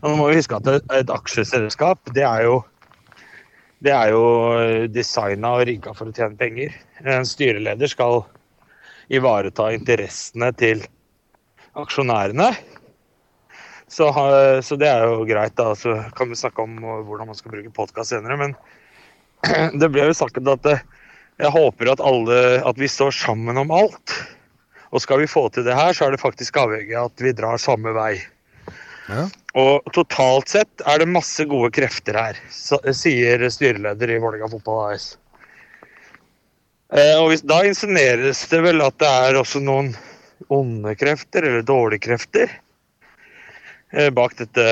Nå 0.00 0.14
må 0.16 0.30
vi 0.30 0.38
huske 0.38 0.56
at 0.56 0.68
et, 0.96 1.10
aksjeselskap, 1.12 2.12
det 2.16 2.24
er 2.24 2.46
jo 2.46 2.60
det 3.84 3.92
er 3.92 4.10
jo 4.12 4.24
designa 4.92 5.54
og 5.56 5.66
rigga 5.68 5.92
for 5.96 6.08
å 6.08 6.12
tjene 6.12 6.36
penger. 6.36 6.74
En 7.00 7.24
styreleder 7.24 7.88
skal 7.88 8.18
ivareta 9.12 9.70
interessene 9.72 10.50
til 10.60 10.82
aksjonærene. 11.80 12.50
Så, 13.90 14.10
så 14.62 14.76
det 14.80 14.88
er 14.88 15.06
jo 15.08 15.24
greit, 15.28 15.56
da. 15.58 15.72
Så 15.74 15.96
kan 16.16 16.28
vi 16.30 16.38
snakke 16.38 16.62
om 16.62 16.76
hvordan 16.80 17.32
man 17.32 17.38
skal 17.38 17.54
bruke 17.56 17.72
podkast 17.74 18.12
senere. 18.12 18.36
Men 18.40 18.54
det 19.80 19.88
ble 19.90 20.10
jo 20.10 20.16
sagt 20.16 20.38
at 20.38 20.68
eh, 20.70 20.84
jeg 21.40 21.54
håper 21.56 21.90
at 21.92 22.04
alle 22.04 22.60
at 22.68 22.78
vi 22.78 22.88
står 22.90 23.16
sammen 23.16 23.58
om 23.60 23.72
alt. 23.74 24.14
Og 24.90 25.02
skal 25.02 25.22
vi 25.22 25.30
få 25.30 25.46
til 25.54 25.66
det 25.66 25.76
her, 25.78 25.94
så 25.94 26.06
er 26.06 26.14
det 26.14 26.22
faktisk 26.22 26.58
avhengig 26.58 26.96
av 26.98 27.10
at 27.12 27.22
vi 27.22 27.34
drar 27.36 27.60
samme 27.62 27.92
vei. 27.94 28.14
Ja. 29.10 29.24
Og 29.58 29.90
totalt 29.94 30.52
sett 30.52 30.84
er 30.86 31.02
det 31.02 31.10
masse 31.10 31.44
gode 31.50 31.72
krefter 31.74 32.18
her, 32.18 32.38
sier 32.50 33.42
styreleder 33.50 34.14
i 34.14 34.20
Vålerenga 34.22 34.50
Fotball 34.52 34.94
AS. 34.94 35.12
Eh, 36.90 37.16
og 37.18 37.30
hvis, 37.30 37.42
da 37.46 37.62
insinueres 37.66 38.42
det 38.50 38.62
vel 38.66 38.82
at 38.82 38.98
det 39.02 39.10
er 39.10 39.38
også 39.38 39.62
noen 39.62 39.92
onde 40.50 40.94
krefter, 40.98 41.46
eller 41.46 41.66
dårlige 41.66 42.06
krefter, 42.08 42.50
eh, 43.94 44.10
bak 44.14 44.34
dette 44.38 44.66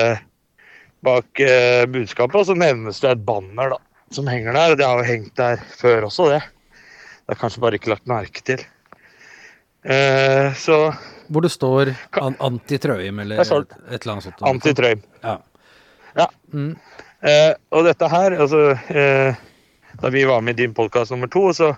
bak 1.05 1.39
eh, 1.39 1.85
budskapet. 1.87 2.41
Og 2.41 2.49
så 2.49 2.57
nevnes 2.57 2.99
det 3.03 3.13
et 3.13 3.27
banner 3.27 3.75
da, 3.75 3.79
som 4.15 4.27
henger 4.27 4.55
der. 4.55 4.73
og 4.73 4.79
Det 4.79 4.87
har 4.87 4.99
jo 4.99 5.11
hengt 5.13 5.35
der 5.39 5.63
før 5.79 6.09
også, 6.09 6.27
det. 6.33 6.41
Det 7.23 7.35
er 7.35 7.41
kanskje 7.43 7.63
bare 7.63 7.79
ikke 7.79 7.93
lagt 7.93 8.09
merke 8.09 8.43
til. 8.43 8.63
Eh, 9.83 10.53
så 10.59 10.93
Hvor 11.29 11.41
det 11.45 11.51
står 11.53 11.93
an 12.19 12.35
anti-Trøim 12.39 13.21
eller 13.21 13.39
et, 13.39 13.51
eller 13.51 14.11
annet 14.11 14.23
sånt. 14.25 14.41
antitrøym. 14.41 15.03
Ja. 15.23 15.37
Ja. 16.17 16.25
Mm. 16.53 16.73
Eh, 17.21 17.53
og 17.71 17.85
dette 17.85 18.07
her, 18.09 18.31
altså 18.39 18.71
eh, 18.89 19.35
Da 20.01 20.09
vi 20.09 20.23
var 20.25 20.41
med 20.41 20.59
i 20.59 20.63
din 20.65 20.73
podkast 20.73 21.11
nummer 21.11 21.27
to, 21.31 21.49
så 21.53 21.73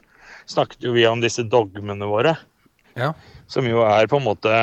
snakket 0.50 0.82
jo 0.88 0.94
vi 0.96 1.06
om 1.08 1.22
disse 1.22 1.44
dogmene 1.44 2.06
våre. 2.10 2.36
Ja. 2.98 3.14
Som 3.48 3.68
jo 3.70 3.84
er 3.86 4.08
på 4.08 4.18
en 4.20 4.26
måte 4.26 4.56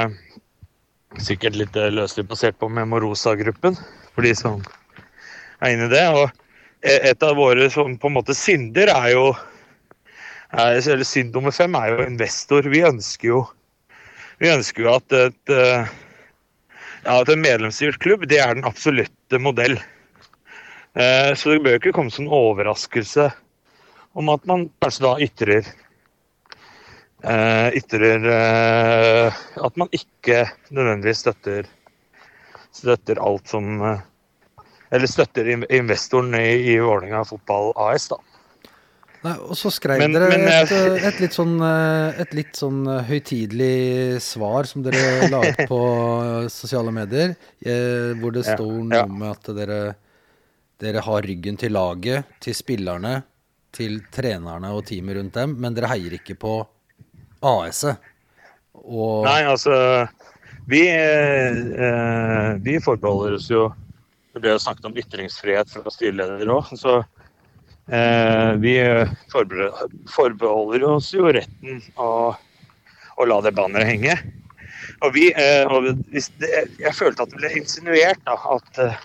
sikkert 1.25 1.57
litt 1.57 1.77
eh, 1.77 1.91
løselig 1.95 2.27
basert 2.29 2.59
på 2.61 2.69
Memorosa-gruppen, 2.73 3.77
for 4.15 4.27
de 4.27 4.35
som 4.37 4.61
er 5.63 5.75
inne 5.75 5.89
i 5.89 5.93
det. 5.95 6.05
Og 6.15 6.27
e- 6.83 7.01
et 7.13 7.23
av 7.27 7.37
våre 7.39 7.71
sånn, 7.73 7.97
på 7.99 8.11
en 8.11 8.19
måte 8.19 8.37
synder 8.37 8.91
er 8.93 9.13
jo 9.15 9.31
Eller 10.53 11.05
synd 11.05 11.35
nummer 11.35 11.53
fem 11.53 11.75
er 11.77 11.93
jo 11.93 12.07
investor. 12.07 12.69
Vi 12.73 12.85
ønsker 12.87 13.29
jo 13.29 13.47
vi 14.39 14.51
ønsker 14.53 14.85
jo 14.85 14.93
at 14.95 15.15
et 15.17 15.51
eh, 15.51 15.89
ja, 17.03 17.15
at 17.17 17.31
en 17.33 17.43
medlemsstyrt 17.43 17.99
klubb 18.03 18.27
det 18.31 18.39
er 18.39 18.55
den 18.55 18.69
absolutte 18.69 19.41
modell. 19.43 19.75
Eh, 20.95 21.33
så 21.35 21.51
det 21.51 21.65
bør 21.65 21.79
ikke 21.81 21.95
komme 21.97 22.15
som 22.15 22.29
en 22.29 22.37
overraskelse 22.39 23.29
om 24.19 24.31
at 24.31 24.47
man 24.49 24.69
kanskje 24.83 25.05
da 25.05 25.13
ytrer 25.27 25.73
eh, 27.27 27.69
Ytrer 27.83 28.29
at 29.35 29.81
man 29.81 29.91
ikke 29.95 30.47
nødvendigvis 30.71 31.25
støtter 31.27 31.67
støtter 32.79 33.19
alt 33.19 33.51
som 33.51 33.83
Eller 33.83 35.11
støtter 35.11 35.51
investoren 35.51 36.31
i, 36.39 36.73
i 36.73 36.79
Vålerenga 36.79 37.25
Fotball 37.27 37.75
AS, 37.91 38.07
da. 38.09 38.23
Nei, 39.25 39.35
og 39.43 39.57
så 39.59 39.71
skrev 39.75 39.99
Men- 39.99 40.13
dere 40.15 40.29
men 40.31 40.47
et, 40.47 40.73
eh, 40.73 41.07
et 41.09 41.21
litt 41.21 41.35
sånn, 41.35 41.57
eh, 41.61 42.21
et 42.23 42.35
litt 42.35 42.55
sånn 42.55 42.87
eh, 42.87 43.03
høytidelig 43.09 44.21
svar 44.23 44.69
som 44.71 44.83
dere 44.83 45.29
la 45.33 45.41
ut 45.43 45.65
på 45.67 45.81
sosiale 46.53 46.93
medier, 46.95 47.35
hvor 48.21 48.33
det 48.33 48.45
står 48.47 48.77
noe 48.85 49.01
ja. 49.03 49.07
med 49.07 49.31
at 49.31 49.51
dere, 49.57 49.81
dere 50.79 51.03
har 51.03 51.23
ryggen 51.23 51.59
til 51.59 51.75
laget, 51.75 52.39
til 52.41 52.55
spillerne, 52.55 53.23
til 53.75 54.01
trenerne 54.15 54.71
og 54.73 54.87
teamet 54.87 55.19
rundt 55.19 55.35
dem, 55.35 55.59
men 55.59 55.75
dere 55.75 55.91
heier 55.91 56.15
ikke 56.21 56.39
på 56.39 56.55
AS-et. 57.43 57.99
Og 58.89 59.25
Nei, 59.27 59.43
altså 59.43 59.75
Vi, 60.69 60.83
eh, 60.87 62.55
vi 62.63 62.77
forbeholder 62.85 63.39
oss 63.39 63.49
jo 63.51 63.67
Det 64.35 64.43
ble 64.45 64.53
jo 64.55 64.61
snakket 64.63 64.87
om 64.87 64.99
ytringsfrihet 65.01 65.73
fra 65.73 65.93
styreleder 65.93 66.53
òg, 66.53 66.71
så 66.79 67.01
vi 67.89 68.75
forbeholder, 69.33 69.95
forbeholder 70.13 70.83
oss 70.91 71.07
jo 71.15 71.31
retten 71.33 71.79
å, 71.97 72.09
å 73.17 73.29
la 73.31 73.39
det 73.47 73.55
banneret 73.57 73.89
henge. 73.89 74.17
Og 75.07 75.15
vi 75.15 75.29
eh, 75.33 75.65
og 75.71 75.87
Jeg 76.13 76.95
følte 76.97 77.25
at 77.25 77.33
det 77.33 77.41
ble 77.41 77.53
insinuert 77.61 78.21
da, 78.27 78.37
at 78.57 78.83
eh, 78.83 78.99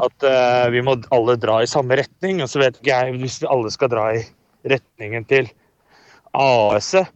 at 0.00 0.24
uh, 0.24 0.70
vi 0.72 0.80
må 0.84 0.94
alle 1.12 1.36
dra 1.40 1.58
i 1.62 1.68
samme 1.68 1.96
retning. 1.98 2.40
Og 2.42 2.50
så 2.50 2.62
vet 2.62 2.78
ikke 2.78 2.94
jeg 2.94 3.18
hvis 3.20 3.40
vi 3.42 3.50
alle 3.50 3.72
skal 3.74 3.90
dra 3.92 4.06
i 4.16 4.22
retningen 4.70 5.26
til 5.28 5.50
AS-et. 6.32 7.10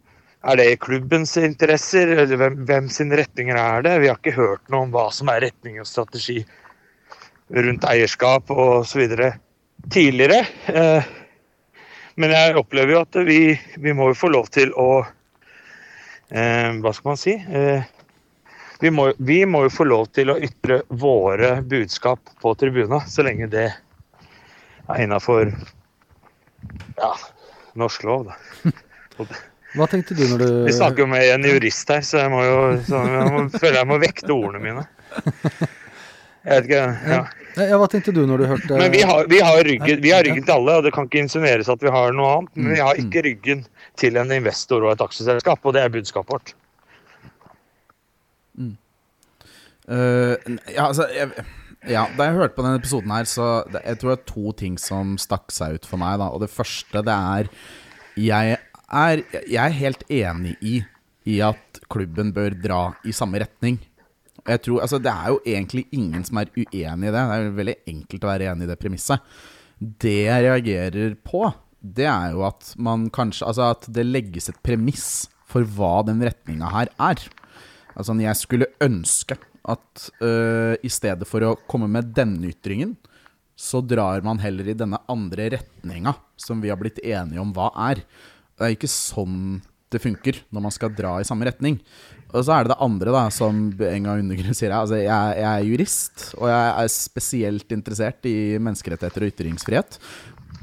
Er 0.46 0.58
det 0.60 0.76
klubbens 0.84 1.32
interesser? 1.40 2.12
Eller 2.12 2.38
hvem, 2.38 2.60
hvem 2.68 2.90
sine 2.92 3.16
retninger 3.18 3.56
er 3.58 3.86
det? 3.86 3.96
Vi 4.02 4.10
har 4.10 4.18
ikke 4.20 4.36
hørt 4.36 4.68
noe 4.70 4.86
om 4.86 4.92
hva 4.94 5.08
som 5.14 5.30
er 5.32 5.40
retning 5.46 5.80
og 5.82 5.88
strategi 5.88 6.42
rundt 7.56 7.86
eierskap 7.88 8.52
og 8.54 8.84
så 8.86 9.00
videre 9.00 9.32
tidligere. 9.90 10.46
Eh, 10.66 11.04
men 12.14 12.32
jeg 12.32 12.56
opplever 12.56 12.96
jo 12.96 13.02
at 13.04 13.18
vi, 13.28 13.40
vi 13.76 13.92
må 13.96 14.10
jo 14.12 14.18
få 14.18 14.30
lov 14.32 14.48
til 14.54 14.72
å 14.72 14.90
eh, 16.30 16.70
Hva 16.80 16.92
skal 16.96 17.10
man 17.12 17.20
si? 17.20 17.36
Eh, 17.36 17.84
vi, 18.80 18.92
må, 18.92 19.10
vi 19.18 19.42
må 19.48 19.66
jo 19.66 19.72
få 19.72 19.86
lov 19.88 20.08
til 20.16 20.32
å 20.32 20.38
ytre 20.40 20.82
våre 20.88 21.58
budskap 21.64 22.32
på 22.42 22.54
tribuna, 22.60 23.02
så 23.08 23.24
lenge 23.26 23.48
det 23.52 23.68
er 24.86 25.02
innafor 25.02 25.50
ja, 26.96 27.12
norsk 27.78 28.04
lov, 28.06 28.30
da. 28.30 28.72
hva 29.76 29.88
tenkte 29.90 30.16
du 30.16 30.24
når 30.28 30.42
du 30.42 30.50
Vi 30.68 30.76
snakker 30.76 31.04
jo 31.04 31.08
med 31.10 31.24
en 31.30 31.48
jurist 31.48 31.88
her, 31.92 32.04
så 32.04 32.24
jeg 32.24 32.32
må 32.32 32.44
jo 32.44 32.58
så 32.86 33.00
jeg 33.00 33.32
må, 33.32 33.46
føler 33.56 33.80
jeg 33.80 33.90
må 33.92 34.00
vekte 34.02 34.36
ordene 34.36 34.62
mine. 34.64 34.86
Jeg 36.46 36.60
vet 36.60 36.68
ikke, 36.68 36.82
ja. 37.10 37.22
ja, 37.58 37.78
hva 37.80 37.86
tenkte 37.90 38.12
du 38.14 38.20
når 38.28 38.38
du 38.38 38.44
hørte 38.46 38.76
Men 38.78 38.92
vi 38.92 39.00
har, 39.02 39.26
vi, 39.26 39.40
har 39.42 39.56
ryggen, 39.66 39.98
vi 40.04 40.12
har 40.14 40.22
ryggen 40.22 40.44
til 40.46 40.54
alle, 40.54 40.76
og 40.78 40.86
det 40.86 40.92
kan 40.94 41.08
ikke 41.08 41.24
insinueres 41.24 41.70
at 41.72 41.82
vi 41.82 41.90
har 41.90 42.14
noe 42.14 42.28
annet. 42.36 42.52
Men 42.60 42.76
vi 42.76 42.84
har 42.84 43.00
ikke 43.02 43.24
ryggen 43.26 43.64
til 43.98 44.20
en 44.20 44.30
investor 44.36 44.86
og 44.86 44.92
et 44.92 45.02
aksjeselskap, 45.02 45.66
og 45.66 45.74
det 45.74 45.82
er 45.82 45.90
budskapet 45.96 46.36
vårt. 46.36 46.54
Uh, 49.86 50.34
ja, 50.70 50.88
altså 50.88 51.04
jeg, 51.14 51.30
ja, 51.86 52.08
Da 52.16 52.24
jeg 52.26 52.34
hørte 52.34 52.56
på 52.56 52.64
denne 52.64 52.80
episoden 52.80 53.12
her, 53.14 53.26
så 53.30 53.48
det, 53.70 53.82
jeg 53.86 54.00
tror 54.00 54.12
det 54.12 54.16
er 54.16 54.30
to 54.32 54.54
ting 54.58 54.78
som 54.82 55.14
stakk 55.22 55.54
seg 55.54 55.78
ut 55.78 55.86
for 55.86 56.02
meg. 56.02 56.18
da 56.22 56.30
Og 56.34 56.42
det 56.42 56.50
første, 56.50 57.02
det 57.06 57.14
er 57.14 57.50
Jeg 58.16 58.56
er, 58.90 59.22
jeg 59.46 59.62
er 59.62 59.80
helt 59.82 60.02
enig 60.10 60.56
i 60.60 60.80
I 61.26 61.40
at 61.42 61.80
klubben 61.90 62.32
bør 62.34 62.54
dra 62.54 62.80
i 63.04 63.12
samme 63.14 63.38
retning. 63.42 63.78
Jeg 64.46 64.62
tror, 64.62 64.80
altså 64.84 64.98
Det 65.02 65.12
er 65.12 65.28
jo 65.32 65.38
egentlig 65.44 65.86
ingen 65.92 66.24
som 66.26 66.38
er 66.40 66.50
uenig 66.54 67.08
i 67.08 67.12
det. 67.12 67.12
Det 67.12 67.22
er 67.22 67.44
jo 67.44 67.54
veldig 67.60 67.76
enkelt 67.92 68.26
å 68.26 68.30
være 68.30 68.50
enig 68.52 68.66
i 68.66 68.70
det 68.70 68.78
premisset. 68.80 69.38
Det 69.76 70.18
jeg 70.26 70.44
reagerer 70.46 71.16
på, 71.26 71.42
det 71.80 72.06
er 72.08 72.32
jo 72.32 72.46
at 72.46 72.70
man 72.80 73.10
kanskje 73.12 73.46
Altså 73.46 73.66
at 73.74 73.88
det 73.92 74.06
legges 74.06 74.48
et 74.50 74.62
premiss 74.64 75.26
for 75.46 75.66
hva 75.76 76.00
den 76.06 76.22
retninga 76.24 76.70
her 76.72 76.90
er. 76.98 77.20
Altså, 77.96 78.16
jeg 78.20 78.36
skulle 78.38 78.72
ønske 78.82 79.38
at 79.66 80.08
øh, 80.22 80.74
i 80.84 80.90
stedet 80.92 81.26
for 81.28 81.42
å 81.42 81.56
komme 81.70 81.88
med 81.90 82.12
denne 82.14 82.50
ytringen, 82.50 82.96
så 83.56 83.80
drar 83.80 84.20
man 84.26 84.42
heller 84.42 84.68
i 84.68 84.76
denne 84.76 84.98
andre 85.10 85.48
retninga, 85.54 86.12
som 86.36 86.60
vi 86.60 86.68
har 86.70 86.78
blitt 86.80 87.00
enige 87.00 87.40
om 87.40 87.54
hva 87.56 87.70
er. 87.88 88.02
Det 88.56 88.66
er 88.66 88.76
ikke 88.76 88.90
sånn 88.90 89.62
det 89.92 90.02
funker 90.02 90.42
når 90.50 90.64
man 90.66 90.74
skal 90.74 90.92
dra 90.94 91.16
i 91.20 91.26
samme 91.26 91.46
retning. 91.48 91.78
Og 92.34 92.42
så 92.42 92.56
er 92.56 92.66
det 92.66 92.72
det 92.74 92.82
andre, 92.82 93.12
da, 93.14 93.24
som 93.32 93.68
gang 93.78 94.08
Undergrunn 94.10 94.56
sier. 94.56 94.74
Altså, 94.74 94.98
jeg, 94.98 95.36
jeg 95.38 95.50
er 95.50 95.68
jurist, 95.68 96.24
og 96.36 96.48
jeg 96.50 96.72
er 96.72 96.90
spesielt 96.92 97.76
interessert 97.76 98.26
i 98.28 98.36
menneskerettigheter 98.58 99.24
og 99.26 99.30
ytringsfrihet. 99.32 100.00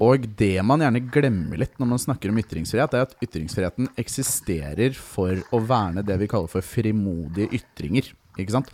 Og 0.03 0.25
det 0.39 0.57
man 0.65 0.81
gjerne 0.81 1.03
glemmer 1.13 1.61
litt 1.61 1.77
når 1.79 1.89
man 1.93 2.01
snakker 2.01 2.33
om 2.33 2.39
ytringsfrihet, 2.41 2.97
er 2.97 3.07
at 3.07 3.15
ytringsfriheten 3.23 3.91
eksisterer 4.01 4.97
for 4.97 5.39
å 5.53 5.61
verne 5.63 6.03
det 6.05 6.17
vi 6.19 6.29
kaller 6.31 6.51
for 6.51 6.65
frimodige 6.65 7.61
ytringer. 7.61 8.09
Ikke 8.35 8.57
sant? 8.57 8.71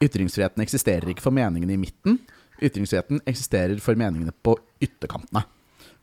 Ytringsfriheten 0.00 0.64
eksisterer 0.64 1.10
ikke 1.12 1.26
for 1.26 1.36
meningene 1.36 1.76
i 1.76 1.80
midten. 1.80 2.20
Ytringsfriheten 2.62 3.20
eksisterer 3.28 3.82
for 3.82 3.98
meningene 3.98 4.32
på 4.46 4.56
ytterkantene. 4.80 5.44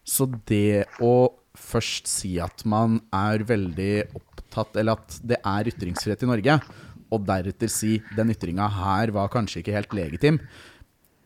Så 0.08 0.28
det 0.50 0.86
å 1.04 1.32
først 1.58 2.10
si 2.12 2.36
at 2.44 2.62
man 2.70 3.00
er 3.16 3.44
veldig 3.48 3.94
opptatt 4.12 4.26
Eller 4.78 4.98
at 4.98 5.20
det 5.22 5.41
er 5.43 5.70
ytringsfrihet 5.72 6.24
i 6.24 6.30
Norge, 6.30 6.60
og 7.14 7.24
deretter 7.28 7.72
si 7.72 7.98
den 8.18 8.34
ytringa 8.34 8.68
her 8.82 9.14
var 9.16 9.32
kanskje 9.32 9.62
ikke 9.62 9.76
helt 9.76 9.93
legitim, 9.95 10.41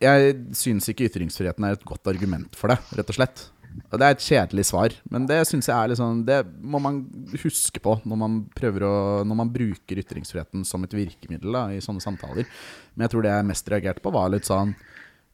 jeg 0.02 0.36
syns 0.58 0.88
ikke 0.90 1.08
ytringsfriheten 1.10 1.66
er 1.66 1.76
et 1.78 1.86
godt 1.86 2.10
argument 2.10 2.56
for 2.58 2.74
det, 2.74 2.80
rett 2.98 3.12
og 3.12 3.18
slett. 3.18 3.44
Og 3.88 4.00
Det 4.00 4.06
er 4.08 4.16
et 4.16 4.26
kjedelig 4.26 4.66
svar, 4.68 4.94
men 5.14 5.26
det 5.30 5.38
synes 5.48 5.70
jeg 5.70 5.76
er 5.78 5.88
litt 5.88 6.00
sånn 6.00 6.26
Det 6.28 6.42
må 6.60 6.82
man 6.84 7.06
huske 7.40 7.80
på 7.80 7.94
når 8.04 8.18
man 8.20 8.34
prøver 8.52 8.84
å 8.84 8.96
Når 9.24 9.38
man 9.40 9.54
bruker 9.54 10.02
ytringsfriheten 10.02 10.66
som 10.68 10.84
et 10.84 10.92
virkemiddel 10.92 11.56
da, 11.56 11.62
i 11.72 11.80
sånne 11.80 12.04
samtaler. 12.04 12.50
Men 12.96 13.06
jeg 13.06 13.14
tror 13.14 13.24
det 13.24 13.32
jeg 13.32 13.48
mest 13.48 13.72
reagerte 13.72 14.04
på, 14.04 14.12
var 14.12 14.34
litt 14.34 14.50
sånn 14.50 14.76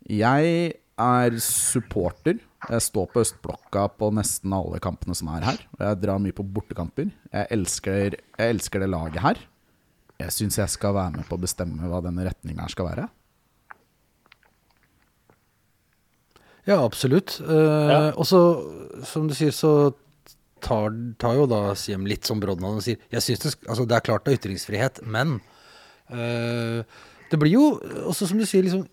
Jeg 0.06 0.76
er 0.98 1.40
supporter. 1.42 2.38
Jeg 2.68 2.84
står 2.84 3.06
på 3.14 3.22
østblokka 3.24 3.86
på 3.96 4.10
nesten 4.16 4.52
alle 4.56 4.80
kampene 4.84 5.16
som 5.16 5.30
er 5.32 5.46
her. 5.48 5.60
Og 5.78 5.84
jeg 5.86 6.00
drar 6.04 6.20
mye 6.20 6.36
på 6.36 6.44
bortekamper. 6.44 7.12
Jeg 7.32 7.48
elsker, 7.56 8.18
jeg 8.20 8.56
elsker 8.56 8.84
det 8.84 8.90
laget 8.92 9.22
her. 9.24 9.40
Jeg 10.20 10.34
syns 10.36 10.58
jeg 10.60 10.74
skal 10.74 10.96
være 10.98 11.20
med 11.20 11.28
på 11.30 11.38
å 11.38 11.44
bestemme 11.46 11.88
hva 11.88 12.02
denne 12.04 12.26
retninga 12.28 12.66
her 12.66 12.74
skal 12.74 12.90
være. 12.90 13.06
Ja, 16.68 16.82
absolutt. 16.84 17.38
Eh, 17.40 17.88
Ja. 17.88 18.00
Og 18.18 18.26
så, 18.28 18.42
som 19.08 19.28
du 19.30 19.34
sier, 19.38 19.54
så 19.56 19.94
tar, 20.60 20.92
tar 21.22 21.38
jo 21.38 21.46
da 21.48 21.62
Siem 21.80 22.04
litt 22.10 22.28
som 22.28 22.42
Brodnan 22.42 22.80
og 22.80 22.84
sier 22.84 22.98
Jeg 23.14 23.22
synes 23.24 23.40
det, 23.46 23.52
altså 23.70 23.86
det 23.88 23.96
er 23.96 24.04
klart 24.10 24.26
det 24.26 24.34
er 24.34 24.40
ytringsfrihet, 24.42 25.00
men 25.06 25.38
eh, 26.12 26.84
det 27.32 27.40
blir 27.40 27.54
jo 27.54 27.68
også, 28.10 28.28
som 28.28 28.40
du 28.42 28.46
sier, 28.50 28.66
liksom 28.66 28.84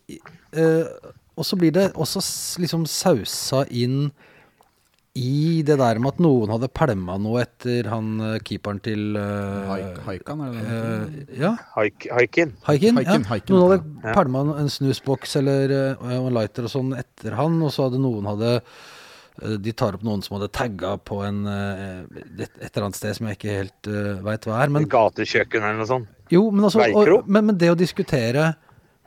eh, 0.53 1.11
Og 1.35 1.47
så 1.49 1.59
blir 1.59 1.75
det 1.75 1.91
også 1.99 2.23
liksom 2.63 2.87
sausa 2.91 3.65
inn 3.71 4.09
i 5.15 5.63
det 5.63 5.77
der 5.79 5.99
med 6.03 6.17
at 6.17 6.21
noen 6.25 6.51
hadde 6.51 6.67
pælma 6.75 7.15
noe 7.23 7.45
etter 7.45 7.87
han 7.87 8.09
eh, 8.19 8.39
keeperen 8.43 8.81
til 8.83 9.15
haikan, 9.15 10.41
er 10.43 10.57
det 10.57 10.65
det? 10.65 10.79
eh, 10.81 11.39
Ja, 11.45 11.53
Haik, 11.77 12.09
Haikin. 12.11 12.57
Haikin. 12.67 12.99
Ja. 12.99 13.21
Noen 13.53 13.63
ja. 13.63 13.77
hadde 13.77 14.17
pælma 14.17 14.43
en, 14.59 14.73
snusboks 14.75 15.37
eller 15.39 15.77
uh, 16.03 16.11
en 16.17 16.35
lighter 16.35 16.67
og 16.67 16.75
sånn 16.75 16.91
etter 16.99 17.39
han, 17.39 17.61
og 17.63 17.71
så 17.75 17.87
hadde 17.87 18.03
noen 18.03 18.27
hadde 18.33 18.57
De 19.63 19.73
tar 19.75 19.97
opp 19.97 20.03
noen 20.07 20.21
som 20.23 20.37
hadde 20.37 20.51
tagga 20.55 20.93
på 21.03 21.21
en 21.27 21.41
et, 21.47 22.43
et 22.47 22.69
eller 22.69 22.85
annet 22.89 22.99
sted 22.99 23.17
som 23.17 23.31
jeg 23.31 23.39
ikke 23.39 23.57
helt 23.61 23.89
uh, 23.91 24.19
veit 24.27 24.47
hva 24.47 24.61
er. 24.63 24.75
Men 24.75 24.91
Gatekjøkken 24.91 25.63
eller 25.63 25.79
noe 25.79 25.91
sånt. 25.91 26.11
jo, 26.31 26.49
men, 26.51 26.67
altså, 26.67 26.91
og, 26.91 27.27
men, 27.31 27.53
men 27.53 27.59
det 27.59 27.71
å 27.71 27.79
diskutere 27.79 28.53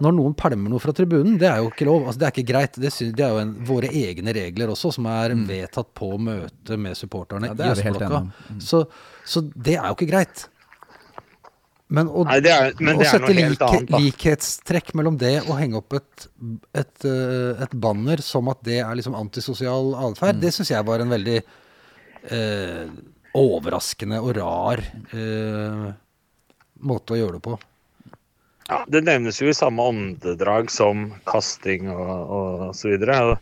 når 0.04 0.14
noen 0.14 0.36
pælmer 0.38 0.70
noe 0.70 0.82
fra 0.82 0.94
tribunen, 0.94 1.40
det 1.42 1.48
er 1.50 1.62
jo 1.64 1.72
ikke 1.72 1.88
lov. 1.88 2.04
Altså, 2.06 2.22
det 2.22 2.28
er 2.28 2.36
ikke 2.36 2.52
greit. 2.52 2.76
Det, 2.78 2.92
synes, 2.94 3.16
det 3.18 3.24
er 3.26 3.34
jo 3.34 3.40
en, 3.42 3.56
våre 3.66 3.90
egne 3.90 4.34
regler 4.36 4.74
også, 4.74 4.92
som 4.94 5.08
er 5.10 5.34
vedtatt 5.50 5.90
på 5.98 6.12
møte 6.22 6.78
med 6.78 6.98
supporterne 7.00 7.48
Mm. 7.48 7.50
Ja, 7.50 7.58
det 7.58 7.66
i 7.66 7.72
er 7.72 7.80
Østblokka. 7.80 8.22
Mm. 8.54 8.62
Så, 8.62 8.84
så 9.26 9.42
det 9.56 9.78
er 9.78 9.88
jo 9.88 9.98
ikke 9.98 10.10
greit. 10.12 10.48
Men 11.88 12.10
å, 12.12 12.26
Nei, 12.28 12.40
det 12.44 12.52
er, 12.52 12.74
men 12.82 12.98
å 12.98 13.00
det 13.00 13.06
er 13.08 13.14
sette 13.16 13.30
noe 13.30 13.36
helt 13.38 13.62
like, 13.62 13.68
annet, 13.68 13.94
likhetstrekk 14.04 14.90
mellom 15.00 15.20
det 15.22 15.36
og 15.46 15.54
henge 15.56 15.80
opp 15.80 15.96
et, 15.96 16.26
et, 16.76 17.06
eh, 17.08 17.62
et 17.64 17.76
banner 17.88 18.24
som 18.26 18.50
at 18.52 18.60
det 18.68 18.82
er 18.84 18.98
liksom 19.00 19.16
antisosial 19.16 19.94
Mm. 20.36 20.42
det 20.44 20.52
syns 20.58 20.74
jeg 20.74 20.88
var 20.90 21.04
en 21.04 21.14
veldig 21.16 21.38
eh, 22.36 22.84
overraskende 23.40 24.20
og 24.20 24.36
rar 24.36 24.84
eh, 24.84 25.88
måte 26.92 27.16
å 27.16 27.22
gjøre 27.22 27.40
det 27.40 27.44
på. 27.48 27.56
Ja, 28.68 28.82
det 28.92 29.06
nevnes 29.08 29.40
jo 29.40 29.48
i 29.48 29.56
samme 29.56 29.84
åndedrag 29.94 30.72
som 30.72 31.08
kasting 31.30 31.88
og, 31.94 32.16
og 32.38 32.64
så 32.76 32.92
videre. 32.92 33.38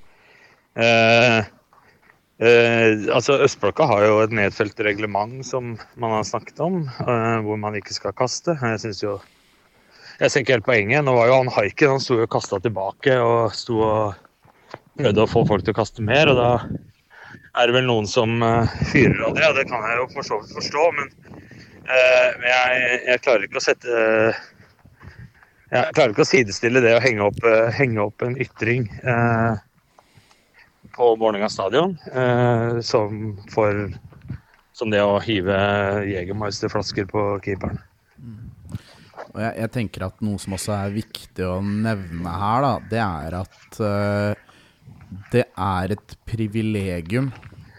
Eh, 0.77 1.39
eh, 2.45 3.07
altså 3.09 3.39
Østblokka 3.47 3.87
har 3.89 4.05
jo 4.05 4.19
et 4.21 4.35
nedfelt 4.37 4.79
reglement 4.85 5.41
som 5.47 5.73
man 5.97 6.13
har 6.19 6.27
snakket 6.29 6.61
om, 6.61 6.83
eh, 6.85 7.39
hvor 7.41 7.57
man 7.57 7.77
ikke 7.79 7.97
skal 7.97 8.13
kaste. 8.13 8.57
Jeg 8.61 8.83
synes 8.85 9.01
jo 9.03 9.21
Jeg 10.15 10.31
ser 10.31 10.45
ikke 10.45 10.53
helt 10.53 10.67
poenget. 10.69 11.03
Nå 11.03 11.11
var 11.11 11.27
jo 11.27 11.39
han 11.41 11.49
haiken, 11.51 11.97
han 11.97 11.99
sto 11.99 12.15
jo 12.15 12.23
og 12.23 12.31
kasta 12.31 12.61
tilbake 12.63 13.17
og 13.19 13.51
sto 13.51 13.81
og 13.83 14.13
prøvde 14.95 15.25
å 15.25 15.27
få 15.27 15.41
folk 15.49 15.65
til 15.65 15.73
å 15.73 15.79
kaste 15.81 16.05
mer, 16.05 16.29
og 16.31 16.37
da 16.39 16.51
er 17.59 17.67
det 17.67 17.75
vel 17.75 17.89
noen 17.89 18.07
som 18.07 18.37
eh, 18.45 18.77
fyrer 18.93 19.25
av 19.25 19.35
det, 19.35 19.49
og 19.49 19.57
det 19.57 19.65
kan 19.67 19.83
jeg 19.83 19.97
jo 19.99 20.05
for 20.13 20.27
så 20.27 20.39
vidt 20.39 20.55
forstå, 20.55 20.85
men, 20.95 21.11
eh, 21.83 22.47
jeg, 22.47 23.01
jeg 23.09 23.23
klarer 23.25 23.47
ikke 23.49 23.59
å 23.59 23.65
sette 23.65 24.05
jeg 25.71 25.95
klarer 25.95 26.13
ikke 26.13 26.25
å 26.25 26.29
sidestille 26.29 26.81
det 26.83 26.93
å 26.97 27.01
henge 27.03 27.25
opp, 27.25 27.39
eh, 27.47 27.71
henge 27.73 28.03
opp 28.03 28.25
en 28.25 28.37
ytring 28.41 28.85
eh, 29.01 29.55
på 30.95 31.09
Vålerenga 31.19 31.49
stadion 31.51 31.95
eh, 32.11 32.79
som, 32.85 33.33
for, 33.53 33.87
som 34.77 34.93
det 34.93 35.01
å 35.01 35.17
hive 35.23 35.57
Jegermeister-flasker 36.11 37.09
på 37.09 37.27
keeperen. 37.45 37.81
Og 39.35 39.41
jeg, 39.41 39.55
jeg 39.63 39.71
tenker 39.73 40.05
at 40.07 40.21
noe 40.23 40.39
som 40.39 40.55
også 40.55 40.75
er 40.77 40.93
viktig 40.95 41.47
å 41.49 41.57
nevne 41.65 42.35
her, 42.39 42.63
da, 42.63 42.73
det 42.91 43.01
er 43.03 43.35
at 43.41 43.79
uh, 43.81 44.45
det 45.33 45.43
er 45.51 45.95
et 45.95 46.15
privilegium 46.29 47.33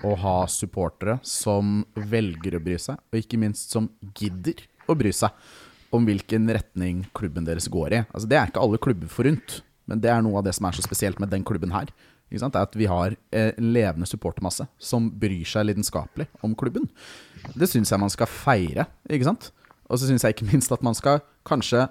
å 0.05 0.13
ha 0.21 0.35
supportere 0.53 1.17
som 1.25 1.79
velger 1.97 2.59
å 2.59 2.63
bry 2.63 2.77
seg, 2.81 3.01
og 3.09 3.23
ikke 3.23 3.41
minst 3.41 3.73
som 3.73 3.89
gidder 4.19 4.61
å 4.85 4.99
bry 4.99 5.15
seg 5.17 5.33
om 5.95 6.07
hvilken 6.07 6.49
retning 6.53 7.05
klubben 7.17 7.47
deres 7.47 7.69
går 7.73 7.95
i. 7.95 8.03
Altså, 8.11 8.29
det 8.31 8.39
er 8.39 8.51
ikke 8.51 8.63
alle 8.63 8.81
klubber 8.83 9.11
forunt, 9.11 9.61
men 9.87 10.03
det 10.03 10.11
er 10.13 10.23
noe 10.25 10.41
av 10.41 10.47
det 10.47 10.55
som 10.57 10.67
er 10.69 10.77
så 10.77 10.85
spesielt 10.85 11.21
med 11.23 11.31
den 11.33 11.45
klubben 11.47 11.75
her. 11.75 11.91
Det 12.27 12.43
er 12.43 12.59
at 12.59 12.75
vi 12.75 12.89
har 12.91 13.15
eh, 13.31 13.53
en 13.55 13.69
levende 13.75 14.07
supportermasse 14.09 14.67
som 14.83 15.07
bryr 15.15 15.47
seg 15.47 15.69
lidenskapelig 15.69 16.27
om 16.43 16.57
klubben. 16.59 16.89
Det 17.55 17.69
syns 17.71 17.93
jeg 17.93 18.03
man 18.03 18.11
skal 18.11 18.27
feire, 18.27 18.89
ikke 19.07 19.29
sant? 19.29 19.53
Og 19.87 20.01
så 20.01 20.09
syns 20.09 20.27
jeg 20.27 20.35
ikke 20.35 20.49
minst 20.53 20.75
at 20.75 20.83
man 20.83 20.97
skal 20.99 21.23
kanskje 21.47 21.87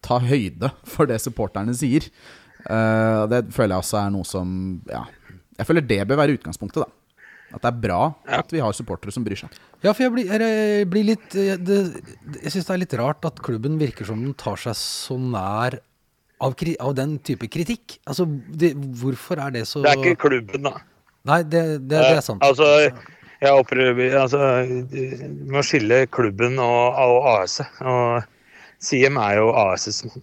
ta 0.00 0.16
høyde 0.24 0.72
for 0.88 1.10
det 1.10 1.20
supporterne 1.20 1.74
sier. 1.76 2.08
Eh, 2.64 3.22
det 3.28 3.44
føler 3.52 3.76
jeg 3.76 3.84
også 3.84 4.00
er 4.00 4.14
noe 4.16 4.28
som 4.28 4.54
Ja, 4.88 5.04
jeg 5.60 5.68
føler 5.68 5.84
det 5.84 6.06
bør 6.08 6.22
være 6.22 6.38
utgangspunktet, 6.38 6.86
da. 6.86 6.99
At 7.50 7.64
det 7.64 7.70
er 7.72 7.78
bra 7.82 8.00
at 8.38 8.52
vi 8.54 8.62
har 8.62 8.74
supportere 8.76 9.14
som 9.14 9.24
bryr 9.26 9.38
seg. 9.40 9.54
Ja, 9.82 9.92
for 9.92 10.04
jeg 10.04 10.12
blir, 10.14 10.28
jeg 10.30 10.88
blir 10.92 11.06
litt 11.08 11.34
Jeg, 11.34 11.58
det, 11.64 11.78
jeg 12.44 12.52
syns 12.54 12.68
det 12.68 12.74
er 12.74 12.82
litt 12.84 12.98
rart 13.00 13.26
at 13.26 13.40
klubben 13.42 13.78
virker 13.80 14.06
som 14.06 14.20
den 14.22 14.36
tar 14.38 14.60
seg 14.60 14.76
så 14.78 15.16
nær 15.18 15.80
av, 16.40 16.54
av 16.80 16.94
den 16.96 17.18
type 17.26 17.48
kritikk. 17.52 17.98
Altså, 18.08 18.26
det, 18.28 18.74
hvorfor 19.00 19.42
er 19.42 19.56
det 19.58 19.66
så 19.68 19.82
Det 19.84 19.92
er 19.92 20.04
ikke 20.04 20.28
klubben, 20.28 20.68
da. 20.68 20.76
Nei, 21.28 21.42
det, 21.44 21.64
det, 21.84 21.98
det 21.98 22.04
er 22.16 22.22
sant. 22.24 22.40
Eh, 22.40 22.48
Altså, 22.48 22.68
jeg 23.40 23.56
opplever 23.56 24.16
altså, 24.20 24.40
Du 24.92 25.52
må 25.52 25.62
skille 25.64 26.04
klubben 26.12 26.58
og, 26.60 26.98
og 27.00 27.28
AS. 27.34 27.60
Og 27.80 28.28
Siem 28.80 29.16
er 29.20 29.40
jo 29.40 29.50
AS' 29.52 30.04
mann. 30.08 30.22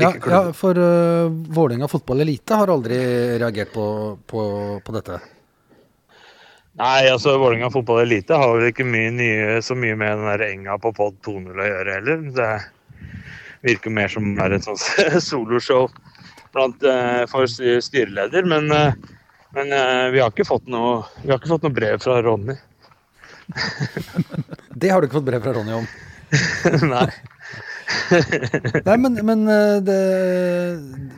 ja, 0.00 0.08
ja, 0.16 0.40
for 0.56 0.78
uh, 0.80 1.28
Vålerenga 1.28 1.88
fotball 1.88 2.24
elite 2.24 2.56
har 2.56 2.70
aldri 2.72 2.96
reagert 3.42 3.74
på, 3.74 3.84
på, 4.26 4.44
på 4.84 4.94
dette. 4.96 5.18
Nei, 6.80 7.04
altså 7.12 7.34
Vålerenga 7.36 7.68
fotball 7.72 8.06
elite 8.06 8.36
har 8.38 8.54
vel 8.56 8.70
ikke 8.70 8.86
mye 8.88 9.10
nye, 9.12 9.58
så 9.64 9.76
mye 9.76 9.96
med 9.98 10.14
den 10.16 10.28
der 10.30 10.44
enga 10.46 10.78
på 10.80 10.94
pod 10.96 11.18
2.0 11.26 11.52
å 11.52 11.66
gjøre 11.68 11.96
heller. 11.98 12.22
Det 12.32 12.52
virker 13.66 13.92
mer 13.92 14.08
som 14.12 14.30
er 14.40 14.56
et 14.56 14.64
sånt 14.64 14.80
soloshow 15.28 15.90
blant, 16.54 16.80
eh, 16.88 17.24
for 17.30 17.48
styreleder. 17.48 18.48
Men, 18.48 18.70
eh, 18.72 18.94
men 19.56 19.74
eh, 19.76 20.06
vi, 20.14 20.22
har 20.22 20.32
ikke 20.32 20.48
fått 20.48 20.70
noe, 20.72 21.02
vi 21.20 21.28
har 21.32 21.42
ikke 21.42 21.52
fått 21.52 21.68
noe 21.68 21.76
brev 21.76 22.00
fra 22.02 22.22
Ronny. 22.24 22.56
Det 24.82 24.88
har 24.88 25.02
du 25.02 25.06
ikke 25.06 25.20
fått 25.20 25.28
brev 25.28 25.44
fra 25.44 25.52
Ronny 25.58 25.76
om. 25.76 25.92
Nei. 26.94 27.10
Nei, 28.86 28.94
men, 28.96 29.18
men 29.26 29.42
det, 29.84 29.96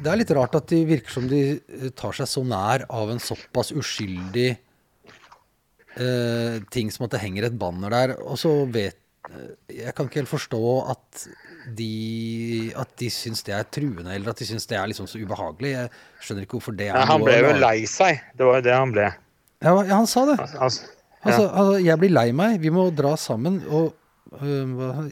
det 0.03 0.11
er 0.11 0.19
litt 0.19 0.33
rart 0.35 0.57
at 0.59 0.67
de 0.73 0.81
virker 0.89 1.13
som 1.15 1.29
de 1.31 1.61
tar 1.95 2.17
seg 2.19 2.27
så 2.27 2.43
nær 2.43 2.83
av 2.91 3.13
en 3.13 3.23
såpass 3.23 3.71
uskyldig 3.79 4.57
eh, 6.01 6.61
ting 6.75 6.93
som 6.95 7.07
at 7.07 7.17
det 7.17 7.23
henger 7.25 7.49
et 7.49 7.59
banner 7.59 7.93
der. 7.95 8.15
Og 8.23 8.39
så 8.41 8.53
vet 8.71 8.99
eh, 9.31 9.51
Jeg 9.83 9.95
kan 9.97 10.09
ikke 10.09 10.23
helt 10.23 10.33
forstå 10.33 10.63
at 10.95 11.27
de, 11.79 12.73
at 12.77 12.91
de 13.01 13.09
syns 13.13 13.45
det 13.47 13.55
er 13.57 13.69
truende, 13.73 14.11
eller 14.13 14.35
at 14.35 14.41
de 14.43 14.49
syns 14.49 14.69
det 14.69 14.77
er 14.77 14.91
liksom 14.91 15.09
så 15.11 15.21
ubehagelig. 15.23 15.77
Jeg 15.77 15.93
skjønner 16.21 16.47
ikke 16.47 16.59
hvorfor 16.59 16.77
det 16.77 16.91
er 16.91 16.99
ja, 16.99 17.07
han 17.09 17.25
ble 17.25 17.39
jo 17.41 17.55
lei 17.63 17.79
seg. 17.89 18.21
Det 18.37 18.49
var 18.49 18.61
jo 18.61 18.67
det 18.67 18.77
han 18.77 18.93
ble. 18.93 19.09
Ja, 19.65 19.73
han 19.95 20.11
sa 20.11 20.27
det. 20.29 20.37
Altså, 20.59 20.91
Altså, 21.25 21.47
ja. 21.47 21.53
altså, 21.57 21.77
jeg 21.81 22.01
blir 22.03 22.13
lei 22.13 22.31
meg. 22.37 22.59
Vi 22.61 22.73
må 22.73 22.91
dra 22.93 23.15
sammen 23.17 23.63
og 23.73 23.95
øh, 24.45 25.07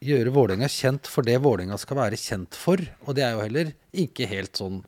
gjøre 0.00 0.32
Vålerenga 0.32 0.70
kjent 0.72 1.10
for 1.10 1.26
det 1.26 1.36
Vålerenga 1.44 1.76
skal 1.80 2.00
være 2.00 2.20
kjent 2.20 2.56
for. 2.56 2.80
Og 3.04 3.16
det 3.18 3.26
er 3.26 3.34
jo 3.36 3.44
heller 3.44 3.72
ikke 4.04 4.28
helt 4.30 4.56
sånn 4.56 4.80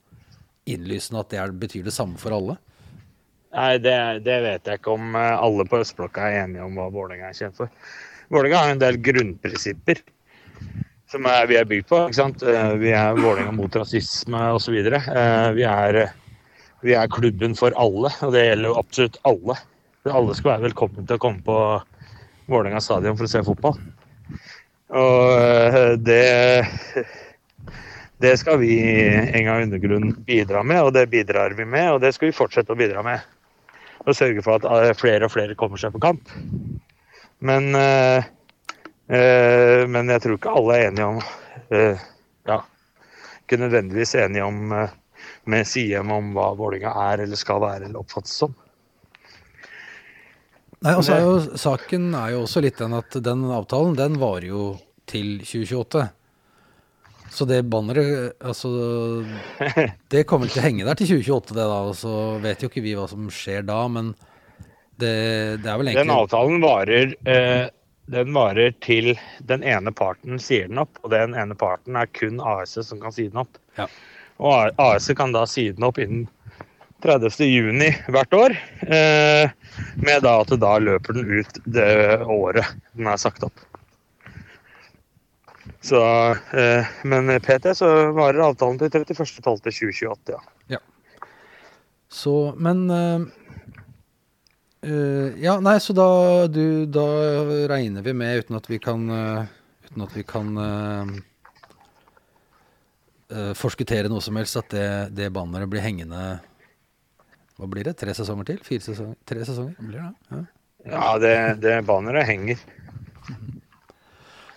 innlysende 0.70 1.20
at 1.20 1.32
det 1.32 1.40
er, 1.42 1.52
betyr 1.64 1.84
det 1.88 1.94
samme 1.94 2.16
for 2.20 2.32
alle. 2.36 2.56
Nei, 3.52 3.76
det, 3.84 3.96
det 4.24 4.38
vet 4.46 4.68
jeg 4.70 4.80
ikke 4.80 4.94
om 4.94 5.16
eh, 5.18 5.34
alle 5.36 5.66
på 5.68 5.82
østblokka 5.82 6.24
er 6.24 6.46
enige 6.46 6.64
om 6.64 6.78
hva 6.78 6.88
Vålerenga 6.92 7.28
er 7.28 7.36
kjent 7.36 7.58
for. 7.58 7.68
Vålerenga 8.32 8.62
har 8.62 8.72
en 8.72 8.80
del 8.80 8.96
grunnprinsipper 9.04 10.00
som 11.12 11.26
er, 11.28 11.44
vi 11.50 11.58
er 11.60 11.68
bygd 11.68 11.88
på. 11.90 11.98
ikke 12.06 12.16
sant? 12.16 12.42
Eh, 12.48 12.72
Vi 12.80 12.94
er 12.96 13.18
Vålerenga 13.18 13.52
mot 13.52 13.74
rasisme 13.76 14.40
osv. 14.56 14.78
Vi, 14.78 15.64
er, 15.68 15.98
eh, 16.00 16.14
vi 16.80 16.96
er 16.96 17.10
klubben 17.12 17.56
for 17.58 17.76
alle, 17.76 18.12
og 18.24 18.32
det 18.32 18.46
gjelder 18.46 18.70
jo 18.70 18.78
absolutt 18.80 19.18
alle. 19.28 19.58
Alle 20.08 20.34
skal 20.38 20.54
være 20.54 20.70
velkommen 20.70 21.04
til 21.06 21.18
å 21.18 21.22
komme 21.22 21.44
på 21.44 21.58
Vålerenga 22.48 22.80
stadion 22.82 23.18
for 23.20 23.28
å 23.28 23.32
se 23.34 23.44
fotball. 23.46 23.76
Og 24.92 25.28
eh, 25.36 25.92
det 26.00 26.24
Det 28.22 28.36
skal 28.38 28.60
vi 28.60 28.76
en 29.10 29.44
gang 29.48 29.64
undergrunn 29.64 30.12
bidra 30.24 30.60
med, 30.62 30.78
og 30.86 30.92
det 30.94 31.08
bidrar 31.10 31.56
vi 31.58 31.64
med, 31.66 31.88
og 31.90 32.00
det 32.04 32.12
skal 32.14 32.30
vi 32.30 32.36
fortsette 32.36 32.70
å 32.70 32.78
bidra 32.78 33.02
med. 33.02 33.18
Og 34.02 34.16
sørge 34.18 34.42
for 34.42 34.58
at 34.58 34.66
eh, 34.88 34.94
flere 34.98 35.28
og 35.28 35.34
flere 35.34 35.58
kommer 35.58 35.80
seg 35.80 35.94
på 35.94 36.02
kamp. 36.02 36.32
Men, 37.42 37.74
eh, 37.74 38.24
eh, 39.10 39.82
men 39.90 40.10
jeg 40.10 40.22
tror 40.22 40.38
ikke 40.38 40.56
alle 40.58 40.78
er 40.78 40.88
enige 40.90 41.08
om 41.10 41.20
eh, 41.74 42.02
Ja, 42.46 42.58
ikke 43.44 43.60
nødvendigvis 43.62 44.14
enige 44.18 44.46
om 44.46 44.74
med 45.44 45.66
Siem 45.66 46.10
om 46.14 46.32
hva 46.34 46.52
Vålinga 46.58 46.92
er 47.10 47.24
eller 47.24 47.38
skal 47.38 47.60
være 47.62 47.86
eller 47.86 48.02
oppfattes 48.02 48.34
som. 48.42 48.54
Nei, 50.82 50.96
altså 50.96 51.14
er 51.14 51.22
jo, 51.22 51.34
Saken 51.58 52.08
er 52.18 52.32
jo 52.34 52.42
også 52.42 52.62
litt 52.64 52.80
den 52.82 52.94
at 52.98 53.14
den 53.22 53.44
avtalen 53.54 53.94
den 53.98 54.18
varer 54.22 54.48
jo 54.48 54.64
til 55.10 55.36
2028. 55.42 56.08
Så 57.32 57.46
det 57.48 57.62
banneret 57.72 58.34
altså, 58.44 58.68
Det 60.12 60.26
kommer 60.28 60.50
til 60.50 60.60
å 60.60 60.66
henge 60.66 60.84
der 60.84 60.98
til 61.00 61.14
2028, 61.14 61.56
det 61.56 61.64
da. 61.64 61.78
Og 61.88 61.96
så 61.96 62.16
vet 62.44 62.62
jo 62.62 62.68
ikke 62.68 62.84
vi 62.84 62.96
hva 62.98 63.06
som 63.08 63.30
skjer 63.32 63.64
da, 63.68 63.78
men 63.88 64.12
det, 65.00 65.14
det 65.64 65.70
er 65.72 65.80
vel 65.80 65.92
Den 65.96 66.12
avtalen 66.12 66.60
varer, 66.62 67.14
eh, 67.24 67.64
den 68.12 68.36
varer 68.36 68.76
til 68.84 69.14
den 69.48 69.64
ene 69.64 69.94
parten 69.96 70.40
sier 70.42 70.68
den 70.68 70.82
opp, 70.82 71.00
og 71.02 71.14
den 71.14 71.32
ene 71.38 71.56
parten 71.58 71.96
er 71.96 72.10
kun 72.12 72.42
AS 72.44 72.76
som 72.84 73.00
kan 73.00 73.14
si 73.14 73.30
den 73.30 73.40
opp. 73.42 73.56
Ja. 73.78 73.88
Og 74.42 74.78
AS 74.82 75.08
kan 75.16 75.32
da 75.32 75.46
si 75.48 75.70
den 75.72 75.88
opp 75.88 76.00
innen 76.02 76.28
30. 77.02 77.48
juni 77.48 77.88
hvert 78.12 78.36
år, 78.36 78.54
eh, 78.86 79.50
med 79.96 80.22
da 80.22 80.36
at 80.44 80.52
da 80.60 80.76
løper 80.78 81.16
den 81.16 81.40
ut 81.40 81.62
det 81.64 82.22
året 82.22 82.76
den 82.92 83.08
er 83.10 83.18
sagt 83.18 83.42
opp. 83.48 83.64
Så, 85.82 85.98
eh, 86.54 86.90
men 87.02 87.40
PT 87.42 87.72
så 87.74 87.88
varer 88.14 88.44
avtalen 88.44 88.78
til 88.78 89.02
31.12.2028, 89.02 90.36
ja. 90.70 90.78
Så, 92.12 92.54
men 92.60 92.90
eh, 92.90 93.20
eh, 94.82 95.40
Ja, 95.42 95.56
nei, 95.64 95.78
så 95.80 95.94
da, 95.96 96.06
du, 96.46 96.84
da 96.86 97.06
regner 97.72 98.04
vi 98.04 98.12
med, 98.12 98.44
uten 98.44 98.58
at 98.58 98.68
vi 98.68 98.78
kan 98.82 99.06
uh, 99.08 99.44
Uten 99.88 100.04
at 100.04 100.16
vi 100.16 100.24
kan 100.28 100.50
uh, 100.60 101.14
eh, 103.32 103.52
forskuttere 103.56 104.12
noe 104.12 104.20
som 104.24 104.36
helst, 104.36 104.60
at 104.60 104.68
det, 104.76 104.88
det 105.16 105.32
banneret 105.32 105.72
blir 105.72 105.84
hengende 105.84 106.20
Hva 107.56 107.70
blir 107.72 107.88
det? 107.88 107.96
Tre 108.00 108.14
sesonger 108.16 108.52
til? 108.52 108.60
Fire 108.66 108.84
sesonger? 108.84 109.16
Tre 109.28 109.48
sesonger? 109.48 109.74
Blir 109.80 109.98
det? 109.98 110.12
Ja. 110.36 110.44
Ja, 110.82 111.10
det, 111.22 111.34
det 111.62 111.76
banneret 111.86 112.26
henger. 112.26 112.60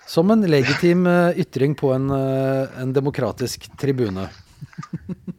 Som 0.07 0.31
en 0.31 0.41
legitim 0.41 1.07
eh, 1.07 1.39
ytring 1.41 1.75
på 1.75 1.93
en, 1.93 2.09
eh, 2.09 2.81
en 2.81 2.93
demokratisk 2.93 3.69
tribune. 3.77 4.29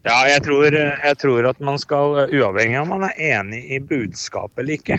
Ja, 0.07 0.21
jeg 0.29 0.43
tror, 0.45 0.71
jeg 0.71 1.19
tror 1.19 1.47
at 1.51 1.61
man 1.63 1.79
skal, 1.83 2.29
uavhengig 2.31 2.77
av 2.79 2.87
om 2.87 2.93
man 2.95 3.09
er 3.09 3.39
enig 3.39 3.63
i 3.75 3.81
budskapet 3.83 4.63
eller 4.63 4.79
ikke, 4.79 4.99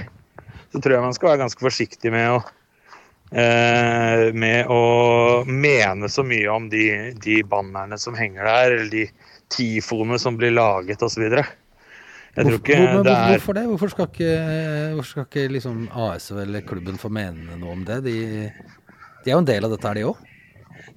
så 0.72 0.82
tror 0.82 0.98
jeg 0.98 1.06
man 1.06 1.16
skal 1.16 1.30
være 1.32 1.42
ganske 1.46 1.64
forsiktig 1.64 2.12
med 2.12 2.34
å, 2.34 2.42
eh, 3.32 4.24
med 4.36 4.72
å 4.74 4.82
mene 5.48 6.10
så 6.12 6.26
mye 6.28 6.50
om 6.52 6.68
de, 6.72 7.14
de 7.24 7.40
bannerne 7.48 8.00
som 8.02 8.18
henger 8.20 8.50
der, 8.50 8.76
eller 8.76 8.92
de 8.92 9.06
tifoene 9.54 10.20
som 10.20 10.36
blir 10.40 10.52
laget 10.56 11.04
osv. 11.08 11.24
Hvorfor, 11.28 12.60
hvor, 12.60 13.06
det 13.08 13.14
er 13.16 13.32
hvorfor 13.32 13.58
det? 13.58 13.64
Hvorfor 13.72 13.94
skal 13.94 14.10
ikke, 14.12 14.34
hvorfor 14.98 15.12
skal 15.14 15.30
ikke 15.30 15.48
liksom 15.56 15.88
AS 16.08 16.30
eller 16.36 16.68
klubben 16.68 17.00
få 17.02 17.10
mene 17.10 17.56
noe 17.58 17.78
om 17.80 17.88
det? 17.88 18.04
De, 18.06 18.18
de 19.28 19.34
er 19.34 19.36
jo 19.36 19.44
en 19.44 19.48
del 19.50 19.66
av 19.68 19.74
dette 19.74 19.90
her, 19.90 19.98
de 20.00 20.04
òg. 20.08 20.20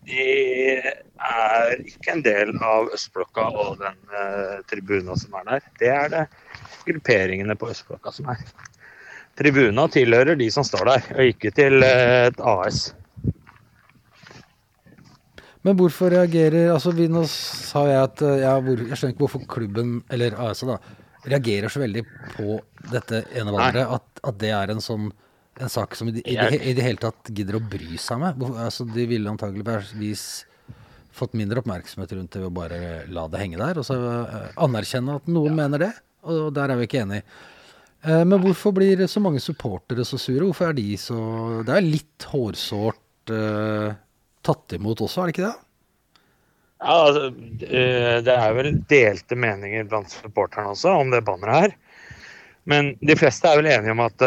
De 0.07 0.25
er 1.27 1.73
ikke 1.83 2.13
en 2.13 2.21
del 2.23 2.53
av 2.63 2.93
østblokka 2.95 3.47
og 3.51 3.81
den 3.81 3.97
uh, 4.15 4.61
tribuna 4.71 5.17
som 5.19 5.35
er 5.41 5.49
der. 5.49 5.65
Det 5.81 5.89
er 5.91 6.13
det 6.13 6.21
grupperingene 6.87 7.57
på 7.59 7.73
østblokka 7.73 8.13
som 8.15 8.31
er. 8.31 8.45
Tribuna 9.41 9.89
tilhører 9.91 10.39
de 10.39 10.47
som 10.55 10.63
står 10.67 10.93
der, 10.93 11.11
og 11.17 11.33
ikke 11.33 11.51
til 11.57 11.83
eh, 11.83 12.29
et 12.29 12.39
AS. 12.39 12.81
Men 15.67 15.77
hvorfor 15.77 16.13
reagerer 16.15 16.71
Altså, 16.73 16.93
vi, 16.97 17.09
nå 17.11 17.25
sa 17.29 17.83
jeg 17.89 18.01
at 18.05 18.23
eh, 18.27 18.43
ja, 18.45 18.53
hvor, 18.65 18.81
Jeg 18.81 18.97
skjønner 18.97 19.15
ikke 19.15 19.25
hvorfor 19.27 19.47
klubben, 19.51 19.97
eller 20.13 20.39
AS, 20.47 20.63
da, 20.69 20.79
reagerer 21.27 21.73
så 21.73 21.83
veldig 21.83 22.05
på 22.37 22.61
dette 22.93 23.25
ene 23.35 23.57
valget. 23.57 23.91
At, 23.99 24.23
at 24.31 24.39
det 24.41 24.55
er 24.55 24.75
en 24.75 24.85
sånn 24.85 25.11
en 25.61 25.73
sak 25.73 25.97
som 25.99 26.09
i 26.09 26.15
det, 26.17 26.23
i, 26.25 26.37
det, 26.37 26.61
i 26.65 26.75
det 26.77 26.85
hele 26.85 27.01
tatt 27.03 27.31
gidder 27.31 27.59
å 27.59 27.65
bry 27.73 27.99
seg 28.01 28.21
med. 28.23 28.41
Altså, 28.65 28.87
de 28.89 29.07
ville 29.11 29.31
antageligvis 29.31 30.25
fått 31.15 31.37
mindre 31.39 31.61
oppmerksomhet 31.61 32.13
rundt 32.17 32.33
det 32.33 32.43
ved 32.43 32.51
å 32.51 32.55
bare 32.55 32.81
la 33.13 33.27
det 33.31 33.41
henge 33.43 33.61
der. 33.61 33.81
Og 33.81 33.87
så 33.87 33.97
eh, 33.99 34.53
anerkjenne 34.65 35.19
at 35.21 35.31
noen 35.31 35.57
mener 35.59 35.87
det, 35.87 35.91
og 36.29 36.53
der 36.57 36.73
er 36.73 36.81
vi 36.81 36.89
ikke 36.89 37.03
enige. 37.05 37.25
Eh, 38.05 38.23
Men 38.25 38.41
hvorfor 38.45 38.75
blir 38.77 39.05
så 39.11 39.23
mange 39.23 39.43
supportere 39.43 40.07
så 40.07 40.21
sure? 40.21 40.47
Hvorfor 40.47 40.71
er 40.71 40.79
de 40.79 40.87
så 41.01 41.19
Det 41.67 41.75
er 41.77 41.89
litt 41.89 42.29
hårsårt 42.31 43.35
uh, 43.35 43.91
tatt 44.47 44.79
imot 44.79 45.03
også, 45.05 45.21
er 45.21 45.29
det 45.29 45.37
ikke 45.37 45.49
det? 45.49 45.59
Ja, 46.81 46.95
altså, 46.95 47.27
det 47.61 48.33
er 48.33 48.55
vel 48.57 48.79
delte 48.89 49.37
meninger 49.37 49.85
blant 49.91 50.15
supporterne 50.15 50.73
også 50.73 50.95
om 51.03 51.11
det 51.13 51.21
banneret 51.27 51.67
her. 51.67 51.75
Men 52.71 52.95
de 53.05 53.17
fleste 53.21 53.51
er 53.51 53.61
vel 53.61 53.69
enige 53.69 53.93
om 53.93 54.01
at 54.07 54.25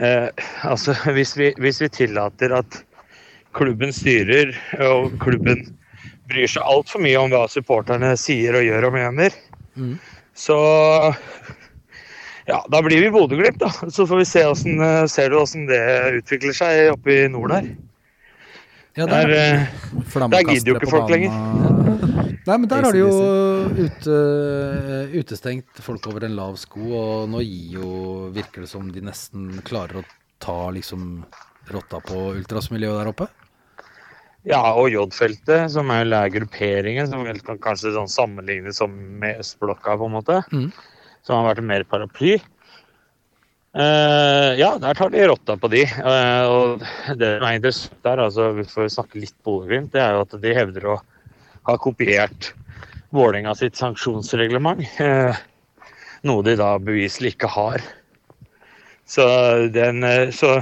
eh, 0.00 0.28
altså, 0.66 0.94
hvis 1.16 1.36
vi, 1.38 1.52
hvis 1.60 1.80
vi 1.84 1.90
tillater 1.92 2.56
at 2.60 2.80
klubben 3.56 3.92
styrer, 3.94 4.52
og 4.86 5.14
klubben 5.22 5.64
bryr 6.30 6.46
seg 6.50 6.62
altfor 6.62 7.02
mye 7.02 7.18
om 7.18 7.32
hva 7.32 7.44
supporterne 7.50 8.12
sier 8.20 8.58
og 8.58 8.66
gjør 8.66 8.90
og 8.90 8.98
mener, 8.98 9.38
Mm. 9.78 9.94
så 10.34 10.56
ja, 12.50 12.56
da 12.68 12.80
blir 12.82 13.00
vi 13.04 13.10
Bodø-Glimt, 13.14 13.60
da. 13.62 13.68
Så 13.88 14.02
får 14.10 14.18
vi 14.18 14.24
se 14.26 14.42
hvordan, 14.42 14.80
eh, 14.82 15.06
ser 15.06 15.30
du 15.30 15.36
åssen 15.38 15.68
det 15.68 15.78
utvikler 16.18 16.56
seg 16.58 16.90
oppe 16.90 17.14
i 17.14 17.28
nord 17.30 17.54
der. 17.54 17.68
Ja, 18.98 19.06
Der, 19.06 19.30
der, 19.30 19.30
eh, 19.30 20.28
Der 20.34 20.42
gidder 20.42 20.72
jo 20.72 20.74
ikke 20.80 20.90
folk 20.90 21.10
lenger. 21.10 21.30
Nei, 22.50 22.56
men 22.58 22.70
der 22.70 22.82
har 22.82 22.96
de 22.96 22.98
jo 23.04 23.10
ute, 23.78 24.14
utestengt 25.14 25.78
folk 25.84 26.08
over 26.10 26.24
en 26.26 26.34
lav 26.34 26.56
sko, 26.58 26.82
og 26.98 27.28
nå 27.30 27.44
gir 27.44 27.76
jo, 27.78 27.90
virker 28.34 28.64
det 28.64 28.70
som 28.72 28.88
de 28.90 29.04
nesten 29.06 29.60
klarer 29.66 30.00
å 30.00 30.08
ta 30.42 30.56
liksom 30.74 31.20
rotta 31.70 32.00
på 32.02 32.32
ultrasmiljøet 32.32 32.98
der 32.98 33.10
oppe. 33.12 33.28
Ja, 34.48 34.62
og 34.72 34.88
J-feltet, 34.90 35.68
som 35.70 35.92
er 35.94 36.08
er 36.16 36.32
grupperingen, 36.32 37.06
som 37.06 37.22
vel 37.28 37.38
kan 37.44 37.60
kanskje 37.60 37.92
sånn 37.94 38.10
sammenlignes 38.10 38.80
som 38.80 38.96
med 39.20 39.44
østblokka, 39.44 39.94
på 40.00 40.08
en 40.08 40.16
måte. 40.16 40.40
Mm. 40.50 40.72
Som 41.22 41.38
har 41.38 41.52
vært 41.52 41.68
mer 41.68 41.84
paraply. 41.86 42.38
Uh, 43.70 44.58
ja, 44.58 44.72
der 44.82 44.98
tar 44.98 45.12
de 45.12 45.22
rotta 45.30 45.54
på 45.60 45.70
de. 45.70 45.84
Uh, 46.02 46.44
og 46.50 46.82
det 47.20 47.36
som 47.36 47.46
er 47.46 47.60
interessant 47.60 48.02
der, 48.08 48.24
altså, 48.26 48.50
vi 48.56 48.66
får 48.66 48.90
snakke 48.96 49.22
litt 49.22 49.36
Bodø-Glimt, 49.46 49.92
det 49.94 50.02
er 50.02 50.16
jo 50.16 50.24
at 50.24 50.38
de 50.42 50.56
hevder 50.56 50.88
å 50.96 50.98
ha 51.68 51.76
kopiert 51.78 52.54
Vålerenga 53.10 53.54
sitt 53.54 53.76
sanksjonsreglement. 53.76 54.84
Eh, 55.02 55.38
noe 56.22 56.44
de 56.46 56.54
da 56.60 56.76
beviselig 56.78 57.34
ikke 57.34 57.50
har. 57.50 57.82
Så, 59.02 59.24
den, 59.74 60.04
eh, 60.06 60.30
så 60.30 60.60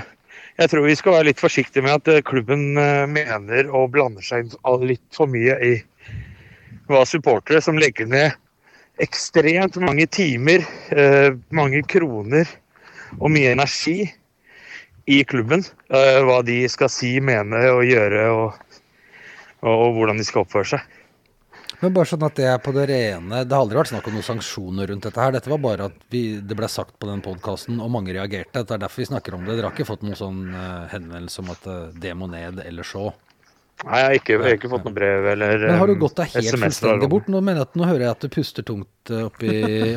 jeg 0.57 0.73
tror 0.73 0.87
vi 0.87 0.97
skal 0.97 1.19
være 1.19 1.29
litt 1.29 1.43
forsiktige 1.43 1.85
med 1.85 1.99
at 1.99 2.09
eh, 2.09 2.25
klubben 2.25 2.73
mener 3.13 3.69
og 3.69 3.93
blander 3.93 4.25
seg 4.25 4.55
litt 4.89 5.05
for 5.13 5.29
mye 5.29 5.59
i 5.61 5.75
hva 6.89 7.05
supportere 7.05 7.61
som 7.61 7.77
legger 7.77 8.09
ned 8.09 8.33
ekstremt 8.99 9.77
mange 9.79 10.09
timer, 10.11 10.65
mange 11.55 11.85
kroner 11.87 12.49
og 13.21 13.29
mye 13.31 13.53
energi 13.53 14.09
i 15.07 15.21
klubben. 15.29 15.63
Hva 15.93 16.41
de 16.43 16.57
skal 16.73 16.91
si, 16.91 17.13
mene 17.23 17.61
og 17.71 17.85
gjøre, 17.87 18.25
og, 18.33 18.57
og, 19.65 19.75
og 19.75 19.99
hvordan 19.99 20.21
de 20.21 20.27
skal 20.27 20.45
oppføre 20.45 20.73
seg. 20.77 20.97
Men 21.79 21.95
bare 21.95 22.11
sånn 22.11 22.25
at 22.27 22.35
det 22.39 22.47
er 22.51 22.57
på 22.63 22.73
det 22.75 22.89
rene 22.91 23.45
Det 23.47 23.55
har 23.55 23.63
aldri 23.63 23.79
vært 23.79 23.93
snakk 23.93 24.09
om 24.11 24.17
noen 24.17 24.27
sanksjoner 24.27 24.89
rundt 24.91 25.05
dette 25.07 25.23
her. 25.23 25.35
Dette 25.37 25.53
var 25.53 25.61
bare 25.63 25.87
at 25.93 26.01
vi, 26.11 26.23
det 26.43 26.57
ble 26.59 26.67
sagt 26.71 26.97
på 26.99 27.07
den 27.07 27.23
podkasten, 27.23 27.79
og 27.85 27.93
mange 27.95 28.15
reagerte. 28.17 28.65
Det 28.65 28.75
er 28.75 28.83
derfor 28.83 29.05
vi 29.05 29.09
snakker 29.13 29.37
om 29.37 29.47
det. 29.47 29.55
Dere 29.55 29.71
har 29.71 29.77
ikke 29.77 29.87
fått 29.87 30.03
noen 30.07 30.19
sånn 30.19 30.43
eh, 30.51 30.89
henvendelse 30.95 31.45
om 31.45 31.53
at 31.55 31.71
eh, 31.71 31.85
det 32.03 32.17
må 32.19 32.27
ned, 32.33 32.59
eller 32.67 32.89
så. 32.89 33.13
Nei, 33.85 34.01
jeg 34.01 34.09
har 34.09 34.17
ikke, 34.19 34.33
jeg 34.33 34.43
har 34.43 34.57
ikke 34.59 34.73
fått 34.73 34.87
noe 34.89 34.97
brev 34.97 35.29
eller 35.37 35.61
Men 35.63 35.77
har 35.79 35.87
du 35.87 35.95
eh, 35.95 36.01
gått 36.01 36.17
deg 36.19 36.33
helt 36.33 36.51
fullstendig 36.65 37.09
bort? 37.13 37.29
Nå 37.31 37.43
jeg 37.47 37.67
nå 37.79 37.87
hører 37.87 38.05
jeg 38.09 38.11
at 38.11 38.25
du 38.25 38.33
puster 38.35 38.67
tungt 38.67 39.13
oppi, 39.15 39.53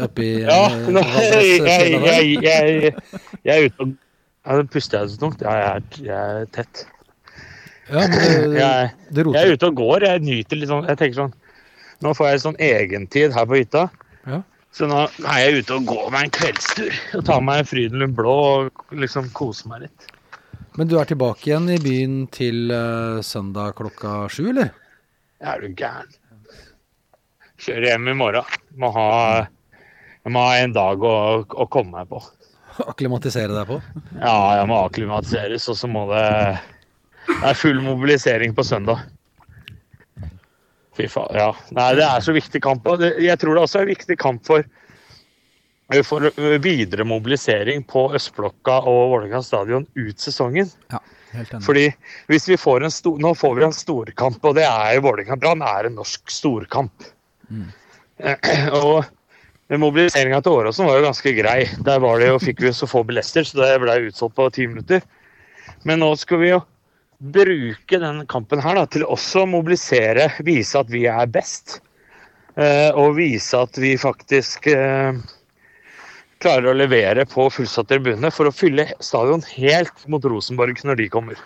oppi 0.05 0.27
Ja, 0.43 0.67
nå, 0.85 1.01
jeg, 1.17 1.63
jeg, 1.65 2.35
jeg, 2.45 3.55
er 3.55 3.65
ute 3.65 3.87
og 3.87 3.95
ja, 3.97 4.59
Puster 4.69 5.01
jeg 5.01 5.15
så 5.15 5.17
tungt? 5.23 5.41
Ja, 5.41 5.55
jeg 5.57 5.71
er, 5.71 5.97
jeg 6.05 6.43
er 6.43 6.51
tett. 6.53 6.85
Ja, 7.89 8.05
det, 8.07 8.21
Jeg, 8.61 8.93
jeg 9.17 9.41
er 9.41 9.55
ute 9.55 9.71
og 9.71 9.81
går. 9.81 10.05
Jeg 10.07 10.23
nyter 10.25 10.59
litt 10.59 10.69
sånn 10.69 10.87
Jeg 10.89 10.99
tenker 10.99 11.23
sånn 11.23 11.35
Nå 12.01 12.13
får 12.17 12.31
jeg 12.31 12.41
sånn 12.45 12.57
egentid 12.65 13.33
her 13.35 13.45
på 13.45 13.59
hytta. 13.59 13.83
Ja. 14.25 14.39
Så 14.73 14.87
nå 14.89 15.03
er 15.27 15.41
jeg 15.43 15.61
ute 15.61 15.75
og 15.75 15.89
går 15.89 16.07
meg 16.13 16.25
en 16.25 16.33
kveldstur 16.33 16.95
og 17.19 17.25
tar 17.27 17.43
meg 17.45 17.61
en 17.61 17.67
Frydenlund 17.69 18.15
blå 18.17 18.33
og 18.47 18.95
liksom 18.97 19.27
koser 19.37 19.69
meg 19.69 19.83
litt. 19.83 20.07
Men 20.79 20.87
du 20.87 20.95
er 20.97 21.09
tilbake 21.09 21.49
igjen 21.49 21.67
i 21.69 21.77
byen 21.83 22.15
til 22.31 22.71
uh, 22.71 23.19
søndag 23.25 23.75
klokka 23.77 24.23
sju, 24.31 24.47
eller? 24.53 24.71
Er 25.43 25.61
du 25.61 25.75
gæren? 25.75 26.09
Kjører 27.61 27.89
hjem 27.91 28.07
i 28.13 28.17
morgen. 28.17 28.55
Må 28.79 28.89
ha, 28.95 29.09
må 30.31 30.45
ha 30.47 30.53
en 30.61 30.73
dag 30.73 31.03
å, 31.05 31.15
å 31.43 31.67
komme 31.69 31.99
meg 31.99 32.09
på. 32.09 32.21
Akklimatisere 32.91 33.53
deg 33.53 33.67
på? 33.69 33.81
Ja, 34.15 34.37
jeg 34.61 34.69
må 34.71 34.79
akklimatiseres, 34.85 35.67
og 35.69 35.77
så 35.77 35.91
må 35.91 36.07
det 36.13 36.25
Det 37.27 37.41
er 37.51 37.57
full 37.57 37.81
mobilisering 37.83 38.55
på 38.57 38.63
søndag. 38.65 39.03
Fy 40.97 41.07
faen. 41.07 41.37
Ja. 41.37 41.51
Nei, 41.75 41.89
det 41.99 42.05
er 42.05 42.23
så 42.23 42.35
viktig 42.35 42.61
kamp. 42.63 42.87
Jeg 42.99 43.39
tror 43.39 43.55
det 43.55 43.65
også 43.65 43.81
er 43.81 43.87
en 43.87 43.93
viktig 43.95 44.17
kamp 44.21 44.45
for 44.47 44.65
for 46.07 46.23
videre 46.63 47.03
mobilisering 47.03 47.83
på 47.83 48.05
Østblokka 48.15 48.77
og 48.87 49.09
Vålerenga 49.11 49.41
stadion 49.43 49.83
ut 49.99 50.23
sesongen. 50.23 50.69
Ja, 50.93 51.01
helt 51.33 51.51
enig. 51.51 51.65
Fordi 51.65 51.83
hvis 52.31 52.47
vi 52.47 52.57
får 52.59 52.85
en 52.87 52.93
stor, 52.95 53.17
Nå 53.19 53.33
får 53.35 53.57
vi 53.57 53.65
en 53.65 53.75
storkamp, 53.75 54.39
og 54.39 54.55
det 54.55 54.63
er 54.63 54.93
jo 54.95 55.03
Vålerenga-Brann 55.09 55.65
er 55.67 55.89
en 55.89 55.97
norsk 55.99 56.31
storkamp. 56.31 57.09
Og 58.79 59.03
mobiliseringa 59.81 60.39
til 60.43 60.55
Åråsen 60.61 60.87
var 60.87 60.99
jo 60.99 61.07
ganske 61.09 61.33
grei. 61.35 61.59
Der 61.83 61.99
var 62.03 62.19
det 62.21 62.29
jo, 62.29 62.39
fikk 62.39 62.61
vi 62.63 62.71
så 62.75 62.87
få 62.87 63.03
billetter, 63.07 63.43
så 63.43 63.59
det 63.59 63.79
ble 63.83 63.97
utsolgt 64.07 64.37
på 64.37 64.47
ti 64.55 64.67
minutter. 64.71 65.03
Men 65.83 65.99
nå 66.03 66.13
skal 66.19 66.39
vi 66.39 66.53
jo 66.53 66.61
bruke 67.21 67.99
den 68.01 68.23
kampen 68.25 68.61
her 68.63 68.75
da, 68.79 68.85
til 68.89 69.03
også 69.05 69.43
å 69.45 69.49
mobilisere, 69.51 70.31
vise 70.47 70.79
at 70.81 70.89
vi 70.89 71.03
er 71.11 71.29
best. 71.29 71.79
Eh, 72.57 72.89
og 72.97 73.13
vise 73.19 73.55
at 73.61 73.77
vi 73.79 73.93
faktisk 74.01 74.65
eh, 74.73 75.13
klarer 76.41 76.71
å 76.71 76.75
levere 76.75 77.23
på 77.29 77.45
fullsatt 77.53 77.87
tribune 77.91 78.31
for 78.33 78.49
å 78.49 78.53
fylle 78.55 78.89
stadion 78.99 79.43
helt 79.53 80.03
mot 80.11 80.25
Rosenborg 80.27 80.81
når 80.87 80.99
de 81.03 81.09
kommer. 81.13 81.39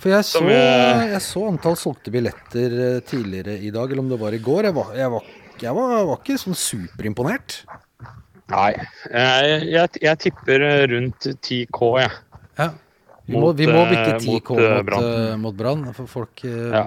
For 0.00 0.10
jeg 0.10 0.24
så, 0.26 0.40
jeg- 0.50 1.20
så 1.22 1.44
antall 1.46 1.76
solgte 1.78 2.10
billetter 2.10 2.72
eh, 2.96 3.00
tidligere 3.06 3.58
i 3.62 3.70
dag, 3.70 3.92
eller 3.92 4.02
om 4.02 4.08
det 4.10 4.18
var 4.18 4.34
i 4.34 4.40
går. 4.42 4.64
Jeg 4.70 4.74
var, 4.74 4.90
jeg 4.98 5.10
var, 5.12 5.28
jeg 5.62 5.74
var, 5.76 5.92
var 6.08 6.18
ikke 6.24 6.40
sånn 6.40 6.56
superimponert. 6.58 7.60
Nei, 8.50 8.72
jeg, 9.08 10.18
tipper 10.20 10.64
rundt 10.90 11.28
10K, 11.38 11.92
jeg. 12.02 12.10
Ja. 12.58 12.66
Vi 13.26 13.38
må, 13.40 13.52
vi 13.56 13.66
må 13.70 13.84
bytte 13.88 14.18
10 14.20 14.40
K 14.44 14.54
mot, 14.54 14.60
eh, 14.60 14.74
mot, 14.76 14.86
Brann. 14.86 15.04
eh, 15.04 15.36
mot 15.40 15.56
Brann, 15.56 15.84
for 15.96 16.06
folk 16.10 16.44
eh, 16.44 16.74
Ja. 16.74 16.84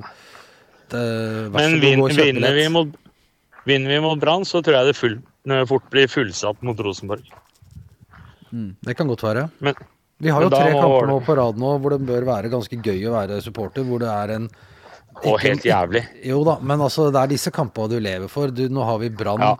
det, 0.91 1.51
Men 1.51 1.79
vin, 1.81 2.03
vinner, 2.13 2.53
vi 2.53 2.67
mot, 2.69 2.93
vinner 3.65 3.89
vi 3.95 3.99
mot 4.05 4.19
Brann, 4.21 4.45
så 4.45 4.61
tror 4.63 4.77
jeg 4.77 4.91
det 4.91 4.95
full, 4.95 5.17
eh, 5.49 5.65
fort 5.65 5.89
blir 5.89 6.07
fullsatt 6.07 6.61
mot 6.61 6.77
Rosenborg. 6.79 7.23
Det 8.51 8.95
kan 8.95 9.07
godt 9.07 9.23
være. 9.25 9.49
Men, 9.59 9.75
Vi 10.19 10.29
har 10.29 10.41
jo 10.41 10.49
tre 10.49 10.71
kamper 10.73 11.05
nå 11.09 11.17
på 11.25 11.35
rad 11.37 11.57
nå 11.61 11.75
hvor 11.81 11.93
det 11.93 11.99
bør 12.07 12.23
være 12.25 12.49
ganske 12.49 12.77
gøy 12.81 13.03
å 13.09 13.11
være 13.13 13.41
supporter. 13.43 13.83
Hvor 13.85 13.99
det 13.99 14.07
er 14.09 14.35
en 14.37 14.47
og 15.25 15.39
helt 15.41 15.63
jævlig. 15.65 16.03
Jo 16.25 16.43
da, 16.45 16.59
men 16.61 16.79
altså, 16.79 17.11
det 17.11 17.19
er 17.21 17.27
disse 17.27 17.51
kampene 17.51 17.89
du 17.89 17.99
lever 17.99 18.29
for. 18.29 18.47
Du, 18.53 18.67
nå 18.69 18.85
har 18.85 18.97
vi 19.01 19.09
Brann 19.09 19.41
Ja. 19.41 19.55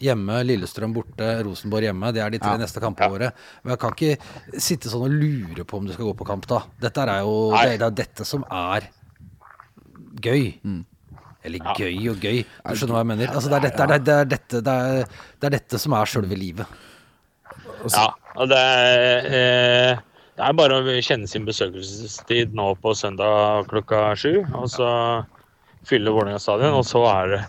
Hjemme, 0.00 0.36
Lillestrøm 0.46 0.92
borte, 0.94 1.28
Rosenborg 1.46 1.82
hjemme. 1.88 2.12
Det 2.14 2.22
er 2.22 2.30
de 2.30 2.38
tre 2.42 2.52
Ja. 2.54 2.60
neste 2.60 2.80
kampene 2.80 3.10
våre. 3.10 3.32
Men 3.64 3.74
jeg 3.74 3.78
kan 3.82 3.90
ikke 3.96 4.60
sitte 4.60 4.88
sånn 4.92 5.02
og 5.06 5.10
lure 5.10 5.64
på 5.64 5.78
om 5.78 5.86
du 5.86 5.92
skal 5.92 6.06
gå 6.06 6.16
på 6.16 6.26
kamp 6.26 6.46
da. 6.46 6.62
Dette 6.80 6.98
er 7.02 7.20
jo 7.22 7.50
det, 7.52 7.78
det 7.78 7.86
er 7.88 7.96
dette 8.04 8.24
som 8.26 8.44
er 8.50 8.88
gøy. 10.20 10.54
Eller 11.44 11.58
Ja. 11.64 11.74
gøy 11.74 12.10
og 12.10 12.16
gøy. 12.20 12.44
Du 12.66 12.74
skjønner 12.74 12.94
hva 12.94 13.02
jeg 13.04 13.06
mener? 13.12 13.26
Altså, 13.32 13.48
det, 13.48 13.56
er 13.56 13.60
dette, 13.70 13.86
det, 13.86 13.94
er, 13.94 13.98
det, 13.98 14.14
er 14.18 14.24
dette, 14.24 14.60
det, 14.62 14.74
er, 14.74 15.04
det 15.40 15.46
er 15.46 15.50
dette 15.58 15.78
som 15.78 15.92
er 15.94 16.04
sjølve 16.10 16.36
livet. 16.38 16.66
Ja, 17.94 18.08
og 18.36 18.48
det 18.50 18.58
er, 18.58 19.26
eh, 19.26 19.98
det 20.36 20.44
er 20.44 20.52
bare 20.58 20.80
å 20.82 20.96
kjenne 21.02 21.28
sin 21.30 21.44
besøkelsestid 21.46 22.52
nå 22.54 22.74
på 22.82 22.92
søndag 22.94 23.68
klokka 23.70 24.16
sju, 24.18 24.44
og 24.54 24.66
så 24.70 25.24
fylle 25.86 26.10
Vålerenga 26.10 26.40
stadion, 26.42 26.74
og 26.74 26.84
så 26.84 27.04
er 27.06 27.28
det 27.28 27.40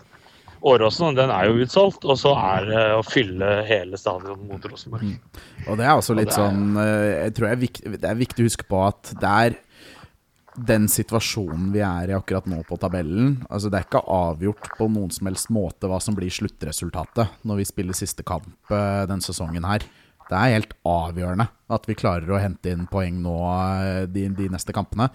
Åråsen, 0.62 1.14
den 1.16 1.30
er 1.32 1.48
jo 1.48 1.62
utsolgt, 1.64 2.04
og 2.04 2.18
så 2.20 2.34
er 2.36 2.66
det 2.68 2.84
å 2.98 3.00
fylle 3.06 3.48
hele 3.68 3.96
stadion 4.00 4.42
mot 4.48 4.64
Rosenborg. 4.68 5.14
Og 5.66 5.78
det 5.80 5.86
er 5.86 5.94
også 5.94 6.16
litt 6.18 6.28
Og 6.28 6.34
er- 6.34 6.38
sånn 6.42 6.76
eh, 6.76 7.24
Jeg 7.24 7.34
tror 7.38 7.48
er, 7.48 7.56
viktig, 7.56 7.92
det 8.00 8.10
er 8.10 8.18
viktig 8.20 8.44
å 8.44 8.48
huske 8.50 8.66
på 8.68 8.82
at 8.86 9.14
det 9.20 9.30
er 9.46 9.58
den 10.66 10.88
situasjonen 10.90 11.70
vi 11.72 11.80
er 11.86 12.10
i 12.10 12.16
akkurat 12.16 12.44
nå 12.50 12.58
på 12.66 12.76
tabellen 12.82 13.36
Altså 13.48 13.70
Det 13.70 13.78
er 13.78 13.84
ikke 13.86 14.02
avgjort 14.12 14.66
på 14.76 14.88
noen 14.90 15.12
som 15.14 15.28
helst 15.30 15.48
måte 15.54 15.88
hva 15.88 16.00
som 16.02 16.16
blir 16.18 16.28
sluttresultatet 16.34 17.38
når 17.46 17.60
vi 17.62 17.68
spiller 17.70 17.96
siste 17.96 18.26
kamp 18.26 18.50
denne 18.68 19.06
den 19.14 19.22
sesongen 19.24 19.64
her. 19.64 19.84
Det 20.30 20.36
er 20.38 20.52
helt 20.58 20.74
avgjørende 20.86 21.48
at 21.70 21.86
vi 21.88 21.96
klarer 21.98 22.28
å 22.30 22.38
hente 22.42 22.70
inn 22.70 22.84
poeng 22.90 23.16
nå 23.22 23.36
eh, 23.50 24.04
de, 24.10 24.28
de 24.36 24.48
neste 24.52 24.74
kampene. 24.74 25.08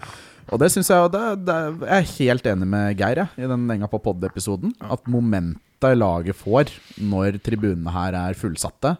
Og 0.52 0.60
det 0.62 0.68
syns 0.70 0.90
jeg 0.92 1.10
det, 1.10 1.24
det, 1.46 1.56
Jeg 1.82 1.96
er 1.96 2.10
helt 2.20 2.48
enig 2.52 2.68
med 2.70 3.00
Geir 3.00 3.22
jeg, 3.22 3.30
i 3.42 3.48
den 3.50 3.66
Enga 3.74 3.88
på 3.90 4.00
pod-episoden. 4.02 4.74
At 4.80 5.08
momentet 5.10 5.96
laget 5.98 6.38
får 6.38 6.70
når 7.02 7.40
tribunene 7.44 7.92
her 7.92 8.16
er 8.18 8.38
fullsatte, 8.38 8.94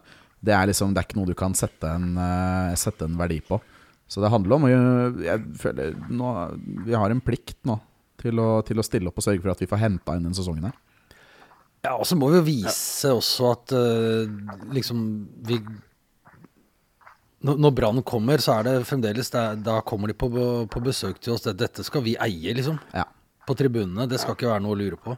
det 0.46 0.54
er 0.54 0.68
liksom 0.68 0.92
Det 0.94 1.00
er 1.00 1.08
ikke 1.08 1.18
noe 1.20 1.30
du 1.30 1.36
kan 1.38 1.54
sette 1.56 1.90
en, 1.90 2.14
uh, 2.18 2.74
sette 2.78 3.06
en 3.06 3.18
verdi 3.18 3.40
på. 3.46 3.60
Så 4.06 4.22
det 4.22 4.30
handler 4.30 4.56
om 4.56 4.66
Jeg 4.70 5.44
føler 5.58 5.94
nå, 6.10 6.32
Vi 6.86 6.94
har 6.94 7.10
en 7.10 7.22
plikt 7.22 7.58
nå 7.66 7.78
til 8.20 8.38
å, 8.40 8.62
til 8.66 8.80
å 8.80 8.84
stille 8.86 9.10
opp 9.10 9.18
og 9.20 9.26
sørge 9.26 9.42
for 9.42 9.52
at 9.52 9.62
vi 9.62 9.68
får 9.70 9.82
henta 9.82 10.14
inn 10.16 10.24
den 10.26 10.36
sesongen 10.36 10.70
her. 10.70 10.76
Ja, 11.84 11.92
og 11.94 12.06
så 12.08 12.16
må 12.18 12.30
vi 12.32 12.40
jo 12.40 12.46
vise 12.46 13.12
også 13.14 13.50
at 13.52 13.74
uh, 13.76 14.70
liksom 14.74 15.02
vi 15.46 15.60
Når, 17.46 17.58
når 17.62 17.74
Brann 17.78 18.02
kommer, 18.02 18.40
så 18.42 18.56
er 18.58 18.64
det 18.66 18.72
fremdeles 18.88 19.28
det 19.30 19.42
Da 19.66 19.78
kommer 19.86 20.10
de 20.10 20.14
på, 20.18 20.28
på 20.72 20.80
besøk 20.82 21.20
til 21.22 21.34
oss. 21.36 21.44
Det, 21.46 21.54
dette 21.60 21.84
skal 21.86 22.02
vi 22.02 22.16
eie, 22.18 22.54
liksom. 22.58 22.80
Ja. 22.94 23.04
På 23.46 23.54
tribunene. 23.54 24.08
Det 24.10 24.18
skal 24.18 24.34
ikke 24.34 24.48
være 24.50 24.64
noe 24.64 24.74
å 24.74 24.80
lure 24.80 24.98
på. 24.98 25.14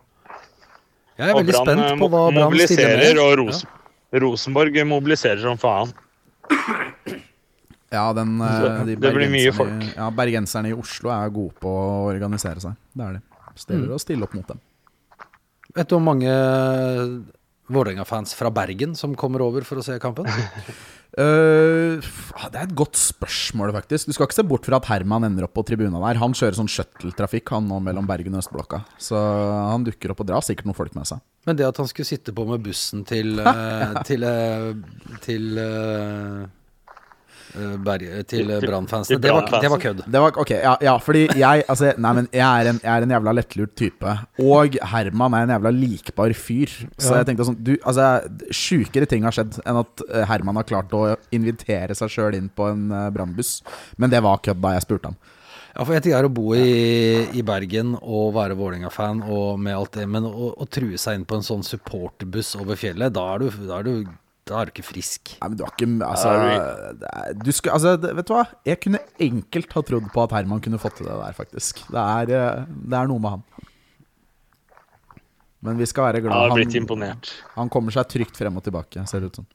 Jeg 1.19 1.31
er 1.31 1.33
Og 1.35 1.41
veldig 1.41 1.55
Brann, 1.57 1.67
spent 1.67 1.85
eh, 1.87 1.97
på 1.99 2.09
hva 2.13 2.25
Brann 2.35 2.59
stiller 2.69 3.01
med. 3.01 3.19
og 3.25 3.33
Ros 3.41 3.65
Rosenborg 4.23 4.77
mobiliserer 4.89 5.41
som 5.43 5.57
faen. 5.61 5.91
Ja, 7.91 8.13
den, 8.13 8.35
eh, 8.41 8.85
de 8.85 8.95
Det 9.01 9.15
blir 9.15 9.31
mye 9.33 9.53
folk. 9.57 9.73
i- 9.83 9.95
Ja, 9.97 10.11
Bergenserne 10.11 10.69
i 10.69 10.75
Oslo 10.77 11.09
er 11.11 11.31
gode 11.31 11.55
på 11.61 11.69
å 11.69 12.13
organisere 12.13 12.61
seg. 12.61 12.77
Det 12.95 13.05
er 13.07 13.13
de. 13.15 13.21
Stiller 13.57 13.81
det 13.81 13.89
Mm. 13.89 13.89
gjelder 13.89 13.95
å 13.97 14.05
stille 14.05 14.23
opp 14.23 14.35
mot 14.35 14.47
dem. 14.47 14.61
Vet 15.75 15.89
du 15.89 15.97
hvor 15.97 16.05
mange 16.05 17.25
Vålerenga-fans 17.71 18.35
fra 18.35 18.51
Bergen 18.51 18.95
som 18.95 19.15
kommer 19.15 19.41
over 19.41 19.63
for 19.65 19.77
å 19.77 19.85
se 19.85 19.99
kampen? 19.99 20.25
F- 21.17 22.35
det 22.53 22.59
er 22.61 22.67
et 22.69 22.75
godt 22.77 22.99
spørsmål, 23.01 23.73
faktisk. 23.75 24.07
Du 24.11 24.15
skal 24.15 24.29
ikke 24.29 24.37
se 24.37 24.45
bort 24.47 24.67
fra 24.69 24.77
at 24.77 24.89
Herman 24.91 25.25
ender 25.29 25.47
opp 25.47 25.55
på 25.57 25.65
tribuna 25.67 25.99
der. 26.05 26.21
Han 26.21 26.37
kjører 26.37 26.59
sånn 26.59 26.69
shuttle-trafikk 26.71 27.49
han 27.55 27.67
nå 27.71 27.81
mellom 27.83 28.07
Bergen 28.09 28.37
og 28.37 28.43
Østblokka. 28.45 28.83
Så 29.01 29.17
han 29.19 29.87
dukker 29.89 30.13
opp 30.13 30.21
og 30.25 30.29
drar 30.31 30.45
sikkert 30.45 30.69
noen 30.69 30.77
folk 30.79 30.95
med 30.99 31.09
seg. 31.09 31.23
Men 31.49 31.57
det 31.59 31.67
at 31.69 31.81
han 31.81 31.89
skulle 31.89 32.09
sitte 32.11 32.35
på 32.37 32.45
med 32.49 32.61
bussen 32.67 33.07
til 33.09 33.39
eh, 33.41 33.97
Til, 34.09 34.25
uh, 34.29 35.19
til 35.25 35.49
eh, 37.55 38.09
eh, 38.19 38.23
Til 38.29 38.51
Brann-fansene. 38.65 39.21
Det, 39.21 39.33
var- 39.33 39.49
det 39.63 39.71
var 39.71 39.83
kødd. 39.83 40.03
Det 40.07 40.23
var, 40.25 40.37
ok, 40.45 40.51
ja, 40.51 40.75
ja 40.85 40.97
fordi 40.99 41.27
jeg 41.39 41.65
altså, 41.69 41.93
Nei, 41.99 42.13
men 42.21 42.29
jeg 42.33 42.45
er, 42.47 42.71
en, 42.73 42.81
jeg 42.83 42.93
er 42.95 43.07
en 43.07 43.15
jævla 43.17 43.35
lettlurt 43.39 43.75
type. 43.79 44.17
Og 44.45 44.77
Herman 44.93 45.35
er 45.39 45.47
en 45.49 45.55
jævla 45.57 45.75
likbar 45.75 46.35
fyr. 46.37 46.75
Så 46.99 47.17
jeg 47.21 47.31
tenkte 47.31 47.49
sånn 47.49 47.59
du, 47.63 47.75
altså, 47.83 48.11
Sjukere 48.55 49.09
ting 49.11 49.25
har 49.27 49.35
skjedd 49.37 49.61
enn 49.65 49.81
at 49.85 50.05
eh, 50.09 50.27
Herman 50.29 50.61
har 50.61 50.69
klart 50.69 50.93
å 50.97 51.17
invitere 51.35 51.97
seg 51.99 52.13
sjøl 52.13 52.37
inn 52.39 52.53
på 52.53 52.71
en 52.73 52.89
brannbuss. 53.15 53.59
Men 53.97 54.11
det 54.13 54.23
var 54.25 54.41
kødd 54.45 54.63
da 54.63 54.77
jeg 54.77 54.89
spurte 54.89 55.13
han. 55.13 55.19
Ja, 55.79 55.85
for 55.85 55.95
En 55.95 56.03
ting 56.03 56.15
er 56.17 56.27
å 56.27 56.31
bo 56.33 56.55
i, 56.59 57.29
i 57.39 57.43
Bergen 57.47 57.93
og 58.01 58.33
være 58.35 58.57
Vålerenga-fan 58.59 59.21
og 59.31 59.61
med 59.63 59.77
alt 59.77 59.95
det, 59.95 60.09
men 60.11 60.25
å, 60.27 60.49
å 60.59 60.67
true 60.67 60.99
seg 60.99 61.21
inn 61.21 61.27
på 61.29 61.39
en 61.39 61.47
sånn 61.47 61.63
supporterbuss 61.67 62.57
over 62.59 62.79
fjellet, 62.81 63.15
da 63.15 63.27
er 63.35 63.45
du, 63.45 63.51
da 63.69 63.77
er 63.79 63.87
du, 63.87 64.09
da 64.49 64.59
er 64.59 64.69
du 64.69 64.73
ikke 64.73 64.87
frisk. 64.87 65.35
Nei, 65.39 65.51
men 65.51 65.59
du 65.59 65.65
har 65.67 65.73
ikke 65.75 65.89
Altså, 66.09 66.33
er, 66.33 67.33
du 67.37 67.51
skal, 67.53 67.75
altså 67.77 67.95
det, 68.01 68.15
vet 68.19 68.29
du 68.29 68.35
hva? 68.35 68.45
Jeg 68.69 68.81
kunne 68.85 69.01
enkelt 69.29 69.75
ha 69.77 69.83
trodd 69.91 70.09
på 70.15 70.25
at 70.25 70.35
Herman 70.39 70.63
kunne 70.65 70.81
fått 70.81 70.99
til 71.01 71.09
det 71.09 71.17
der, 71.19 71.37
faktisk. 71.37 71.83
Det 71.93 72.05
er, 72.05 72.33
eh, 72.39 72.65
det 72.69 72.99
er 72.99 73.11
noe 73.11 73.23
med 73.25 73.37
han. 73.37 73.45
Men 75.67 75.79
vi 75.81 75.89
skal 75.91 76.07
være 76.07 76.23
glad 76.23 76.55
han, 76.55 77.15
han 77.57 77.71
kommer 77.73 77.95
seg 77.95 78.07
trygt 78.13 78.37
frem 78.39 78.61
og 78.61 78.63
tilbake, 78.65 79.03
ser 79.11 79.25
det 79.25 79.33
ut 79.33 79.41
som. 79.41 79.49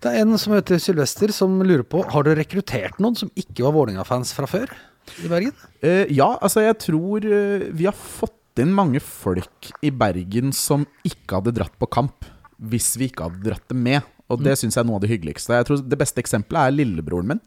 Det 0.00 0.10
er 0.10 0.24
en 0.24 0.38
som 0.40 0.56
heter 0.56 0.80
Sylvester 0.80 1.32
som 1.34 1.58
lurer 1.60 1.84
på 1.84 2.00
Har 2.08 2.24
du 2.24 2.30
rekruttert 2.32 2.96
noen 3.04 3.18
som 3.20 3.28
ikke 3.36 3.66
var 3.66 3.74
Vålerenga-fans 3.76 4.32
fra 4.32 4.48
før 4.48 4.72
i 5.20 5.28
Bergen? 5.28 5.52
Uh, 5.84 6.08
ja, 6.08 6.32
altså 6.40 6.64
jeg 6.64 6.78
tror 6.80 7.26
uh, 7.28 7.66
vi 7.68 7.84
har 7.84 7.96
fått 7.96 8.62
inn 8.64 8.72
mange 8.74 9.00
folk 9.04 9.70
i 9.84 9.92
Bergen 9.92 10.54
som 10.56 10.86
ikke 11.06 11.38
hadde 11.38 11.54
dratt 11.60 11.76
på 11.78 11.88
kamp 11.92 12.26
hvis 12.60 12.94
vi 13.00 13.10
ikke 13.10 13.28
hadde 13.28 13.44
dratt 13.46 13.68
dem 13.72 13.84
med. 13.86 14.08
Og 14.30 14.42
det 14.44 14.54
syns 14.60 14.76
jeg 14.76 14.84
er 14.84 14.86
noe 14.86 15.00
av 15.00 15.04
det 15.04 15.10
hyggeligste. 15.10 15.56
Jeg 15.58 15.66
tror 15.66 15.80
Det 15.82 15.98
beste 15.98 16.22
eksempelet 16.22 16.68
er 16.68 16.76
lillebroren 16.76 17.32
min. 17.32 17.40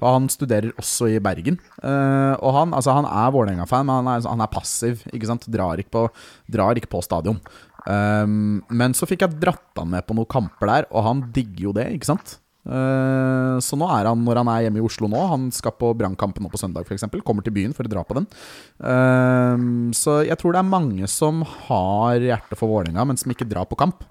For 0.00 0.16
han 0.16 0.30
studerer 0.32 0.72
også 0.80 1.10
i 1.12 1.20
Bergen. 1.20 1.58
Eh, 1.84 2.34
og 2.40 2.54
han, 2.56 2.72
altså 2.72 2.94
han 2.96 3.08
er 3.08 3.32
Vålerenga-fan, 3.34 3.84
men 3.84 4.00
han 4.00 4.14
er, 4.14 4.28
han 4.28 4.40
er 4.40 4.52
passiv. 4.52 5.02
Ikke 5.12 5.28
sant? 5.28 5.44
Drar 5.52 5.82
ikke 5.82 5.92
på, 5.92 6.04
drar 6.48 6.80
ikke 6.80 6.88
på 6.94 7.02
stadion. 7.04 7.42
Um, 7.86 8.60
men 8.68 8.92
så 8.96 9.06
fikk 9.08 9.24
jeg 9.24 9.40
dratt 9.40 9.78
han 9.80 9.88
med 9.92 10.04
på 10.04 10.16
noen 10.16 10.28
kamper 10.28 10.68
der, 10.68 10.86
og 10.92 11.04
han 11.06 11.22
digger 11.32 11.70
jo 11.70 11.74
det, 11.76 11.86
ikke 11.96 12.10
sant? 12.10 12.34
Uh, 12.60 13.56
så 13.64 13.76
nå 13.80 13.88
er 13.88 14.10
han, 14.10 14.20
når 14.24 14.42
han 14.42 14.50
er 14.52 14.64
hjemme 14.66 14.82
i 14.82 14.84
Oslo 14.84 15.08
nå 15.08 15.20
Han 15.30 15.46
skal 15.54 15.72
på 15.80 15.94
Brannkampen 15.96 16.44
nå 16.44 16.50
på 16.52 16.60
søndag, 16.60 16.84
f.eks. 16.84 17.06
Kommer 17.24 17.44
til 17.46 17.54
byen 17.56 17.72
for 17.76 17.88
å 17.88 17.92
dra 17.92 18.04
på 18.04 18.18
den. 18.18 18.28
Uh, 18.84 19.92
så 19.96 20.20
jeg 20.28 20.36
tror 20.40 20.56
det 20.56 20.60
er 20.60 20.72
mange 20.72 21.08
som 21.10 21.44
har 21.68 22.20
hjerte 22.20 22.56
for 22.60 22.72
Vålerenga, 22.72 23.06
men 23.08 23.20
som 23.20 23.32
ikke 23.32 23.48
drar 23.48 23.68
på 23.68 23.80
kamp. 23.80 24.04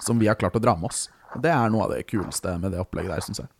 Som 0.00 0.20
vi 0.20 0.28
har 0.30 0.38
klart 0.40 0.56
å 0.58 0.62
dra 0.62 0.76
med 0.78 0.90
oss. 0.90 1.08
Og 1.34 1.42
Det 1.44 1.52
er 1.52 1.72
noe 1.72 1.86
av 1.86 1.94
det 1.94 2.06
kuleste 2.10 2.56
med 2.58 2.74
det 2.74 2.82
opplegget 2.82 3.14
der, 3.14 3.24
syns 3.24 3.42
jeg. 3.44 3.50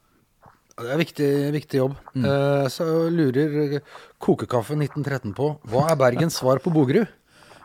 Det 0.81 0.89
er 0.95 1.01
viktig, 1.01 1.31
viktig 1.53 1.81
jobb. 1.83 1.97
Eh, 2.17 2.67
så 2.73 2.85
lurer 3.13 3.81
Kokekaffe 4.23 4.79
1913 4.79 5.35
på 5.37 5.53
hva 5.69 5.91
er 5.93 5.99
Bergens 6.01 6.39
svar 6.41 6.63
på 6.65 6.73
Bogerud? 6.73 7.11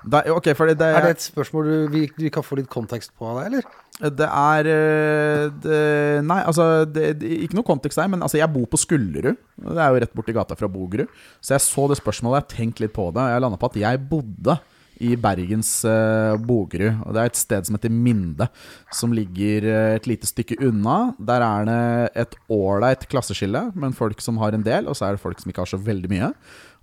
Da, 0.06 0.22
okay, 0.36 0.54
det, 0.54 0.86
Er 0.86 1.02
det 1.02 1.16
et 1.16 1.24
spørsmål 1.24 1.90
vi, 1.90 2.04
vi 2.20 2.30
kan 2.30 2.46
få 2.46 2.60
litt 2.60 2.70
kontekst 2.70 3.16
på 3.18 3.26
av 3.26 3.40
deg, 3.40 3.48
eller? 3.48 3.82
Det 3.96 4.28
er 4.28 4.68
eh, 4.70 5.46
det, 5.64 5.80
Nei, 6.28 6.42
altså 6.44 6.84
det, 6.86 7.16
Ikke 7.24 7.58
noe 7.58 7.66
kontekst 7.66 7.98
der, 7.98 8.12
men 8.12 8.22
altså, 8.22 8.38
jeg 8.38 8.52
bor 8.52 8.68
på 8.70 8.80
Skullerud. 8.82 9.40
Det 9.56 9.80
er 9.80 9.94
jo 9.94 10.04
rett 10.04 10.16
borti 10.18 10.36
gata 10.36 10.58
fra 10.60 10.70
Bogerud. 10.70 11.10
Så 11.40 11.56
jeg 11.56 11.64
så 11.66 11.88
det 11.90 11.98
spørsmålet, 12.02 12.38
jeg 12.38 12.46
har 12.46 12.54
tenkt 12.60 12.84
litt 12.84 12.94
på 12.96 13.08
det. 13.16 13.26
Jeg 13.32 13.46
landa 13.46 13.62
på 13.62 13.72
at 13.72 13.80
jeg 13.82 14.04
bodde 14.12 14.60
i 15.04 15.16
Bergens 15.20 15.70
uh, 15.88 16.36
Bogerud. 16.40 17.02
Og 17.06 17.16
det 17.16 17.22
er 17.22 17.32
et 17.32 17.40
sted 17.40 17.68
som 17.68 17.78
heter 17.78 17.94
Minde, 17.94 18.48
som 18.94 19.16
ligger 19.16 19.68
uh, 19.68 19.96
et 19.96 20.08
lite 20.10 20.30
stykke 20.30 20.60
unna. 20.68 21.16
Der 21.20 21.46
er 21.46 21.68
det 21.70 21.82
et 22.26 22.38
ålreit 22.52 23.08
klasseskille, 23.12 23.68
men 23.76 23.96
folk 23.98 24.24
som 24.24 24.40
har 24.44 24.56
en 24.56 24.66
del, 24.66 24.88
og 24.88 24.98
så 24.98 25.10
er 25.10 25.18
det 25.18 25.24
folk 25.24 25.42
som 25.42 25.52
ikke 25.52 25.66
har 25.66 25.74
så 25.74 25.82
veldig 25.82 26.12
mye. 26.12 26.32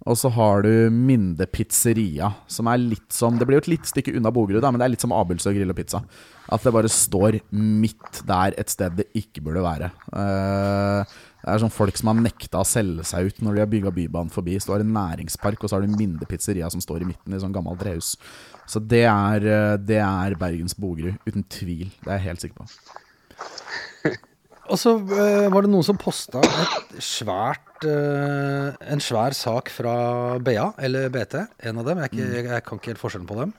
Og 0.02 0.18
så 0.18 0.30
har 0.34 0.64
du 0.66 0.90
Minde 0.90 1.46
Pizzeria, 1.46 2.32
som 2.50 2.66
er 2.70 2.80
litt 2.80 3.14
som 3.14 3.36
Det 3.38 3.46
blir 3.46 3.60
jo 3.60 3.62
et 3.62 3.72
litt 3.76 3.86
stykke 3.86 4.14
unna 4.18 4.32
Bogerud, 4.34 4.64
men 4.64 4.80
det 4.80 4.86
er 4.86 4.94
litt 4.96 5.04
som 5.04 5.14
Abelsø 5.14 5.52
grill 5.54 5.70
og 5.70 5.78
pizza. 5.78 6.02
At 6.52 6.64
det 6.66 6.72
bare 6.74 6.90
står 6.90 7.38
midt 7.54 8.22
der 8.26 8.56
et 8.58 8.72
sted 8.72 8.96
det 8.98 9.06
ikke 9.18 9.44
burde 9.46 9.62
være. 9.62 9.92
Uh, 10.10 11.06
det 11.42 11.52
er 11.54 11.62
sånn 11.62 11.74
folk 11.74 11.98
som 11.98 12.10
har 12.10 12.18
nekta 12.18 12.62
å 12.62 12.66
selge 12.66 13.06
seg 13.06 13.30
ut 13.30 13.38
når 13.46 13.54
de 13.54 13.62
har 13.62 13.70
bygga 13.70 13.94
Bybanen 13.94 14.34
forbi. 14.34 14.58
Så 14.58 14.70
du 14.70 14.74
har 14.74 14.84
en 14.86 14.96
næringspark, 14.96 15.62
og 15.62 15.70
så 15.70 15.78
har 15.78 15.86
du 15.86 15.94
Minde 15.94 16.26
Pizzeria 16.30 16.70
som 16.72 16.82
står 16.82 17.04
i 17.04 17.12
midten 17.12 17.36
i 17.36 17.42
sånn 17.42 17.54
gammelt 17.54 17.82
trehus. 17.82 18.16
Så 18.66 18.82
det 18.82 19.04
er, 19.06 19.46
det 19.78 20.02
er 20.02 20.38
Bergens 20.40 20.74
Bogerud, 20.78 21.22
uten 21.28 21.46
tvil. 21.46 21.94
Det 22.02 22.10
er 22.10 22.18
jeg 22.18 22.28
helt 22.30 22.46
sikker 22.46 22.62
på. 22.62 24.20
Og 24.72 24.80
så 24.80 24.94
uh, 24.96 25.50
var 25.52 25.66
det 25.66 25.72
noen 25.72 25.84
som 25.84 25.98
posta 26.00 26.40
svært 27.02 27.84
uh, 27.84 28.72
en 28.88 29.02
svær 29.04 29.36
sak 29.36 29.68
fra 29.72 29.94
BA, 30.40 30.70
eller 30.80 31.12
BT, 31.12 31.42
en 31.68 31.82
av 31.82 31.90
dem. 31.90 32.00
Jeg, 32.00 32.08
er 32.08 32.12
ikke, 32.12 32.30
jeg, 32.38 32.48
jeg 32.54 32.66
kan 32.68 32.80
ikke 32.80 32.92
helt 32.94 33.02
forskjellen 33.02 33.28
på 33.28 33.38
dem. 33.42 33.54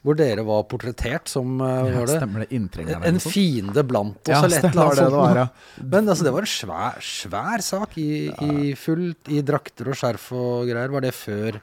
Hvor 0.00 0.16
dere 0.16 0.42
var 0.48 0.62
portrettert 0.64 1.28
som 1.28 1.58
eh, 1.60 1.90
var 1.92 2.08
det, 2.08 2.46
en, 2.56 3.02
en 3.04 3.18
fiende 3.20 3.82
blant 3.84 4.16
oss, 4.24 4.30
Ja, 4.32 4.38
eller 4.46 4.62
et 4.62 4.70
eller 4.70 4.94
det 4.94 4.96
sånt. 4.96 5.10
det 5.12 5.18
var, 5.18 5.40
ja. 5.42 5.82
Men 5.92 6.08
altså, 6.08 6.24
det 6.24 6.32
var 6.32 6.46
en 6.46 6.52
svær, 6.54 7.02
svær 7.04 7.64
sak 7.66 7.98
i, 8.00 8.12
i 8.46 8.70
fullt 8.80 9.28
i 9.28 9.42
drakter 9.44 9.92
og 9.92 9.98
skjerf 10.00 10.30
og 10.32 10.70
greier. 10.70 10.94
Var 10.94 11.04
det 11.04 11.12
før 11.18 11.60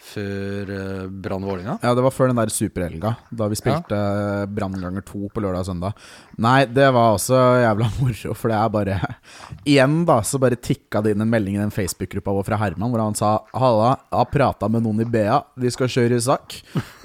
før 0.00 0.70
uh, 0.72 1.08
Brann 1.10 1.44
Vålerenga? 1.44 1.76
Ja, 1.82 1.94
det 1.96 2.04
var 2.04 2.14
før 2.14 2.30
den 2.30 2.40
der 2.40 2.52
superhelga, 2.52 3.14
da 3.30 3.48
vi 3.50 3.58
spilte 3.58 3.96
ja. 3.96 4.46
Brann 4.50 4.78
ganger 4.80 5.04
to 5.06 5.28
på 5.30 5.42
lørdag 5.44 5.64
og 5.64 5.70
søndag. 5.70 6.06
Nei, 6.40 6.64
det 6.70 6.88
var 6.96 7.16
også 7.16 7.40
jævla 7.64 7.90
moro, 8.00 8.36
for 8.38 8.52
det 8.52 8.58
er 8.58 8.72
bare 8.74 8.98
Igjen, 9.68 10.00
da, 10.08 10.20
så 10.26 10.40
bare 10.42 10.58
tikka 10.58 11.02
det 11.04 11.14
inn 11.14 11.24
en 11.24 11.32
melding 11.32 11.58
i 11.58 11.62
den 11.62 11.74
Facebook-gruppa 11.74 12.34
vår 12.38 12.48
fra 12.48 12.60
Herman, 12.60 12.92
hvor 12.92 13.04
han 13.04 13.18
sa 13.18 13.34
Halla, 13.52 13.94
jeg 14.08 14.18
har 14.22 14.32
prata 14.32 14.70
med 14.72 14.86
noen 14.86 15.04
i 15.04 15.08
BA, 15.10 15.42
vi 15.60 15.72
skal 15.74 15.90
kjøre 15.92 16.18
i 16.18 16.24
sak. 16.24 16.60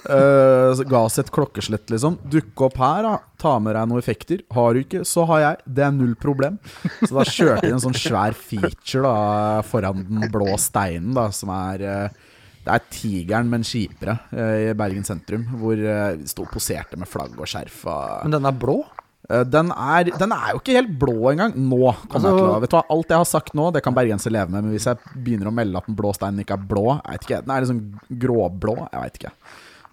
Uh, 0.05 0.77
ga 0.85 1.01
oss 1.01 1.17
et 1.21 1.31
klokkeslett, 1.33 1.89
liksom. 1.89 2.19
Dukke 2.29 2.67
opp 2.67 2.77
her, 2.81 3.05
da. 3.05 3.15
Ta 3.41 3.55
med 3.61 3.75
deg 3.75 3.89
noen 3.89 4.01
effekter. 4.01 4.43
Har 4.53 4.75
du 4.75 4.83
ikke, 4.83 5.01
så 5.07 5.25
har 5.31 5.41
jeg. 5.41 5.63
Det 5.77 5.85
er 5.87 5.95
null 5.95 6.13
problem. 6.19 6.59
Så 7.01 7.11
da 7.15 7.25
kjørte 7.25 7.65
vi 7.65 7.73
en 7.73 7.83
sånn 7.83 7.97
svær 7.97 8.37
feature 8.37 9.03
da 9.05 9.65
foran 9.65 10.05
den 10.05 10.29
blå 10.33 10.55
steinen, 10.61 11.13
da, 11.17 11.27
som 11.35 11.51
er 11.55 11.85
uh, 11.85 12.23
det 12.65 12.73
er 12.73 12.83
Tigeren, 12.89 13.49
men 13.51 13.63
kjipere, 13.67 14.17
i 14.33 14.73
Bergen 14.77 15.05
sentrum. 15.05 15.43
Hvor 15.61 15.77
vi 15.77 16.27
sto 16.29 16.45
og 16.47 16.51
poserte 16.53 16.97
med 16.97 17.09
flagg 17.09 17.35
og 17.37 17.49
skjerf. 17.49 17.83
Men 18.23 18.33
den 18.39 18.45
er 18.49 18.55
blå? 18.65 18.79
den, 19.25 19.71
er, 19.73 20.05
den 20.21 20.33
er 20.35 20.51
jo 20.53 20.59
ikke 20.59 20.75
helt 20.77 20.91
blå 21.01 21.31
engang. 21.31 21.53
Nå 21.57 21.79
kommer 22.11 22.19
Altså- 22.19 22.29
jeg 22.29 22.37
til 22.37 22.45
å 22.45 22.59
Vet 22.61 22.69
du 22.69 22.75
hva, 22.77 22.83
Alt 22.93 23.09
jeg 23.09 23.17
har 23.17 23.25
sagt 23.29 23.53
nå, 23.57 23.71
det 23.73 23.81
kan 23.85 23.95
bergensere 23.97 24.35
leve 24.35 24.49
med. 24.53 24.63
Men 24.67 24.73
hvis 24.75 24.85
jeg 24.85 24.97
begynner 25.15 25.49
å 25.49 25.53
melde 25.55 25.77
at 25.81 25.87
den 25.89 25.95
blå 25.97 26.11
steinen 26.13 26.43
ikke 26.43 26.53
er 26.59 26.67
blå 26.69 26.83
Jeg 26.99 27.11
vet 27.15 27.25
ikke, 27.25 27.39
Den 27.45 27.55
er 27.55 27.61
liksom 27.65 27.81
gråblå. 28.25 28.75
Jeg 28.91 29.01
veit 29.01 29.17
ikke. 29.21 29.31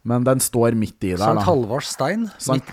Men 0.03 0.25
den 0.27 0.41
står 0.43 0.75
midt 0.75 1.05
i 1.07 1.13
der, 1.13 1.21
Sankt 1.23 1.47
da. 1.47 1.79
Stein? 1.87 2.25
Sankt- 2.43 2.71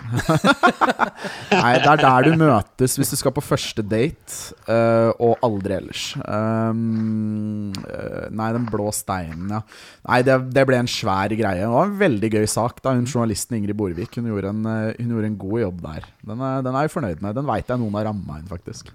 Nei, 1.53 1.73
det 1.77 1.91
er 1.91 2.01
der 2.01 2.25
du 2.25 2.31
møtes 2.41 2.95
hvis 2.97 3.11
du 3.13 3.17
skal 3.19 3.33
på 3.35 3.43
første 3.45 3.85
date, 3.85 4.55
uh, 4.65 5.11
og 5.21 5.43
aldri 5.45 5.75
ellers. 5.77 6.07
Um, 6.25 7.69
uh, 7.85 8.25
nei, 8.33 8.49
den 8.57 8.65
blå 8.71 8.89
steinen, 8.95 9.45
ja. 9.53 9.61
Nei, 10.09 10.23
det, 10.25 10.39
det 10.55 10.65
ble 10.65 10.79
en 10.81 10.89
svær 10.89 11.29
greie. 11.37 11.61
Det 11.61 11.69
var 11.69 11.91
en 11.91 11.99
veldig 12.01 12.31
gøy 12.33 12.49
sak. 12.49 12.81
da 12.81 12.95
Hun 12.97 13.05
Journalisten 13.05 13.59
Ingrid 13.59 13.77
Borvik 13.77 14.17
Hun 14.17 14.31
gjorde 14.31 14.49
en, 14.55 14.65
eh, 14.65 14.97
hun 14.97 15.13
gjorde 15.13 15.29
en 15.29 15.37
god 15.45 15.61
jobb 15.67 15.85
der. 15.85 16.09
Den 16.25 16.41
er, 16.49 16.65
den 16.65 16.73
er 16.79 16.87
jeg 16.87 16.95
fornøyd 16.95 17.21
med. 17.21 17.37
Den 17.37 17.49
veit 17.49 17.69
jeg 17.69 17.83
noen 17.83 17.99
har 17.99 18.09
ramma 18.09 18.39
inn, 18.41 18.49
faktisk. 18.49 18.89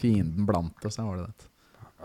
Fienden 0.00 0.48
blant 0.48 0.88
oss, 0.88 0.96
var 0.96 1.20
det 1.20 1.28
det. 1.28 1.50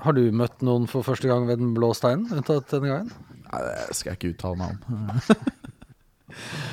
Har 0.03 0.15
du 0.17 0.23
møtt 0.35 0.63
noen 0.65 0.87
for 0.89 1.05
første 1.05 1.31
gang 1.31 1.47
ved 1.47 1.61
den 1.61 1.71
blå 1.77 1.93
steinen? 1.95 2.27
Unntatt 2.33 2.67
denne 2.73 2.91
gangen? 2.91 3.11
Nei, 3.51 3.63
det 3.67 3.95
skal 3.97 4.13
jeg 4.13 4.19
ikke 4.19 4.35
uttale 4.35 4.59
meg 4.59 4.75
om. 4.75 5.57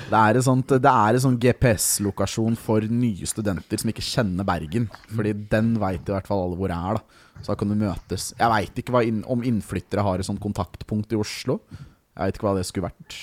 Det 0.09 0.19
er 0.21 0.39
en 0.41 0.47
sånt, 0.47 0.75
det 0.83 0.93
er 0.93 1.19
en 1.19 1.25
sånn 1.25 1.39
GPS-lokasjon 1.43 2.59
for 2.61 2.85
nye 2.89 3.29
studenter 3.29 3.81
som 3.83 3.93
ikke 3.93 4.05
kjenner 4.05 4.47
Bergen. 4.49 4.89
Fordi 5.13 5.35
den 5.53 5.75
veit 5.83 6.05
i 6.09 6.15
hvert 6.17 6.29
fall 6.31 6.45
alle 6.47 6.59
hvor 6.61 6.75
er. 6.75 7.01
da 7.01 7.43
Så 7.43 7.53
da 7.53 7.59
kan 7.61 7.73
du 7.73 7.79
møtes. 7.79 8.31
Jeg 8.39 8.55
veit 8.55 8.83
ikke 8.85 9.05
inn, 9.09 9.25
om 9.27 9.43
innflyttere 9.47 10.05
har 10.07 10.19
et 10.19 10.29
sånt 10.29 10.43
kontaktpunkt 10.43 11.13
i 11.15 11.21
Oslo. 11.21 11.61
Jeg 11.71 12.23
veit 12.25 12.39
ikke 12.39 12.49
hva 12.51 12.57
det 12.59 12.67
skulle 12.69 12.91
vært. 12.91 13.19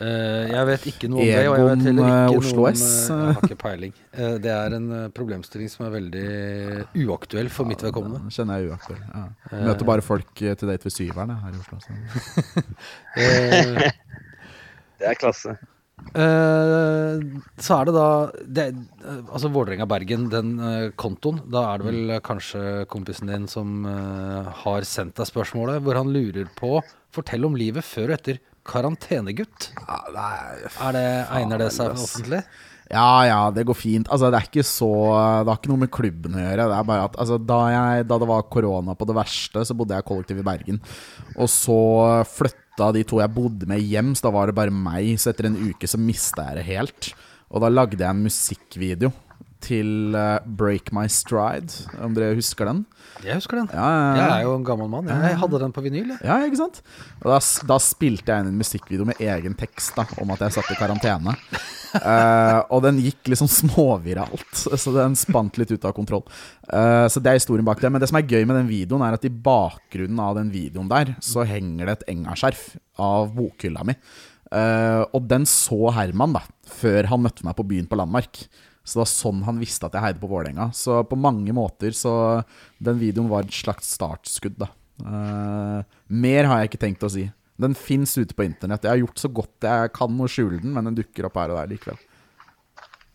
Uh, 0.00 0.46
jeg 0.48 0.64
vet 0.64 0.84
ikke 0.88 1.08
noe 1.12 1.20
om 1.20 1.26
det. 1.28 1.40
Og 1.50 1.56
jeg 1.58 1.64
vet 1.66 1.82
heller 1.84 2.06
eh, 2.06 2.20
ikke 2.30 2.38
Oslo 2.40 2.62
noe 2.62 2.68
om 2.70 2.76
S. 2.78 2.84
eh, 3.12 3.18
Jeg 3.20 3.34
har 3.36 3.42
ikke 3.50 3.56
peiling. 3.60 3.90
Uh, 4.16 4.36
det 4.40 4.52
er 4.54 4.76
en 4.78 4.86
eh, 4.96 5.02
problemstilling 5.12 5.68
som 5.68 5.84
er 5.84 5.92
veldig 5.92 6.22
uaktuell 7.04 7.50
for 7.52 7.68
mitt 7.68 7.84
vedkommende. 7.84 8.22
Den 8.24 8.32
kjenner 8.32 8.62
jeg 8.62 8.70
uaktuell. 8.72 9.02
Ja. 9.10 9.26
Møter 9.66 9.90
bare 9.90 10.04
folk 10.06 10.40
eh, 10.40 10.56
til 10.56 10.72
date 10.72 10.88
ved 10.88 10.94
Syveren 10.96 11.34
her 11.42 11.52
i 11.52 11.60
Oslo. 11.60 11.82
Så. 11.84 12.64
Eh, 13.20 13.90
Det 15.00 15.08
er 15.08 15.18
klasse. 15.18 15.56
Uh, 16.10 17.20
så 17.60 17.76
er 17.76 17.86
det 17.86 17.92
da 17.94 18.06
det, 18.42 18.64
eh, 19.04 19.18
Altså 19.30 19.50
Vålerenga-Bergen, 19.52 20.26
den 20.32 20.54
uh, 20.58 20.88
kontoen. 20.98 21.42
Da 21.52 21.66
er 21.70 21.82
det 21.82 21.90
vel 21.90 22.14
uh, 22.16 22.22
kanskje 22.24 22.86
kompisen 22.90 23.30
din 23.30 23.46
som 23.50 23.84
har 23.84 24.86
sendt 24.88 25.20
deg 25.20 25.28
spørsmålet, 25.28 25.82
hvor 25.84 26.00
han 26.00 26.10
lurer 26.14 26.48
på 26.56 26.78
Fortell 27.14 27.46
om 27.46 27.58
livet 27.58 27.86
før 27.86 28.10
og 28.10 28.18
etter 28.18 28.40
karantenegutt. 28.66 29.70
Ja, 29.76 30.00
nei, 30.14 30.34
er, 30.70 30.96
det, 30.96 31.06
egner 31.36 31.64
det 31.64 31.70
seg 31.74 31.94
offentlig? 31.94 32.42
Ja, 32.90 33.22
ja, 33.26 33.38
det 33.54 33.64
går 33.68 33.78
fint. 33.78 34.08
Altså, 34.10 34.32
det 34.32 34.38
er 34.40 34.48
ikke 34.48 34.64
så 34.66 34.90
Det 35.44 35.52
har 35.52 35.58
ikke 35.60 35.70
noe 35.70 35.82
med 35.84 35.92
klubben 35.94 36.34
å 36.34 36.42
gjøre. 36.42 36.66
Det 36.72 36.78
er 36.78 36.88
bare 36.88 37.04
at 37.06 37.20
altså, 37.22 37.38
da, 37.38 37.60
jeg, 37.70 38.08
da 38.10 38.18
det 38.18 38.30
var 38.30 38.48
korona 38.50 38.96
på 38.98 39.06
det 39.06 39.16
verste, 39.20 39.62
så 39.66 39.76
bodde 39.78 39.94
jeg 39.98 40.08
kollektiv 40.08 40.42
i 40.42 40.46
Bergen. 40.46 40.80
Og 41.36 41.50
så 41.50 41.78
flytta 42.30 42.59
de 42.78 43.02
to 43.04 43.18
jeg 43.20 43.34
bodde 43.34 43.66
med, 43.68 43.82
hjem, 43.82 44.14
så 44.14 44.28
da 44.28 44.34
var 44.34 44.50
det 44.50 44.56
bare 44.56 44.74
meg. 44.74 45.16
Så 45.20 45.32
etter 45.32 45.50
en 45.50 45.58
uke 45.70 45.88
så 45.90 45.98
mista 46.00 46.46
jeg 46.48 46.60
det 46.60 46.68
helt. 46.68 47.10
Og 47.50 47.64
da 47.64 47.68
lagde 47.72 47.98
jeg 47.98 48.10
en 48.10 48.24
musikkvideo 48.24 49.10
til 49.64 50.16
eh, 50.16 50.38
Break 50.44 50.90
My 50.96 51.06
Stride, 51.10 51.86
om 52.02 52.14
dere 52.16 52.36
husker 52.38 52.68
den? 52.68 52.84
Jeg 53.24 53.36
husker 53.36 53.60
den. 53.60 53.68
Ja, 53.74 53.88
ja, 53.90 54.12
Jeg 54.16 54.28
er 54.30 54.46
jo 54.46 54.54
en 54.56 54.64
gammel 54.64 54.88
mann. 54.92 55.08
Jeg 55.10 55.36
hadde 55.42 55.60
den 55.60 55.74
på 55.76 55.82
vinyl. 55.84 56.14
jeg. 56.14 56.20
Ja, 56.24 56.38
ikke 56.46 56.60
sant? 56.60 56.80
Da, 57.22 57.36
da 57.68 57.76
spilte 57.82 58.32
jeg 58.32 58.44
inn 58.44 58.52
en 58.52 58.60
musikkvideo 58.60 59.08
med 59.08 59.20
egen 59.20 59.56
tekst 59.58 59.98
da, 59.98 60.06
om 60.22 60.32
at 60.34 60.44
jeg 60.46 60.56
satt 60.56 60.70
i 60.72 60.78
karantene. 60.78 61.34
uh, 61.98 62.60
og 62.72 62.80
den 62.86 63.02
gikk 63.04 63.32
liksom 63.32 63.50
småviralt, 63.50 64.48
så 64.54 64.94
den 64.96 65.18
spant 65.20 65.60
litt 65.60 65.74
ut 65.74 65.84
av 65.84 65.94
kontroll. 65.96 66.24
Uh, 66.70 67.06
så 67.12 67.20
det 67.20 67.34
er 67.34 67.40
historien 67.42 67.66
bak 67.66 67.82
det. 67.82 67.92
Men 67.92 68.02
det 68.02 68.08
som 68.10 68.20
er 68.20 68.28
gøy 68.28 68.48
med 68.48 68.56
den 68.62 68.70
videoen, 68.70 69.04
er 69.04 69.18
at 69.18 69.28
i 69.28 69.32
bakgrunnen 69.32 70.24
av 70.24 70.38
den 70.40 70.52
videoen 70.54 70.90
der, 70.90 71.14
så 71.24 71.44
henger 71.48 71.90
det 71.90 71.98
et 71.98 72.10
engaskjerf 72.16 72.70
av 73.00 73.34
bokhylla 73.36 73.84
mi. 73.84 73.98
Uh, 74.50 75.04
og 75.14 75.28
den 75.30 75.44
så 75.46 75.92
Herman 75.94 76.34
da, 76.34 76.42
før 76.80 77.12
han 77.12 77.22
møtte 77.22 77.46
meg 77.46 77.58
på 77.58 77.68
byen 77.68 77.86
på 77.90 78.00
Landmark. 78.00 78.44
Så 78.84 78.96
det 78.96 79.02
var 79.02 79.10
sånn 79.12 79.42
han 79.46 79.60
visste 79.60 79.86
at 79.86 79.96
jeg 79.96 80.04
heide 80.04 80.22
på 80.22 80.30
Vålerenga. 80.30 80.70
Så 80.76 81.02
på 81.06 81.18
mange 81.20 81.52
måter 81.56 81.94
så 81.96 82.12
Den 82.78 83.00
videoen 83.00 83.28
var 83.30 83.44
et 83.44 83.54
slags 83.54 83.92
startskudd, 83.96 84.56
da. 84.60 84.70
Uh, 85.00 85.80
mer 86.12 86.48
har 86.48 86.60
jeg 86.60 86.72
ikke 86.72 86.84
tenkt 86.86 87.04
å 87.06 87.12
si. 87.12 87.26
Den 87.60 87.76
fins 87.76 88.16
ute 88.18 88.36
på 88.36 88.44
internett. 88.46 88.84
Jeg 88.84 88.92
har 88.94 89.02
gjort 89.02 89.20
så 89.20 89.30
godt 89.32 89.68
jeg 89.68 89.92
kan 89.96 90.16
å 90.16 90.28
skjule 90.28 90.62
den, 90.62 90.72
men 90.76 90.88
den 90.88 90.96
dukker 91.02 91.28
opp 91.28 91.36
her 91.40 91.52
og 91.52 91.60
der 91.60 91.70
likevel. 91.74 92.00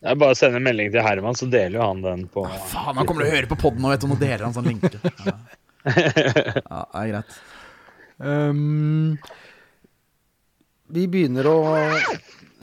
Det 0.06 0.12
er 0.12 0.20
bare 0.22 0.36
å 0.36 0.38
sende 0.38 0.60
en 0.60 0.66
melding 0.68 0.92
til 0.94 1.02
Herman, 1.02 1.38
så 1.38 1.48
deler 1.50 1.80
jo 1.80 1.86
han 1.88 2.04
den 2.04 2.26
på 2.30 2.44
Faen, 2.46 2.94
han 3.00 3.08
kommer 3.10 3.26
til 3.26 3.32
å 3.32 3.38
høre 3.40 3.50
på 3.50 3.58
poden 3.58 3.82
nå, 3.82 3.90
vet 3.90 4.04
du, 4.04 4.10
nå 4.12 4.18
deler 4.22 4.44
han 4.46 4.56
sånn 4.58 4.70
linke. 4.70 5.00
Ja. 5.86 6.02
ja, 6.26 6.80
det 6.82 7.00
er 7.00 7.10
greit. 7.12 7.34
Um, 8.18 9.20
vi 10.98 11.04
begynner 11.14 11.46
å 11.46 11.58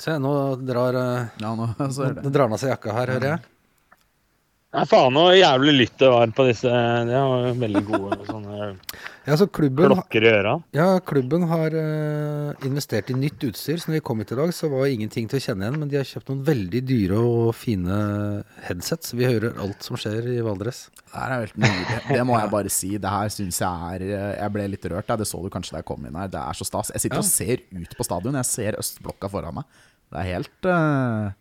Se, 0.02 0.16
nå 0.18 0.34
drar, 0.66 0.98
eh, 0.98 1.32
Ja, 1.44 1.54
nå 1.58 1.70
så 1.94 2.08
er 2.08 2.16
nå 2.18 2.26
det. 2.26 2.34
drar 2.34 2.48
han 2.48 2.58
av 2.58 2.62
seg 2.64 2.74
jakka 2.74 2.96
her, 3.00 3.16
hører 3.16 3.34
jeg. 3.36 3.48
Nei, 4.72 4.86
faen 4.88 5.12
så 5.20 5.22
jævlig 5.36 5.72
lytt 5.76 5.98
det 6.00 6.08
var 6.08 6.30
på 6.32 6.44
disse. 6.48 6.70
De 7.04 7.12
har 7.12 7.42
jo 7.44 7.50
veldig 7.60 7.80
gode 7.90 8.16
sånne 8.30 8.68
Ja, 9.28 9.36
så 9.36 9.44
klubben, 9.52 9.84
klokker 9.92 10.24
i 10.24 10.30
øra. 10.32 10.54
ja, 10.72 10.86
klubben 11.04 11.44
har 11.50 11.76
uh, 11.76 12.54
investert 12.64 13.12
i 13.12 13.16
nytt 13.20 13.44
utstyr. 13.50 13.76
Så 13.82 13.90
når 13.90 13.98
vi 13.98 14.04
kom 14.08 14.22
hit 14.24 14.32
i 14.32 14.38
dag, 14.40 14.48
så 14.56 14.70
var 14.72 14.88
ingenting 14.88 15.28
til 15.28 15.42
å 15.42 15.44
kjenne 15.44 15.66
igjen. 15.68 15.76
Men 15.82 15.92
de 15.92 16.00
har 16.00 16.08
kjøpt 16.08 16.32
noen 16.32 16.40
veldig 16.48 16.82
dyre 16.88 17.20
og 17.20 17.52
fine 17.60 18.00
headsets. 18.64 19.12
Vi 19.20 19.28
hører 19.28 19.60
alt 19.60 19.84
som 19.84 20.00
skjer 20.00 20.30
i 20.32 20.40
Valdres. 20.48 20.86
Det 21.04 21.20
her 21.20 21.36
er 21.36 21.44
helt 21.44 21.60
nydelig. 21.66 22.00
Det 22.08 22.24
må 22.32 22.40
jeg 22.40 22.52
bare 22.56 22.72
si. 22.80 22.94
Det 22.96 23.12
her 23.18 23.36
syns 23.36 23.60
jeg 23.60 23.92
er 24.00 24.08
Jeg 24.40 24.50
ble 24.56 24.68
litt 24.72 24.88
rørt. 24.88 25.12
Ja. 25.12 25.20
Det 25.20 25.28
så 25.28 25.44
du 25.44 25.52
kanskje 25.52 25.76
da 25.76 25.84
jeg 25.84 25.90
kom 25.92 26.08
inn 26.08 26.16
her. 26.16 26.32
Det 26.32 26.40
er 26.40 26.56
så 26.56 26.64
stas. 26.72 26.96
Jeg 26.96 27.04
sitter 27.04 27.20
Ja. 27.20 27.28
og 27.28 27.28
ser 27.28 27.60
ut 27.76 27.96
på 28.00 28.08
stadion. 28.08 28.40
Jeg 28.40 28.48
ser 28.56 28.80
østblokka 28.80 29.28
foran 29.36 29.60
meg. 29.60 29.80
Det 30.12 30.20
er 30.20 30.28
helt 30.28 30.68
uh, 30.68 31.32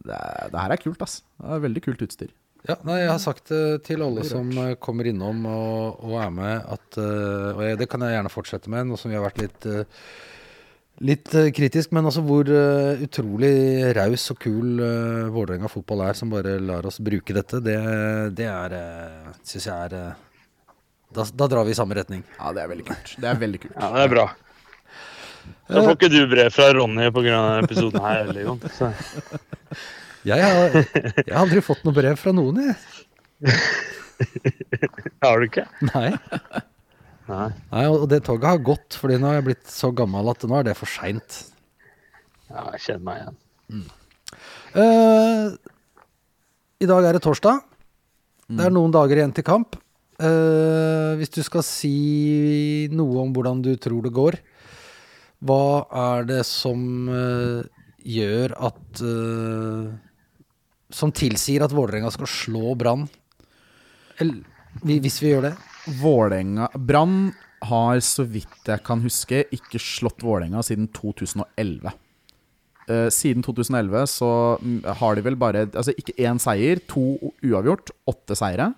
det, 0.00 0.16
er, 0.16 0.52
det 0.52 0.62
her 0.62 0.74
er 0.74 0.82
kult, 0.82 1.02
ass. 1.04 1.20
Det 1.38 1.56
er 1.56 1.64
veldig 1.66 1.84
kult 1.84 2.04
utstyr. 2.08 2.32
Ja, 2.66 2.74
nei, 2.82 2.98
Jeg 3.04 3.12
har 3.12 3.20
sagt 3.22 3.52
det 3.52 3.84
til 3.86 4.02
alle 4.02 4.24
som 4.26 4.48
eh, 4.58 4.74
kommer 4.82 5.06
innom 5.06 5.44
og, 5.46 6.00
og 6.02 6.16
er 6.20 6.32
med, 6.34 6.64
at 6.74 6.98
uh, 6.98 7.54
Og 7.54 7.62
jeg, 7.62 7.78
det 7.78 7.86
kan 7.88 8.02
jeg 8.02 8.16
gjerne 8.16 8.32
fortsette 8.32 8.72
med, 8.72 8.88
nå 8.88 8.98
som 8.98 9.12
vi 9.12 9.16
har 9.16 9.22
vært 9.24 9.38
litt 9.44 9.68
uh, 9.70 10.02
Litt 11.06 11.30
eh, 11.38 11.52
kritisk, 11.54 11.92
men 11.94 12.08
altså 12.10 12.24
hvor 12.26 12.48
uh, 12.50 12.98
utrolig 13.04 13.52
raus 13.94 14.24
og 14.34 14.40
kul 14.42 14.82
uh, 14.82 15.28
Vålerenga 15.30 15.70
fotball 15.70 16.02
er, 16.08 16.18
som 16.18 16.32
bare 16.32 16.56
lar 16.58 16.88
oss 16.90 16.98
bruke 16.98 17.36
dette, 17.36 17.62
det, 17.62 17.78
det 18.34 18.48
er 18.50 18.74
uh, 18.74 19.30
Syns 19.46 19.68
jeg 19.70 19.86
er 19.86 19.94
uh, 19.94 20.24
da, 21.14 21.24
da 21.30 21.46
drar 21.48 21.64
vi 21.64 21.72
i 21.72 21.78
samme 21.78 21.96
retning. 21.96 22.20
Ja, 22.36 22.50
det 22.52 22.60
er 22.60 22.68
veldig 22.74 22.84
kult. 22.90 23.14
Det 23.16 23.28
er 23.30 23.38
veldig 23.40 23.60
kult. 23.62 23.76
Ja, 23.78 23.86
det 23.94 24.02
er 24.02 24.10
bra. 24.12 24.24
Så 25.68 25.82
får 25.84 25.94
ikke 25.96 26.10
du 26.12 26.20
brev 26.30 26.50
fra 26.54 26.68
Ronny 26.76 27.08
pga. 27.12 27.24
denne 27.28 27.58
episoden 27.64 28.04
her 28.04 28.22
heller, 28.22 28.40
Jon. 28.46 28.60
Jeg 30.26 30.42
har, 30.42 30.74
jeg 30.74 31.30
har 31.30 31.38
aldri 31.40 31.60
fått 31.64 31.84
noe 31.86 31.94
brev 31.94 32.16
fra 32.20 32.32
noen, 32.34 32.58
jeg. 32.58 33.52
Har 35.22 35.38
du 35.38 35.46
ikke? 35.46 35.62
Nei. 35.94 36.10
Nei. 37.30 37.46
Nei, 37.70 37.84
og 37.86 38.08
det 38.10 38.18
toget 38.26 38.50
har 38.50 38.60
gått, 38.66 38.96
fordi 38.98 39.16
nå 39.22 39.30
har 39.30 39.38
jeg 39.38 39.46
blitt 39.46 39.70
så 39.70 39.92
gammel 39.94 40.28
at 40.32 40.44
nå 40.48 40.58
er 40.58 40.66
det 40.66 40.74
for 40.76 40.90
seint. 40.90 41.38
Ja, 42.50 42.66
jeg 42.74 42.82
kjenner 42.82 43.04
meg 43.06 43.22
igjen. 43.22 43.86
Eh, 44.82 45.44
I 46.82 46.90
dag 46.90 47.08
er 47.08 47.16
det 47.16 47.24
torsdag. 47.24 47.62
Det 48.48 48.64
er 48.64 48.74
noen 48.74 48.94
dager 48.94 49.20
igjen 49.20 49.34
til 49.36 49.46
kamp. 49.46 49.78
Uh, 50.18 51.14
hvis 51.14 51.30
du 51.30 51.44
skal 51.46 51.62
si 51.62 52.88
noe 52.90 53.20
om 53.22 53.28
hvordan 53.30 53.60
du 53.62 53.70
tror 53.78 54.02
det 54.02 54.10
går, 54.16 54.38
hva 55.44 55.86
er 55.94 56.26
det 56.26 56.42
som 56.48 56.80
uh, 57.10 57.62
gjør 58.02 58.54
at 58.68 59.02
uh, 59.04 59.90
Som 60.90 61.12
tilsier 61.14 61.62
at 61.62 61.74
Vålerenga 61.74 62.10
skal 62.14 62.30
slå 62.30 62.74
Brann? 62.78 63.06
Hvis 64.82 65.20
vi 65.22 65.30
gjør 65.30 65.50
det? 65.50 65.52
Vålerenga 66.00 66.70
Brann 66.74 67.30
har, 67.68 68.00
så 68.06 68.22
vidt 68.26 68.66
jeg 68.70 68.82
kan 68.86 69.02
huske, 69.02 69.44
ikke 69.54 69.80
slått 69.82 70.22
Vålerenga 70.26 70.62
siden 70.66 70.90
2011. 70.94 71.94
Uh, 72.88 73.06
siden 73.14 73.44
2011 73.44 74.10
så 74.10 74.32
mm, 74.58 74.82
har 74.98 75.14
de 75.14 75.24
vel 75.26 75.36
bare 75.38 75.66
Altså 75.68 75.92
ikke 75.94 76.16
én 76.18 76.38
seier, 76.42 76.82
to 76.90 77.14
uavgjort, 77.46 77.94
åtte 78.10 78.38
seire. 78.38 78.72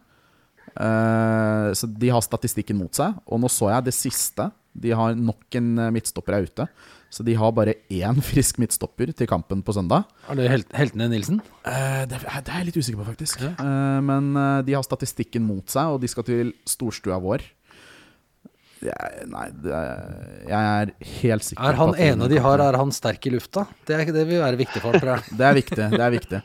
Eh, 0.77 1.73
så 1.75 1.87
de 1.87 2.11
har 2.13 2.23
statistikken 2.25 2.79
mot 2.79 2.95
seg. 2.95 3.17
Og 3.27 3.41
nå 3.43 3.51
så 3.53 3.71
jeg 3.73 3.89
det 3.89 3.97
siste. 3.97 4.51
De 4.73 4.93
har 4.95 5.15
nok 5.19 5.57
en 5.59 5.71
eh, 5.83 5.91
midtstopper 5.97 6.37
er 6.37 6.47
ute. 6.47 6.67
Så 7.11 7.25
de 7.27 7.35
har 7.35 7.51
bare 7.57 7.75
én 7.91 8.21
frisk 8.31 8.61
midtstopper 8.63 9.11
til 9.19 9.27
kampen 9.31 9.65
på 9.67 9.75
søndag. 9.75 10.05
Er 10.31 10.39
det 10.39 10.51
helt, 10.53 10.69
heltene 10.79 11.09
Nilsen? 11.11 11.41
Eh, 11.67 12.05
det, 12.11 12.21
er- 12.23 12.45
det 12.47 12.53
er 12.55 12.61
jeg 12.63 12.69
litt 12.71 12.79
usikker 12.79 13.01
på, 13.03 13.09
faktisk. 13.11 13.43
Eh, 13.51 14.01
men 14.07 14.31
eh, 14.39 14.61
de 14.69 14.77
har 14.79 14.87
statistikken 14.87 15.43
mot 15.49 15.67
seg, 15.73 15.97
og 15.97 16.05
de 16.05 16.11
skal 16.13 16.29
til 16.29 16.53
storstua 16.71 17.19
vår. 17.25 17.43
Jeg, 18.81 19.27
nei, 19.29 19.49
det, 19.61 19.73
er- 19.77 20.47
jeg 20.49 20.69
er 20.85 20.93
helt 21.21 21.45
sikker 21.45 21.67
Er 21.69 21.77
han 21.77 21.91
ene 22.01 22.29
de 22.33 22.39
har, 22.41 22.63
er 22.65 22.79
han 22.81 22.95
sterk 22.97 23.27
i 23.29 23.35
lufta? 23.35 23.67
Det, 23.85 23.99
er, 23.99 24.07
det 24.15 24.23
vil 24.31 24.41
være 24.41 24.57
viktig 24.63 24.81
for 24.81 24.97
tror 24.97 25.19
jeg. 25.19 25.27
Det 25.43 25.45
er 25.51 25.59
viktig. 25.59 25.89
det 25.93 26.01
er 26.07 26.15
viktig 26.15 26.41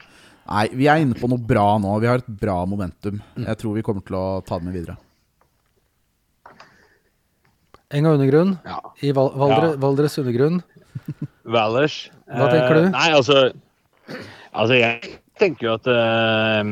Nei, 0.45 0.65
vi 0.78 0.86
er 0.91 0.99
inne 1.01 1.15
på 1.17 1.26
noe 1.32 1.41
bra 1.41 1.63
nå. 1.82 1.93
Vi 2.03 2.05
har 2.11 2.19
et 2.21 2.28
bra 2.41 2.59
momentum. 2.69 3.15
Jeg 3.39 3.57
tror 3.57 3.78
vi 3.80 3.82
kommer 3.88 4.03
til 4.05 4.17
å 4.19 4.26
ta 4.45 4.59
det 4.59 4.67
med 4.67 4.76
videre. 4.78 4.93
Enga 7.93 8.15
undergrunn 8.15 8.55
Ja. 8.65 8.79
i 9.05 9.11
Val 9.13 9.29
Valdre, 9.38 9.69
Ja. 9.73 9.77
Valdres 9.77 10.17
undergrunn. 10.17 10.63
Valers. 11.45 12.09
Hva 12.25 12.47
tenker 12.49 12.73
du? 12.79 12.83
Eh, 12.88 12.91
nei, 12.95 13.09
altså 13.13 13.53
Altså, 14.55 14.73
jeg 14.79 15.19
tenker 15.38 15.67
jo 15.67 15.73
at 15.75 15.88
eh, 15.91 16.69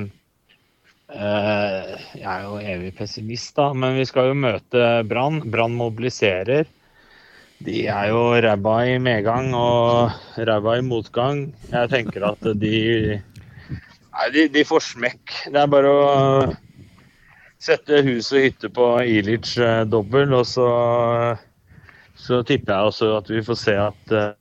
eh, 1.13 2.05
Jeg 2.17 2.29
er 2.31 2.45
jo 2.47 2.57
evig 2.61 2.93
pessimist, 2.97 3.53
da, 3.59 3.71
men 3.73 3.97
vi 3.99 4.05
skal 4.09 4.31
jo 4.31 4.37
møte 4.39 5.03
Brann. 5.09 5.41
Brann 5.51 5.75
mobiliserer. 5.77 6.65
De 7.63 7.85
er 7.87 8.09
jo 8.11 8.23
ræva 8.43 8.77
i 8.89 8.97
medgang 8.99 9.53
og 9.55 10.11
ræva 10.37 10.77
i 10.79 10.83
motgang. 10.83 11.45
Jeg 11.71 11.89
tenker 11.93 12.25
at 12.31 12.41
de 12.59 13.21
Nei, 14.13 14.27
de, 14.33 14.47
de 14.53 14.61
får 14.67 14.83
smekk. 14.93 15.31
Det 15.49 15.57
er 15.57 15.69
bare 15.71 15.89
å 15.89 16.01
sette 17.63 18.03
hus 18.03 18.31
og 18.35 18.43
hytte 18.43 18.69
på 18.73 18.87
Ilic 19.07 19.55
eh, 19.61 19.83
dobbel, 19.87 20.35
og 20.35 20.47
så 20.49 20.69
så 22.23 22.43
tipper 22.45 22.73
jeg 22.73 22.89
også 22.89 23.09
at 23.17 23.29
vi 23.31 23.41
får 23.43 23.57
se 23.59 23.73
at 23.79 24.13
eh, 24.13 24.31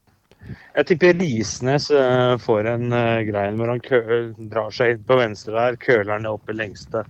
Jeg 0.76 0.88
tipper 0.88 1.18
Risnes 1.20 1.88
eh, 1.94 2.34
får 2.42 2.68
en 2.72 2.92
uh, 2.92 3.22
greie 3.26 3.52
hvor 3.56 3.70
han 3.70 3.82
kø 3.82 4.00
drar 4.50 4.72
seg 4.74 4.96
inn 4.96 5.04
på 5.06 5.18
venstre 5.20 5.54
der, 5.54 5.78
køler 5.80 6.18
ned 6.18 6.32
opp 6.32 6.50
i 6.50 6.56
lengste. 6.56 7.04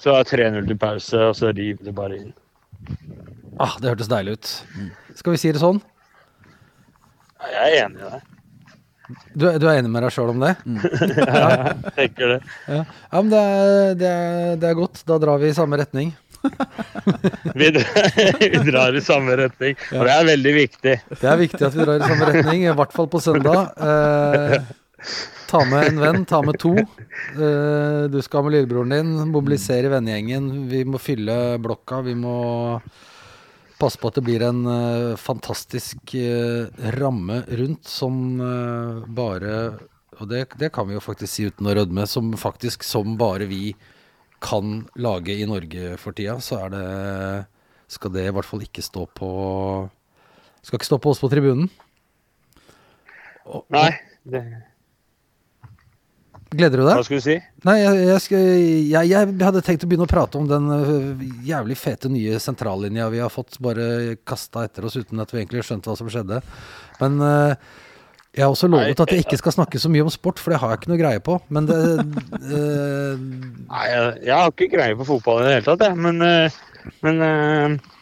Så 0.00 0.14
er 0.16 0.28
3-0 0.28 0.68
til 0.68 0.78
pause, 0.80 1.20
og 1.28 1.36
så 1.36 1.52
river 1.52 1.84
det 1.84 1.94
bare 1.96 2.18
inn. 2.20 2.32
Ah, 3.60 3.76
det 3.80 3.92
hørtes 3.92 4.10
deilig 4.12 4.36
ut. 4.36 4.54
Skal 5.16 5.36
vi 5.36 5.40
si 5.40 5.52
det 5.52 5.62
sånn? 5.62 5.80
Ja, 7.40 7.52
jeg 7.52 7.76
er 7.76 7.84
enig 7.84 8.00
i 8.00 8.10
det. 8.14 8.35
Du, 9.34 9.44
er- 9.48 9.58
du 9.62 9.66
er 9.70 9.78
enig 9.80 9.90
med 9.92 10.02
deg 10.06 10.12
sjøl 10.14 10.32
om 10.34 10.40
det? 10.42 10.54
Ja, 10.66 11.48
Jeg 11.86 11.92
tenker 11.98 12.32
det. 12.34 12.38
Ja, 12.66 12.80
ja 12.82 13.20
men 13.22 13.30
det 13.32 13.42
er, 13.42 13.94
det, 14.00 14.12
er, 14.12 14.56
det 14.62 14.70
er 14.72 14.78
godt. 14.78 15.02
Da 15.06 15.18
drar 15.22 15.38
vi 15.42 15.50
i 15.52 15.56
samme 15.56 15.78
retning. 15.80 16.14
Vi, 17.58 17.68
vi 17.72 18.58
drar 18.70 18.94
i 18.94 19.00
samme 19.02 19.34
retning, 19.40 19.74
og 19.96 20.04
det 20.06 20.12
er 20.14 20.26
veldig 20.28 20.52
viktig. 20.54 20.92
Det 21.18 21.26
er 21.26 21.38
viktig 21.40 21.64
at 21.66 21.74
vi 21.74 21.86
drar 21.88 21.98
i 22.02 22.06
samme 22.06 22.28
retning, 22.28 22.60
i 22.68 22.74
hvert 22.78 22.92
fall 22.94 23.08
på 23.10 23.18
søndag. 23.24 23.72
Eh, 23.82 24.54
ta 25.50 25.62
med 25.66 25.88
en 25.90 25.98
venn, 26.04 26.20
ta 26.28 26.38
med 26.46 26.58
to. 26.62 26.74
Eh, 26.78 28.06
du 28.12 28.20
skal 28.22 28.46
med 28.46 28.54
lillebroren 28.54 28.94
din, 28.94 29.10
mobilisere 29.32 29.90
vennegjengen. 29.96 30.46
Vi 30.70 30.84
må 30.86 31.00
fylle 31.02 31.56
blokka. 31.64 32.02
Vi 32.06 32.14
må 32.18 32.36
passe 33.80 33.98
på 34.00 34.08
at 34.10 34.18
det 34.18 34.24
blir 34.26 34.42
en 34.46 34.62
uh, 34.66 35.16
fantastisk 35.20 36.14
uh, 36.16 36.68
ramme 36.96 37.42
rundt 37.60 37.88
som 37.90 38.40
uh, 38.40 39.04
bare 39.08 39.58
Og 40.20 40.28
det, 40.30 40.46
det 40.56 40.72
kan 40.72 40.88
vi 40.88 40.96
jo 40.96 41.02
faktisk 41.04 41.28
si 41.32 41.46
uten 41.50 41.68
å 41.68 41.74
rødme, 41.76 42.06
som 42.08 42.32
faktisk 42.40 42.86
som 42.86 43.18
bare 43.20 43.48
vi 43.50 43.74
kan 44.40 44.86
lage 44.96 45.34
i 45.36 45.46
Norge 45.48 45.96
for 46.00 46.16
tida, 46.16 46.38
så 46.40 46.66
er 46.66 46.72
det 46.72 46.86
Skal 47.92 48.12
det 48.14 48.24
i 48.28 48.32
hvert 48.34 48.48
fall 48.48 48.64
ikke 48.64 48.84
stå 48.84 49.04
på 49.16 49.28
Skal 50.64 50.78
ikke 50.80 50.88
stå 50.88 50.98
på 50.98 51.12
oss 51.12 51.20
på 51.22 51.30
tribunen. 51.30 51.68
Og- 53.46 53.68
Nei, 53.70 53.92
det, 54.26 54.42
Gleder 56.56 56.80
du 56.80 56.84
deg? 56.86 56.94
hva 56.96 57.04
skulle 57.06 57.20
du 57.20 57.26
si? 57.26 57.36
Nei, 57.66 57.74
jeg, 57.82 58.02
jeg, 58.08 58.20
skal, 58.24 58.44
jeg, 58.90 59.08
jeg 59.12 59.32
hadde 59.42 59.62
tenkt 59.66 59.84
å 59.84 59.88
begynne 59.90 60.06
å 60.06 60.10
prate 60.10 60.38
om 60.40 60.46
den 60.50 60.68
øh, 60.72 61.24
jævlig 61.46 61.76
fete 61.80 62.10
nye 62.12 62.38
sentrallinja 62.42 63.08
vi 63.12 63.20
har 63.22 63.32
fått 63.32 63.58
bare 63.64 64.16
kasta 64.28 64.64
etter 64.68 64.86
oss 64.88 64.96
uten 64.96 65.20
at 65.22 65.32
vi 65.34 65.42
egentlig 65.42 65.64
skjønte 65.66 65.90
hva 65.90 65.96
som 65.98 66.08
skjedde. 66.12 66.40
Men 67.02 67.18
uh, 67.20 67.52
jeg 68.36 68.44
har 68.44 68.54
også 68.54 68.68
lovet 68.72 69.00
at 69.04 69.12
jeg 69.12 69.24
ikke 69.24 69.38
skal 69.40 69.54
snakke 69.58 69.80
så 69.82 69.90
mye 69.92 70.06
om 70.06 70.12
sport, 70.12 70.40
for 70.40 70.52
det 70.54 70.60
har 70.62 70.72
jeg 70.74 70.82
ikke 70.82 70.92
noe 70.94 71.00
greie 71.02 71.22
på. 71.24 71.36
Men 71.52 71.68
det 71.68 71.76
uh, 71.82 73.20
Nei, 73.20 73.84
jeg, 73.90 74.10
jeg 74.28 74.34
har 74.36 74.50
ikke 74.54 74.70
greie 74.72 74.96
på 74.98 75.08
fotball 75.08 75.42
i 75.42 75.46
det 75.48 75.54
hele 75.58 75.68
tatt, 75.70 75.86
jeg. 75.86 76.00
Men, 76.06 76.24
men, 77.04 77.22
uh, 77.22 77.94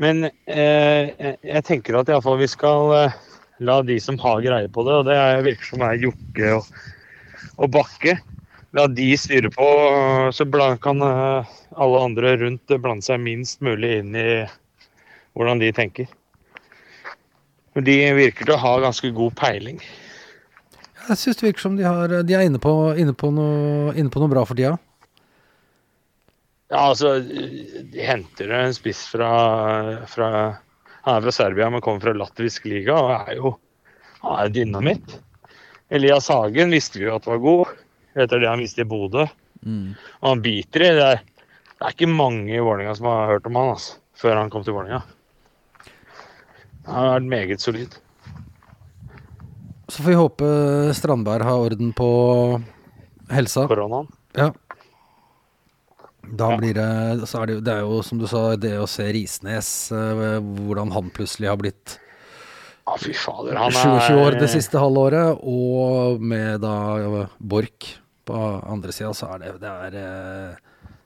men 0.00 0.24
jeg- 0.48 1.66
tenker 1.68 2.00
at 2.00 2.08
iallfall 2.12 2.40
vi 2.40 2.48
skal 2.50 3.12
la 3.60 3.82
de 3.84 3.98
som 4.00 4.16
har 4.22 4.40
greie 4.40 4.68
på 4.72 4.84
det, 4.86 4.94
og 5.02 5.04
det 5.10 5.16
er- 5.20 5.44
virker 5.44 5.68
som 5.74 5.82
er 5.84 5.98
Jokke 6.00 6.54
og, 6.56 6.70
og 7.58 7.72
Bakke, 7.74 8.16
la 8.76 8.86
de 8.86 9.08
styre 9.18 9.50
på, 9.54 9.68
så 10.34 10.46
kan 10.82 11.02
eh, 11.02 11.54
alle 11.74 12.02
andre 12.06 12.36
rundt 12.44 12.76
blande 12.82 13.06
seg 13.06 13.22
minst 13.22 13.60
mulig 13.64 13.96
inn 14.00 14.14
i 14.14 14.28
hvordan 15.34 15.62
de 15.62 15.72
tenker. 15.74 16.10
Men 17.74 17.86
de 17.86 17.96
virker 18.18 18.46
til 18.46 18.56
å 18.56 18.62
ha 18.62 18.76
ganske 18.82 19.10
god 19.14 19.34
peiling. 19.38 19.80
jeg 21.08 21.18
syns 21.18 21.38
det 21.38 21.46
virker 21.48 21.62
som 21.62 21.76
de, 21.78 21.86
har, 21.86 22.14
de 22.26 22.34
er 22.34 22.46
inne 22.46 22.58
på, 22.62 22.72
inne, 22.98 23.14
på 23.14 23.30
noe, 23.34 23.94
inne 23.94 24.10
på 24.10 24.22
noe 24.22 24.30
bra 24.30 24.44
for 24.46 24.58
tida. 24.58 24.76
Ja, 26.70 26.84
altså, 26.92 27.16
de 27.18 28.04
henter 28.06 28.52
en 28.54 28.74
spiss 28.74 29.02
fra, 29.10 29.30
fra 30.06 30.28
Han 31.02 31.16
er 31.16 31.24
fra 31.24 31.32
Serbia, 31.34 31.70
men 31.72 31.82
kommer 31.82 32.04
fra 32.04 32.14
latvisk 32.14 32.68
liga 32.70 32.94
og 32.94 33.12
er 33.16 33.38
jo 33.38 33.56
han 34.20 34.36
er 34.36 34.52
dynamitt. 34.52 35.14
Elias 35.90 36.28
Hagen 36.30 36.70
visste 36.70 37.00
vi 37.00 37.08
jo 37.08 37.16
at 37.18 37.26
var 37.26 37.40
god. 37.42 37.78
etter 38.14 38.42
det 38.42 38.48
han 38.50 38.62
viste 38.62 38.82
i 38.82 38.88
Bodø. 38.88 39.26
Mm. 39.62 39.94
Og 40.20 40.28
han 40.28 40.42
biter 40.42 40.84
i. 40.86 40.92
Det 40.96 41.06
er, 41.06 41.24
det 41.70 41.86
er 41.86 41.96
ikke 41.96 42.10
mange 42.10 42.54
i 42.54 42.62
Vålerenga 42.62 42.94
som 42.98 43.10
har 43.10 43.34
hørt 43.34 43.48
om 43.50 43.58
han 43.58 43.72
altså, 43.74 43.98
før 44.18 44.38
han 44.40 44.52
kom 44.52 44.64
til 44.66 44.76
Vålerenga. 44.76 45.02
Han 46.86 46.96
har 46.96 47.12
vært 47.18 47.30
meget 47.34 47.62
solid. 47.62 47.98
Så 49.90 50.02
får 50.02 50.10
vi 50.12 50.18
håpe 50.18 50.48
Strandberg 50.94 51.46
har 51.46 51.66
orden 51.66 51.94
på 51.96 52.10
helsa. 53.30 53.66
Koronaen. 53.70 54.10
Ja. 54.38 54.52
Da 56.30 56.52
blir 56.60 56.76
det 56.76 57.26
Så 57.26 57.42
det 57.46 57.56
det 57.66 57.72
er 57.74 57.80
jo 57.82 58.02
som 58.06 58.20
du 58.20 58.26
sa, 58.30 58.54
det 58.54 58.76
å 58.78 58.86
se 58.86 59.08
Risnes, 59.10 59.90
eh, 59.90 60.38
hvordan 60.38 60.92
han 60.94 61.10
plutselig 61.10 61.50
har 61.50 61.58
blitt 61.58 61.98
Ja, 62.86 62.96
fy 62.98 63.12
fader. 63.14 63.56
Han 63.60 63.72
27 63.74 64.20
år 64.24 64.36
det 64.38 64.46
er 64.48 64.52
siste 64.54 64.80
halvåret, 64.80 65.40
og 65.46 66.20
med 66.20 66.60
da 66.64 67.26
Borch 67.38 67.96
på 68.26 68.40
andre 68.66 68.92
sida, 68.94 69.12
så 69.14 69.28
er 69.34 69.42
det 69.44 69.52
Det 69.62 69.70
er 69.70 69.96
eh, 70.00 70.56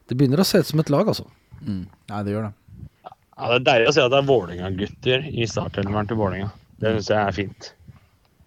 Det 0.09 0.17
begynner 0.19 0.41
å 0.43 0.47
se 0.49 0.61
ut 0.63 0.67
som 0.71 0.81
et 0.81 0.91
lag, 0.93 1.09
altså. 1.09 1.27
Mm. 1.65 1.85
Nei, 2.11 2.23
det 2.27 2.35
gjør 2.35 2.49
det. 2.49 2.53
ja, 3.09 3.15
Det 3.49 3.55
er 3.59 3.67
deilig 3.71 3.89
å 3.89 3.95
se 3.97 4.05
at 4.05 4.13
det 4.15 4.19
er 4.21 4.29
Vålerenga-gutter 4.31 5.29
i 5.33 5.47
startelveren 5.49 6.11
til 6.11 6.21
Vålerenga. 6.21 6.51
Det 6.81 6.95
syns 6.97 7.11
jeg 7.13 7.21
er 7.21 7.37
fint. 7.37 7.71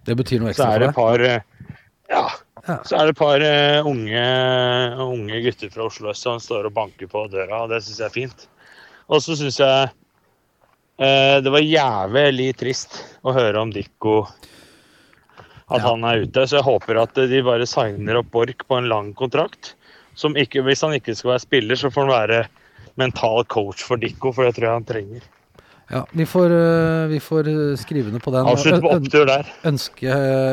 Det 0.07 0.15
betyr 0.19 0.43
noe 0.43 0.53
Så 0.53 0.63
ekstra 0.63 0.73
er 0.75 0.83
det 0.85 0.91
for 0.95 1.23
et 1.23 1.23
deg. 1.23 1.45
par 1.47 1.71
eh, 1.71 1.73
Ja. 2.13 2.25
Ja. 2.67 2.75
Så 2.83 2.97
er 2.97 3.07
det 3.07 3.13
et 3.15 3.19
par 3.21 3.39
uh, 3.39 3.85
unge, 3.87 4.23
unge 4.99 5.37
gutter 5.45 5.69
fra 5.71 5.85
Oslo 5.87 6.09
øst 6.11 6.25
som 6.25 6.39
står 6.43 6.65
og 6.67 6.73
banker 6.75 7.07
på 7.07 7.21
døra, 7.31 7.61
og 7.63 7.69
det 7.71 7.77
syns 7.85 8.01
jeg 8.01 8.07
er 8.09 8.15
fint. 8.15 8.47
Og 9.07 9.21
så 9.23 9.37
syns 9.39 9.59
jeg 9.61 9.91
det 10.97 11.51
var 11.53 11.61
jævlig 11.61 12.51
trist 12.57 12.95
å 13.23 13.33
høre 13.35 13.61
om 13.61 13.69
Dikko 13.73 14.23
at 15.69 15.81
Ja. 15.81 15.89
han 15.91 16.03
er 16.07 16.23
ute. 16.25 16.47
Så 16.47 16.57
jeg 16.57 16.65
håper 16.65 17.01
at 17.03 17.13
de 17.13 17.41
bare 17.45 17.67
signer 17.69 18.17
opp 18.17 18.31
Borch 18.31 18.63
på 18.67 18.77
en 18.79 18.87
lang 18.89 19.13
kontrakt. 19.13 19.75
Som 20.17 20.33
ikke, 20.33 20.63
hvis 20.65 20.81
han 20.81 20.95
ikke 20.97 21.13
skal 21.15 21.35
være 21.35 21.43
spiller, 21.45 21.75
så 21.77 21.91
får 21.93 22.07
han 22.07 22.13
være 22.15 22.47
mental 22.97 23.43
coach 23.45 23.83
for 23.85 23.97
Dikko, 24.01 24.31
for 24.33 24.47
det 24.47 24.55
tror 24.55 24.65
jeg 24.65 24.73
han 24.79 24.87
trenger. 24.89 25.21
Ja, 25.91 26.01
vi 26.11 26.25
får, 26.27 26.51
eh, 26.51 27.07
vi 27.07 27.19
får 27.23 27.47
eh, 27.47 27.75
skrive 27.79 28.11
ned 28.11 28.21
på 28.23 28.31
den. 28.33 28.47
Avslutt 28.49 28.81
på 28.81 28.89
opptur 28.91 29.25
der. 29.29 29.45
Ønske, 29.63 30.09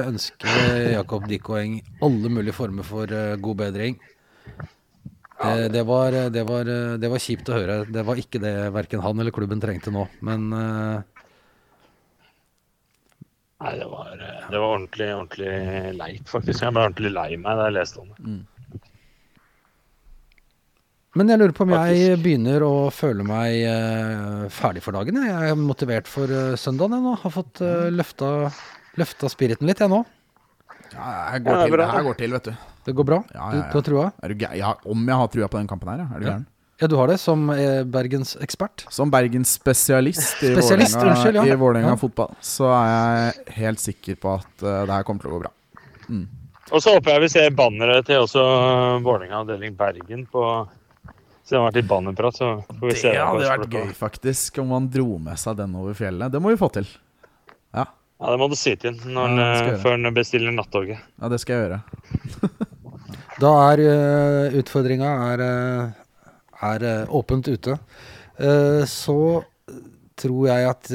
ønske 0.06 0.92
Jakob 0.92 1.26
Dikkoeng 1.26 1.80
alle 2.02 2.28
mulige 2.30 2.54
former 2.54 2.84
for 2.86 3.04
eh, 3.10 3.34
god 3.42 3.56
bedring. 3.56 3.96
Det, 5.44 5.68
det, 5.74 5.82
var, 5.88 6.18
det, 6.32 6.44
var, 6.48 6.70
det 7.00 7.10
var 7.12 7.22
kjipt 7.22 7.50
å 7.50 7.58
høre. 7.58 7.80
Det 7.90 8.04
var 8.06 8.20
ikke 8.20 8.40
det 8.42 8.54
verken 8.74 9.02
han 9.04 9.20
eller 9.20 9.34
klubben 9.34 9.62
trengte 9.62 9.92
nå. 9.94 10.06
Men 10.24 10.48
uh... 10.52 11.02
Nei, 13.64 13.76
det 13.78 13.86
var, 13.88 14.10
eh, 14.12 14.48
det 14.50 14.58
var 14.58 14.66
ordentlig, 14.74 15.06
ordentlig 15.14 15.92
leit, 15.96 16.26
faktisk. 16.28 16.64
Jeg 16.64 16.74
ble 16.74 16.82
ordentlig 16.88 17.12
lei 17.14 17.30
meg 17.40 17.56
da 17.56 17.68
jeg 17.70 17.76
leste 17.78 18.02
om 18.02 18.10
det. 18.10 18.34
Men 21.14 21.30
jeg 21.30 21.38
lurer 21.38 21.54
på 21.54 21.62
om 21.62 21.72
jeg 21.76 22.18
begynner 22.24 22.64
å 22.66 22.72
føle 22.90 23.22
meg 23.26 23.60
uh, 23.70 24.50
ferdig 24.50 24.82
for 24.82 24.98
dagen. 24.98 25.20
jeg. 25.22 25.50
Er 25.52 25.60
motivert 25.60 26.10
for 26.10 26.26
uh, 26.26 26.58
søndagen 26.58 26.96
jeg 26.98 27.06
nå. 27.06 27.14
Har 27.22 27.34
fått 27.36 27.62
uh, 27.62 27.86
løfta, 27.94 28.50
løfta 28.98 29.30
spiriten 29.30 29.70
litt 29.70 29.80
jeg 29.80 29.92
nå. 29.92 30.02
Ja, 30.90 31.12
jeg 31.36 31.44
går 31.46 31.54
er 31.54 31.68
til, 31.68 31.78
det 31.78 31.90
her 31.92 32.08
går 32.08 32.18
til, 32.18 32.34
vet 32.34 32.50
du. 32.50 32.73
Det 32.84 32.92
går 32.94 33.04
bra? 33.08 33.18
Ja, 33.34 33.50
ja, 33.50 33.56
ja. 33.62 33.68
du 33.72 33.78
har 33.78 33.82
trua? 33.86 34.12
Er 34.22 34.28
du 34.28 34.34
gæ- 34.44 34.56
ja, 34.58 34.74
om 34.84 35.06
jeg 35.08 35.16
har 35.16 35.28
trua 35.32 35.48
på 35.48 35.58
den 35.58 35.66
kampen 35.70 35.88
her, 35.88 35.98
ja. 36.04 36.08
Er 36.14 36.20
du 36.20 36.26
Ja. 36.26 36.32
gæren? 36.32 36.46
Ja, 36.80 36.86
du 36.90 36.96
har 36.98 37.06
det, 37.06 37.20
som 37.22 37.48
eh, 37.50 37.84
Bergens 37.84 38.36
ekspert. 38.42 38.84
Som 38.90 39.10
Bergens 39.10 39.52
spesialist 39.60 40.42
i 40.42 40.50
Spesialist, 40.54 40.96
Vålerenga 40.96 41.14
unnskyld, 41.14 41.34
ja. 41.38 41.44
i 41.54 41.56
Vålerenga 41.56 41.88
Ja. 41.94 41.96
fotball, 41.96 42.34
så 42.42 42.66
er 42.74 43.32
jeg 43.32 43.54
helt 43.62 43.78
sikker 43.78 44.16
på 44.20 44.34
at 44.40 44.62
uh, 44.66 44.84
det 44.84 44.90
her 44.92 45.02
kommer 45.06 45.20
til 45.22 45.30
å 45.30 45.38
gå 45.38 45.42
bra. 45.44 45.52
Og 46.72 46.80
så 46.82 46.94
håper 46.96 47.12
jeg 47.14 47.20
vi 47.20 47.28
ser 47.28 47.50
banneret 47.50 48.06
til 48.06 48.16
også 48.24 48.42
Vålerenga 49.04 49.44
avdeling 49.44 49.76
Bergen 49.76 50.26
på 50.26 50.44
Siden 51.44 51.58
det 51.58 51.60
har 51.60 51.66
vært 51.70 51.76
litt 51.76 51.88
bannerprat, 51.90 52.36
så 52.40 52.46
får 52.64 52.80
vi 52.80 52.88
Det 52.88 52.96
se. 53.02 53.10
Det 53.12 53.20
hadde 53.20 53.48
vært 53.50 53.74
gøy, 53.74 53.88
faktisk, 53.92 54.58
om 54.62 54.70
han 54.72 54.86
dro 54.88 55.18
med 55.18 55.36
seg 55.38 55.56
den 55.58 55.74
over 55.76 55.92
fjellet. 55.92 56.32
Det 56.32 56.40
må 56.40 56.48
vi 56.48 56.56
få 56.56 56.70
til. 56.72 56.86
Ja, 57.74 57.84
Ja, 58.20 58.30
det 58.30 58.38
må 58.40 58.48
du 58.48 58.54
si 58.56 58.72
til 58.80 58.94
ham 58.98 59.36
Ja, 59.36 59.50
eh, 59.60 59.76
før 59.82 59.98
han 60.02 60.14
bestiller 60.14 60.50
nattoget. 60.56 60.98
ja 61.20 61.28
det 61.28 61.40
skal 61.40 61.54
jeg 61.54 61.68
gjøre. 61.68 61.82
Da 63.42 63.50
er 63.72 63.82
uh, 63.82 64.54
utfordringa 64.60 65.10
er, 65.32 65.42
eh, 65.42 66.28
er 66.70 66.84
eh, 66.86 67.10
åpent 67.10 67.48
ute. 67.50 67.76
Så 68.90 69.18
tror 70.18 70.46
jeg 70.48 70.66
at 70.66 70.88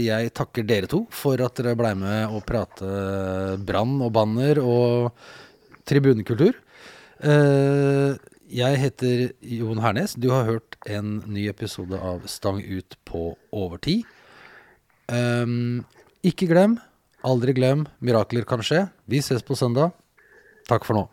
jeg 0.00 0.30
takker 0.36 0.64
dere 0.64 0.88
to 0.88 1.02
for 1.12 1.40
at 1.44 1.56
dere 1.58 1.74
blei 1.76 1.90
med 1.96 2.32
å 2.32 2.40
prate 2.44 2.88
brann 3.60 3.98
og 4.04 4.12
banner 4.16 4.60
og 4.60 5.12
tribunekultur. 5.88 6.56
Jeg 8.52 8.80
heter 8.84 9.24
Jon 9.60 9.84
Hernes. 9.84 10.16
Du 10.16 10.30
har 10.32 10.48
hørt 10.48 10.80
en 10.88 11.18
ny 11.28 11.48
episode 11.52 12.00
av 12.00 12.24
Stang 12.28 12.64
ut 12.64 12.96
på 13.08 13.34
overtid. 13.52 14.08
Um, 15.12 15.84
ikke 16.24 16.48
glem, 16.48 16.78
aldri 17.20 17.52
glem, 17.56 17.84
mirakler 18.00 18.48
kan 18.48 18.64
skje. 18.64 18.86
Vi 19.04 19.20
ses 19.24 19.44
på 19.44 19.58
søndag. 19.60 19.92
Takk 20.68 20.88
for 20.88 20.96
nå. 20.96 21.10